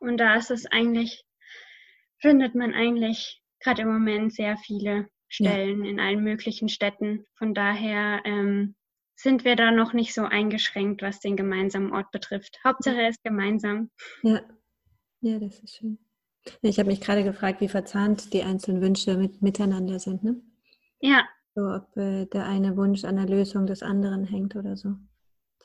und 0.00 0.18
da 0.18 0.36
ist 0.36 0.50
es 0.50 0.66
eigentlich, 0.66 1.24
findet 2.18 2.54
man 2.54 2.74
eigentlich 2.74 3.42
gerade 3.60 3.82
im 3.82 3.92
Moment 3.92 4.32
sehr 4.34 4.56
viele 4.58 5.08
Stellen 5.28 5.84
ja. 5.84 5.90
in 5.90 6.00
allen 6.00 6.22
möglichen 6.22 6.68
Städten. 6.68 7.26
Von 7.34 7.54
daher 7.54 8.22
ähm, 8.24 8.74
sind 9.16 9.44
wir 9.44 9.56
da 9.56 9.70
noch 9.70 9.92
nicht 9.92 10.14
so 10.14 10.22
eingeschränkt, 10.22 11.02
was 11.02 11.20
den 11.20 11.36
gemeinsamen 11.36 11.92
Ort 11.92 12.10
betrifft. 12.12 12.58
Hauptsache 12.64 13.08
ist 13.08 13.22
gemeinsam. 13.24 13.90
Ja, 14.22 14.42
ja, 15.20 15.38
das 15.38 15.58
ist 15.60 15.76
schön. 15.76 15.98
Ich 16.62 16.78
habe 16.78 16.90
mich 16.90 17.00
gerade 17.00 17.24
gefragt, 17.24 17.60
wie 17.60 17.68
verzahnt 17.68 18.32
die 18.32 18.42
einzelnen 18.42 18.80
Wünsche 18.80 19.16
mit, 19.16 19.42
miteinander 19.42 19.98
sind. 19.98 20.22
Ne? 20.22 20.40
Ja. 21.00 21.24
So, 21.54 21.62
ob 21.62 21.96
äh, 21.96 22.26
der 22.26 22.44
eine 22.46 22.76
Wunsch 22.76 23.04
an 23.04 23.16
der 23.16 23.26
Lösung 23.26 23.66
des 23.66 23.82
anderen 23.82 24.24
hängt 24.24 24.54
oder 24.54 24.76
so. 24.76 24.94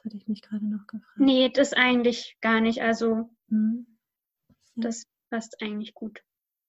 Das 0.01 0.05
hatte 0.05 0.17
ich 0.17 0.27
mich 0.27 0.41
gerade 0.41 0.65
noch 0.65 0.87
gefragt. 0.87 1.19
Nee, 1.19 1.49
das 1.49 1.73
eigentlich 1.73 2.35
gar 2.41 2.59
nicht. 2.59 2.81
Also 2.81 3.29
mhm. 3.49 3.85
ja. 4.75 4.83
das 4.83 5.05
passt 5.29 5.61
eigentlich 5.61 5.93
gut. 5.93 6.23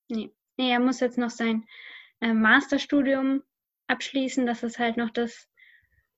Nee. 0.08 0.30
nee, 0.58 0.70
er 0.70 0.80
muss 0.80 1.00
jetzt 1.00 1.16
noch 1.16 1.30
sein 1.30 1.64
äh, 2.20 2.34
Masterstudium 2.34 3.42
abschließen. 3.86 4.44
Das 4.44 4.62
ist 4.62 4.78
halt 4.78 4.98
noch 4.98 5.10
das, 5.10 5.48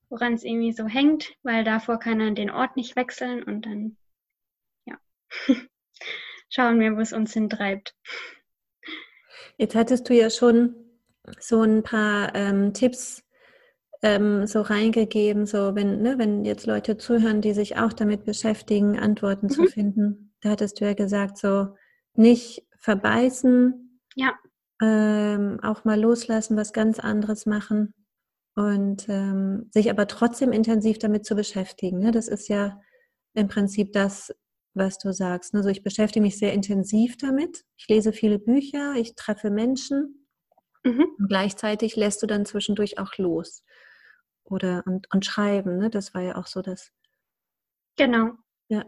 woran 0.08 0.34
es 0.34 0.42
irgendwie 0.42 0.72
so 0.72 0.88
hängt, 0.88 1.36
weil 1.44 1.62
davor 1.62 2.00
kann 2.00 2.20
er 2.20 2.32
den 2.32 2.50
Ort 2.50 2.76
nicht 2.76 2.96
wechseln 2.96 3.44
und 3.44 3.62
dann, 3.66 3.96
ja, 4.84 4.98
schauen 6.48 6.80
wir, 6.80 6.96
wo 6.96 7.00
es 7.00 7.12
uns 7.12 7.32
hintreibt. 7.32 7.94
Jetzt 9.56 9.76
hattest 9.76 10.08
du 10.08 10.14
ja 10.14 10.30
schon 10.30 10.74
so 11.38 11.62
ein 11.62 11.84
paar 11.84 12.34
ähm, 12.34 12.74
Tipps 12.74 13.23
ähm, 14.04 14.46
so 14.46 14.60
reingegeben, 14.60 15.46
so 15.46 15.74
wenn, 15.74 16.02
ne, 16.02 16.18
wenn 16.18 16.44
jetzt 16.44 16.66
Leute 16.66 16.98
zuhören, 16.98 17.40
die 17.40 17.54
sich 17.54 17.78
auch 17.78 17.94
damit 17.94 18.26
beschäftigen, 18.26 18.98
Antworten 18.98 19.46
mhm. 19.46 19.50
zu 19.50 19.66
finden. 19.66 20.34
Da 20.42 20.50
hattest 20.50 20.78
du 20.78 20.84
ja 20.84 20.92
gesagt, 20.92 21.38
so 21.38 21.68
nicht 22.12 22.66
verbeißen, 22.78 23.98
ja. 24.14 24.34
ähm, 24.82 25.58
auch 25.62 25.86
mal 25.86 25.98
loslassen, 25.98 26.54
was 26.54 26.74
ganz 26.74 26.98
anderes 26.98 27.46
machen 27.46 27.94
und 28.54 29.08
ähm, 29.08 29.70
sich 29.72 29.90
aber 29.90 30.06
trotzdem 30.06 30.52
intensiv 30.52 30.98
damit 30.98 31.24
zu 31.24 31.34
beschäftigen. 31.34 32.00
Ne? 32.00 32.10
Das 32.10 32.28
ist 32.28 32.48
ja 32.48 32.78
im 33.32 33.48
Prinzip 33.48 33.94
das, 33.94 34.34
was 34.74 34.98
du 34.98 35.14
sagst. 35.14 35.54
Also 35.54 35.70
ich 35.70 35.82
beschäftige 35.82 36.22
mich 36.22 36.38
sehr 36.38 36.52
intensiv 36.52 37.16
damit. 37.16 37.64
Ich 37.78 37.88
lese 37.88 38.12
viele 38.12 38.38
Bücher, 38.38 38.96
ich 38.96 39.14
treffe 39.14 39.48
Menschen 39.48 40.26
mhm. 40.84 41.06
und 41.18 41.28
gleichzeitig 41.28 41.96
lässt 41.96 42.22
du 42.22 42.26
dann 42.26 42.44
zwischendurch 42.44 42.98
auch 42.98 43.16
los. 43.16 43.62
Oder 44.44 44.82
und, 44.86 45.12
und 45.12 45.24
schreiben, 45.24 45.78
ne? 45.78 45.90
Das 45.90 46.14
war 46.14 46.22
ja 46.22 46.36
auch 46.36 46.46
so 46.46 46.62
das. 46.62 46.92
Genau. 47.96 48.32
Ja. 48.68 48.84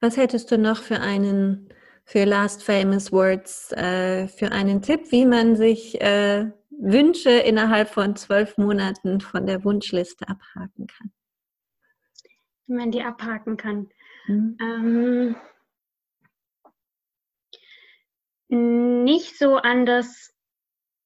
Was 0.00 0.16
hättest 0.16 0.50
du 0.50 0.58
noch 0.58 0.82
für 0.82 1.00
einen, 1.00 1.72
für 2.04 2.24
Last 2.24 2.64
Famous 2.64 3.12
Words, 3.12 3.72
äh, 3.72 4.26
für 4.26 4.50
einen 4.50 4.82
Tipp, 4.82 5.12
wie 5.12 5.26
man 5.26 5.54
sich 5.54 6.00
äh, 6.00 6.50
Wünsche 6.70 7.30
innerhalb 7.30 7.88
von 7.88 8.16
zwölf 8.16 8.58
Monaten 8.58 9.20
von 9.20 9.46
der 9.46 9.64
Wunschliste 9.64 10.28
abhaken 10.28 10.88
kann? 10.88 11.12
Wie 12.66 12.74
man 12.74 12.90
die 12.90 13.02
abhaken 13.02 13.56
kann. 13.56 13.90
Mhm. 14.26 14.56
Ähm, 14.60 15.36
nicht 19.04 19.38
so 19.38 19.56
an 19.56 19.86
das 19.86 20.34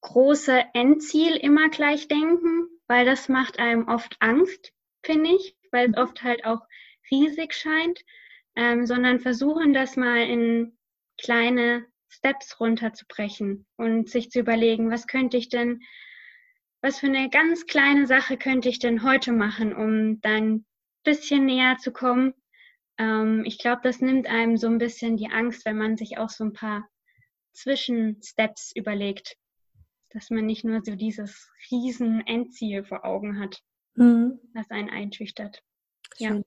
große 0.01 0.64
Endziel 0.72 1.36
immer 1.36 1.68
gleich 1.68 2.09
denken, 2.09 2.68
weil 2.89 3.05
das 3.05 3.28
macht 3.28 3.59
einem 3.59 3.89
oft 3.89 4.16
Angst, 4.20 4.72
finde 5.05 5.30
ich, 5.30 5.57
weil 5.70 5.91
es 5.91 5.97
oft 5.97 6.22
halt 6.22 6.45
auch 6.45 6.61
riesig 7.11 7.55
scheint, 7.55 8.01
ähm, 8.57 8.87
sondern 8.87 9.20
versuchen 9.20 9.72
das 9.72 9.97
mal 9.97 10.22
in 10.22 10.76
kleine 11.20 11.87
Steps 12.09 12.61
runterzubrechen 12.61 13.66
und 13.76 14.09
sich 14.09 14.30
zu 14.30 14.41
überlegen, 14.41 14.91
was 14.91 15.07
könnte 15.07 15.37
ich 15.37 15.49
denn, 15.49 15.82
was 16.80 17.01
für 17.01 17.07
eine 17.07 17.28
ganz 17.30 17.66
kleine 17.66 18.07
Sache 18.07 18.37
könnte 18.37 18.68
ich 18.68 18.78
denn 18.78 19.03
heute 19.03 19.32
machen, 19.32 19.74
um 19.74 20.20
dann 20.20 20.55
ein 20.55 20.66
bisschen 21.05 21.47
näher 21.47 21.76
zu 21.78 21.93
kommen. 21.93 22.34
Ähm, 22.99 23.45
ich 23.45 23.59
glaube, 23.59 23.80
das 23.82 24.01
nimmt 24.01 24.26
einem 24.26 24.57
so 24.57 24.68
ein 24.68 24.78
bisschen 24.78 25.16
die 25.16 25.30
Angst, 25.30 25.64
wenn 25.64 25.76
man 25.76 25.97
sich 25.97 26.18
auch 26.18 26.30
so 26.30 26.45
ein 26.45 26.53
paar 26.53 26.89
Zwischensteps 27.53 28.72
überlegt, 28.74 29.37
dass 30.17 30.31
man 30.31 30.47
nicht 30.47 30.64
nur 30.64 30.81
so 30.83 30.95
dieses 30.97 31.51
riesen 31.71 32.27
Endziel 32.27 32.85
vor 32.85 33.05
Augen 33.05 33.39
hat, 33.39 33.62
mhm. 33.97 34.41
was 34.55 34.71
einen 34.71 34.89
einschüchtert. 34.89 35.62
Schön. 36.17 36.39
Ja. 36.39 36.43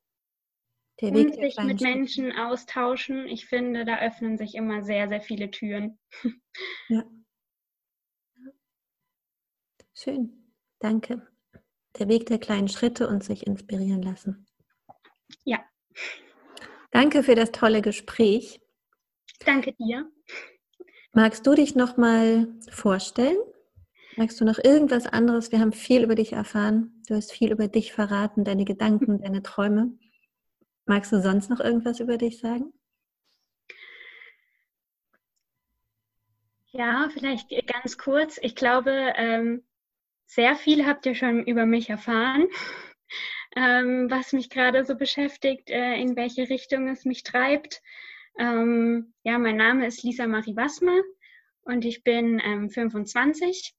Der 1.01 1.13
Weg 1.13 1.27
Und 1.27 1.35
sich 1.35 1.57
mit 1.59 1.81
Menschen 1.81 2.31
austauschen. 2.31 3.27
Ich 3.27 3.45
finde, 3.45 3.85
da 3.85 3.99
öffnen 3.99 4.37
sich 4.37 4.55
immer 4.55 4.83
sehr, 4.83 5.07
sehr 5.07 5.21
viele 5.21 5.51
Türen. 5.51 5.99
Ja. 6.89 7.03
Schön. 9.93 10.51
Danke. 10.79 11.27
Der 11.99 12.07
Weg 12.07 12.25
der 12.25 12.39
kleinen 12.39 12.69
Schritte 12.69 13.07
und 13.07 13.23
sich 13.23 13.45
inspirieren 13.45 14.01
lassen. 14.01 14.47
Ja. 15.43 15.63
Danke 16.91 17.21
für 17.21 17.35
das 17.35 17.51
tolle 17.51 17.81
Gespräch. 17.81 18.59
Danke 19.45 19.73
dir. 19.73 20.11
Magst 21.13 21.45
du 21.45 21.53
dich 21.53 21.75
noch 21.75 21.97
mal 21.97 22.47
vorstellen? 22.71 23.37
Magst 24.17 24.39
du 24.41 24.45
noch 24.45 24.57
irgendwas 24.63 25.05
anderes? 25.05 25.51
Wir 25.51 25.59
haben 25.59 25.71
viel 25.71 26.03
über 26.03 26.15
dich 26.15 26.33
erfahren. 26.33 27.01
Du 27.07 27.15
hast 27.15 27.31
viel 27.31 27.51
über 27.51 27.67
dich 27.67 27.93
verraten, 27.93 28.43
deine 28.43 28.65
Gedanken, 28.65 29.21
deine 29.21 29.43
Träume. 29.43 29.97
Magst 30.85 31.11
du 31.11 31.21
sonst 31.21 31.49
noch 31.49 31.59
irgendwas 31.59 31.99
über 31.99 32.17
dich 32.17 32.39
sagen? 32.39 32.73
Ja, 36.71 37.09
vielleicht 37.13 37.49
ganz 37.67 37.97
kurz. 37.97 38.39
Ich 38.41 38.55
glaube, 38.55 39.13
ähm, 39.15 39.63
sehr 40.25 40.55
viel 40.55 40.85
habt 40.85 41.05
ihr 41.05 41.15
schon 41.15 41.43
über 41.45 41.65
mich 41.65 41.89
erfahren 41.89 42.47
ähm, 43.55 44.09
was 44.09 44.33
mich 44.33 44.49
gerade 44.49 44.85
so 44.85 44.95
beschäftigt, 44.95 45.69
äh, 45.69 45.95
in 45.95 46.15
welche 46.15 46.49
Richtung 46.49 46.87
es 46.87 47.05
mich 47.05 47.23
treibt. 47.23 47.81
Ähm, 48.37 49.13
ja, 49.23 49.37
mein 49.39 49.57
Name 49.57 49.87
ist 49.87 50.03
Lisa 50.03 50.27
Marie 50.27 50.55
Wassmer 50.55 51.01
und 51.61 51.85
ich 51.85 52.03
bin 52.03 52.41
ähm, 52.43 52.69
25. 52.69 53.73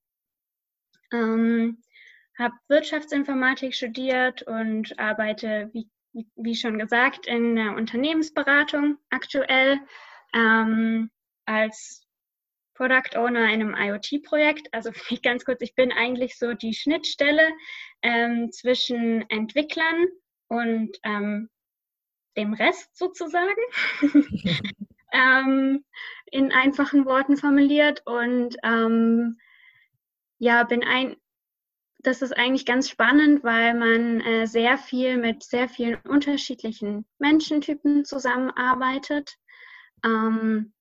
Ähm, 1.12 1.82
habe 2.38 2.54
Wirtschaftsinformatik 2.68 3.74
studiert 3.74 4.42
und 4.42 4.98
arbeite, 4.98 5.70
wie, 5.72 5.88
wie 6.36 6.54
schon 6.56 6.78
gesagt, 6.78 7.26
in 7.26 7.56
der 7.56 7.76
Unternehmensberatung 7.76 8.96
aktuell 9.11 9.78
ähm, 10.34 11.11
als 11.44 12.06
Product 12.74 13.16
Owner 13.16 13.52
in 13.52 13.61
einem 13.62 13.74
IoT-Projekt. 13.76 14.72
Also 14.72 14.90
ganz 15.22 15.44
kurz, 15.44 15.61
ich 15.61 15.74
bin 15.74 15.92
eigentlich 15.92 16.38
so 16.38 16.54
die 16.54 16.74
Schnittstelle 16.74 17.46
ähm, 18.02 18.50
zwischen 18.52 19.28
Entwicklern 19.28 20.06
und 20.48 20.96
ähm, 21.02 21.50
dem 22.36 22.54
Rest 22.54 22.96
sozusagen. 22.96 23.61
ähm, 25.12 25.84
in 26.30 26.52
einfachen 26.52 27.04
Worten 27.04 27.36
formuliert 27.36 28.02
und 28.06 28.56
ähm, 28.62 29.38
ja, 30.41 30.64
bin 30.64 30.82
ein, 30.82 31.16
das 31.99 32.22
ist 32.22 32.32
eigentlich 32.32 32.64
ganz 32.64 32.88
spannend, 32.88 33.45
weil 33.45 33.74
man 33.74 34.20
äh, 34.22 34.47
sehr 34.47 34.78
viel 34.78 35.18
mit 35.18 35.43
sehr 35.43 35.68
vielen 35.68 36.01
unterschiedlichen 36.09 37.07
Menschentypen 37.18 38.07
zusammenarbeitet. 38.07 39.36
Ähm, 40.03 40.72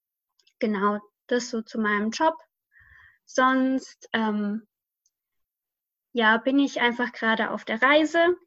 genau, 0.59 0.99
das 1.27 1.49
so 1.49 1.61
zu 1.61 1.77
meinem 1.77 2.11
Job. 2.11 2.37
Sonst 3.25 4.09
ähm, 4.13 4.65
ja, 6.13 6.37
bin 6.37 6.57
ich 6.57 6.79
einfach 6.79 7.11
gerade 7.11 7.51
auf 7.51 7.65
der 7.65 7.81
Reise. 7.81 8.37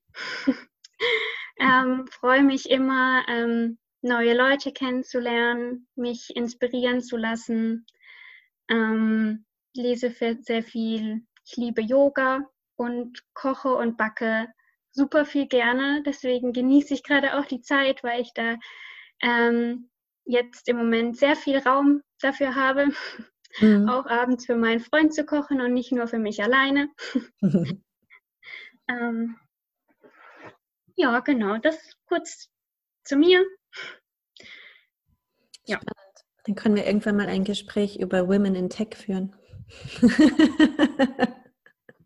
ähm, 1.61 2.07
Freue 2.07 2.43
mich 2.43 2.71
immer, 2.71 3.23
ähm, 3.29 3.79
neue 4.01 4.35
Leute 4.35 4.73
kennenzulernen, 4.73 5.89
mich 5.95 6.35
inspirieren 6.35 7.03
zu 7.03 7.19
lassen. 7.19 7.85
Ähm, 8.69 9.45
lese 9.75 10.11
sehr 10.11 10.63
viel. 10.63 11.27
Ich 11.45 11.57
liebe 11.57 11.83
Yoga 11.83 12.41
und 12.77 13.23
koche 13.35 13.75
und 13.75 13.97
backe 13.97 14.49
super 14.93 15.25
viel 15.25 15.47
gerne. 15.47 16.03
Deswegen 16.05 16.53
genieße 16.53 16.95
ich 16.95 17.03
gerade 17.03 17.39
auch 17.39 17.47
die 17.47 17.63
Zeit, 17.63 18.03
weil 18.03 18.21
ich 18.21 18.33
da 18.35 18.57
ähm, 19.23 19.91
jetzt 20.25 20.69
im 20.69 20.77
Moment 20.77 21.17
sehr 21.17 21.37
viel 21.37 21.59
Raum 21.59 22.03
dafür 22.21 22.55
habe, 22.55 22.89
mhm. 23.61 23.89
auch 23.89 24.07
abends 24.07 24.47
für 24.47 24.57
meinen 24.57 24.81
Freund 24.81 25.15
zu 25.15 25.25
kochen 25.25 25.61
und 25.61 25.73
nicht 25.73 25.93
nur 25.93 26.07
für 26.07 26.19
mich 26.19 26.43
alleine. 26.43 26.89
ähm, 28.89 29.37
ja, 30.95 31.21
genau, 31.21 31.59
das 31.59 31.97
kurz 32.07 32.49
zu 33.05 33.17
mir. 33.17 33.45
Ja. 35.65 35.81
Dann 36.45 36.57
können 36.57 36.75
wir 36.75 36.87
irgendwann 36.87 37.17
mal 37.17 37.29
ein 37.29 37.45
Gespräch 37.45 38.01
über 38.01 38.29
Women 38.29 38.57
in 38.57 38.69
Tech 38.69 38.97
führen. 38.97 39.35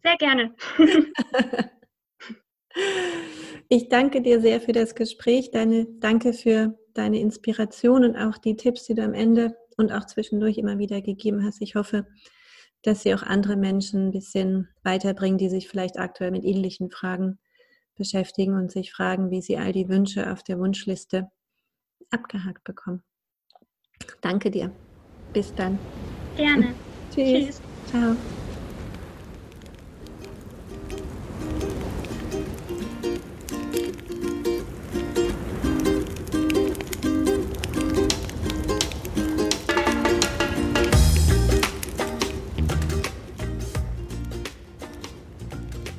Sehr 0.03 0.17
gerne. 0.19 0.55
Ich 3.69 3.89
danke 3.89 4.23
dir 4.23 4.41
sehr 4.41 4.61
für 4.61 4.73
das 4.73 4.95
Gespräch. 4.95 5.51
Deine, 5.51 5.87
danke 5.99 6.33
für 6.33 6.79
deine 6.95 7.19
Inspiration 7.19 8.05
und 8.05 8.17
auch 8.17 8.39
die 8.39 8.57
Tipps, 8.57 8.85
die 8.85 8.95
du 8.95 9.03
am 9.03 9.14
Ende 9.14 9.57
und 9.77 9.93
auch 9.93 10.07
zwischendurch 10.07 10.59
immer 10.59 10.79
wieder 10.79 11.01
gegeben 11.01 11.45
hast. 11.45 11.61
Ich 11.62 11.75
hoffe, 11.75 12.07
dass 12.83 13.03
sie 13.03 13.14
auch 13.14 13.23
andere 13.23 13.57
Menschen 13.57 14.09
ein 14.09 14.12
bisschen 14.12 14.69
weiterbringen, 14.83 15.39
die 15.39 15.49
sich 15.49 15.69
vielleicht 15.69 15.99
aktuell 15.99 16.31
mit 16.31 16.45
ähnlichen 16.45 16.91
Fragen 16.91 17.39
beschäftigen 17.97 18.55
und 18.55 18.71
sich 18.71 18.93
fragen, 18.93 19.31
wie 19.31 19.43
sie 19.43 19.57
all 19.57 19.73
die 19.73 19.89
Wünsche 19.89 20.31
auf 20.31 20.43
der 20.43 20.59
Wunschliste 20.59 21.29
abgehakt 22.11 22.62
bekommen. 22.62 23.03
Danke 24.21 24.51
dir. 24.51 24.71
Bis 25.33 25.55
dann. 25.55 25.79
Gerne. 26.37 26.75
Tschüss. 27.17 27.62
Ciao. 27.89 28.14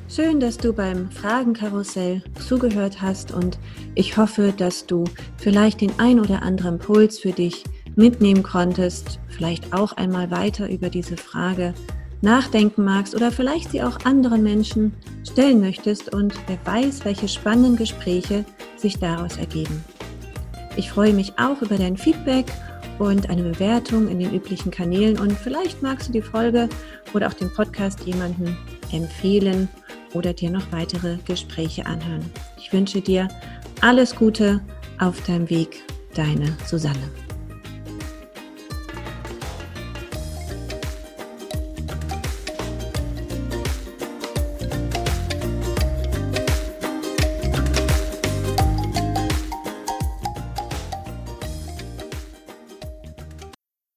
Schön, 0.08 0.38
dass 0.38 0.56
du 0.56 0.72
beim 0.72 1.10
Fragenkarussell 1.10 2.22
zugehört 2.46 3.02
hast 3.02 3.32
und 3.32 3.58
ich 3.96 4.16
hoffe, 4.16 4.54
dass 4.56 4.86
du 4.86 5.02
vielleicht 5.36 5.80
den 5.80 5.90
ein 5.98 6.20
oder 6.20 6.42
anderen 6.42 6.78
Puls 6.78 7.18
für 7.18 7.32
dich 7.32 7.64
mitnehmen 7.98 8.42
konntest, 8.42 9.18
vielleicht 9.28 9.74
auch 9.74 9.92
einmal 9.92 10.30
weiter 10.30 10.70
über 10.70 10.88
diese 10.88 11.16
Frage 11.16 11.74
nachdenken 12.20 12.84
magst 12.84 13.14
oder 13.14 13.30
vielleicht 13.30 13.70
sie 13.70 13.82
auch 13.82 14.04
anderen 14.04 14.42
Menschen 14.42 14.92
stellen 15.30 15.60
möchtest 15.60 16.14
und 16.14 16.34
wer 16.46 16.58
weiß, 16.64 17.04
welche 17.04 17.28
spannenden 17.28 17.76
Gespräche 17.76 18.44
sich 18.76 18.98
daraus 18.98 19.36
ergeben. 19.36 19.84
Ich 20.76 20.90
freue 20.90 21.12
mich 21.12 21.38
auch 21.38 21.60
über 21.60 21.76
dein 21.76 21.96
Feedback 21.96 22.46
und 22.98 23.30
eine 23.30 23.42
Bewertung 23.42 24.08
in 24.08 24.18
den 24.18 24.32
üblichen 24.32 24.70
Kanälen 24.70 25.18
und 25.18 25.32
vielleicht 25.32 25.82
magst 25.82 26.08
du 26.08 26.12
die 26.12 26.22
Folge 26.22 26.68
oder 27.14 27.28
auch 27.28 27.34
den 27.34 27.52
Podcast 27.52 28.04
jemandem 28.04 28.56
empfehlen 28.92 29.68
oder 30.14 30.32
dir 30.32 30.50
noch 30.50 30.72
weitere 30.72 31.18
Gespräche 31.24 31.86
anhören. 31.86 32.24
Ich 32.58 32.72
wünsche 32.72 33.00
dir 33.00 33.28
alles 33.80 34.14
Gute 34.14 34.60
auf 34.98 35.20
deinem 35.22 35.48
Weg, 35.50 35.82
deine 36.14 36.56
Susanne. 36.66 37.27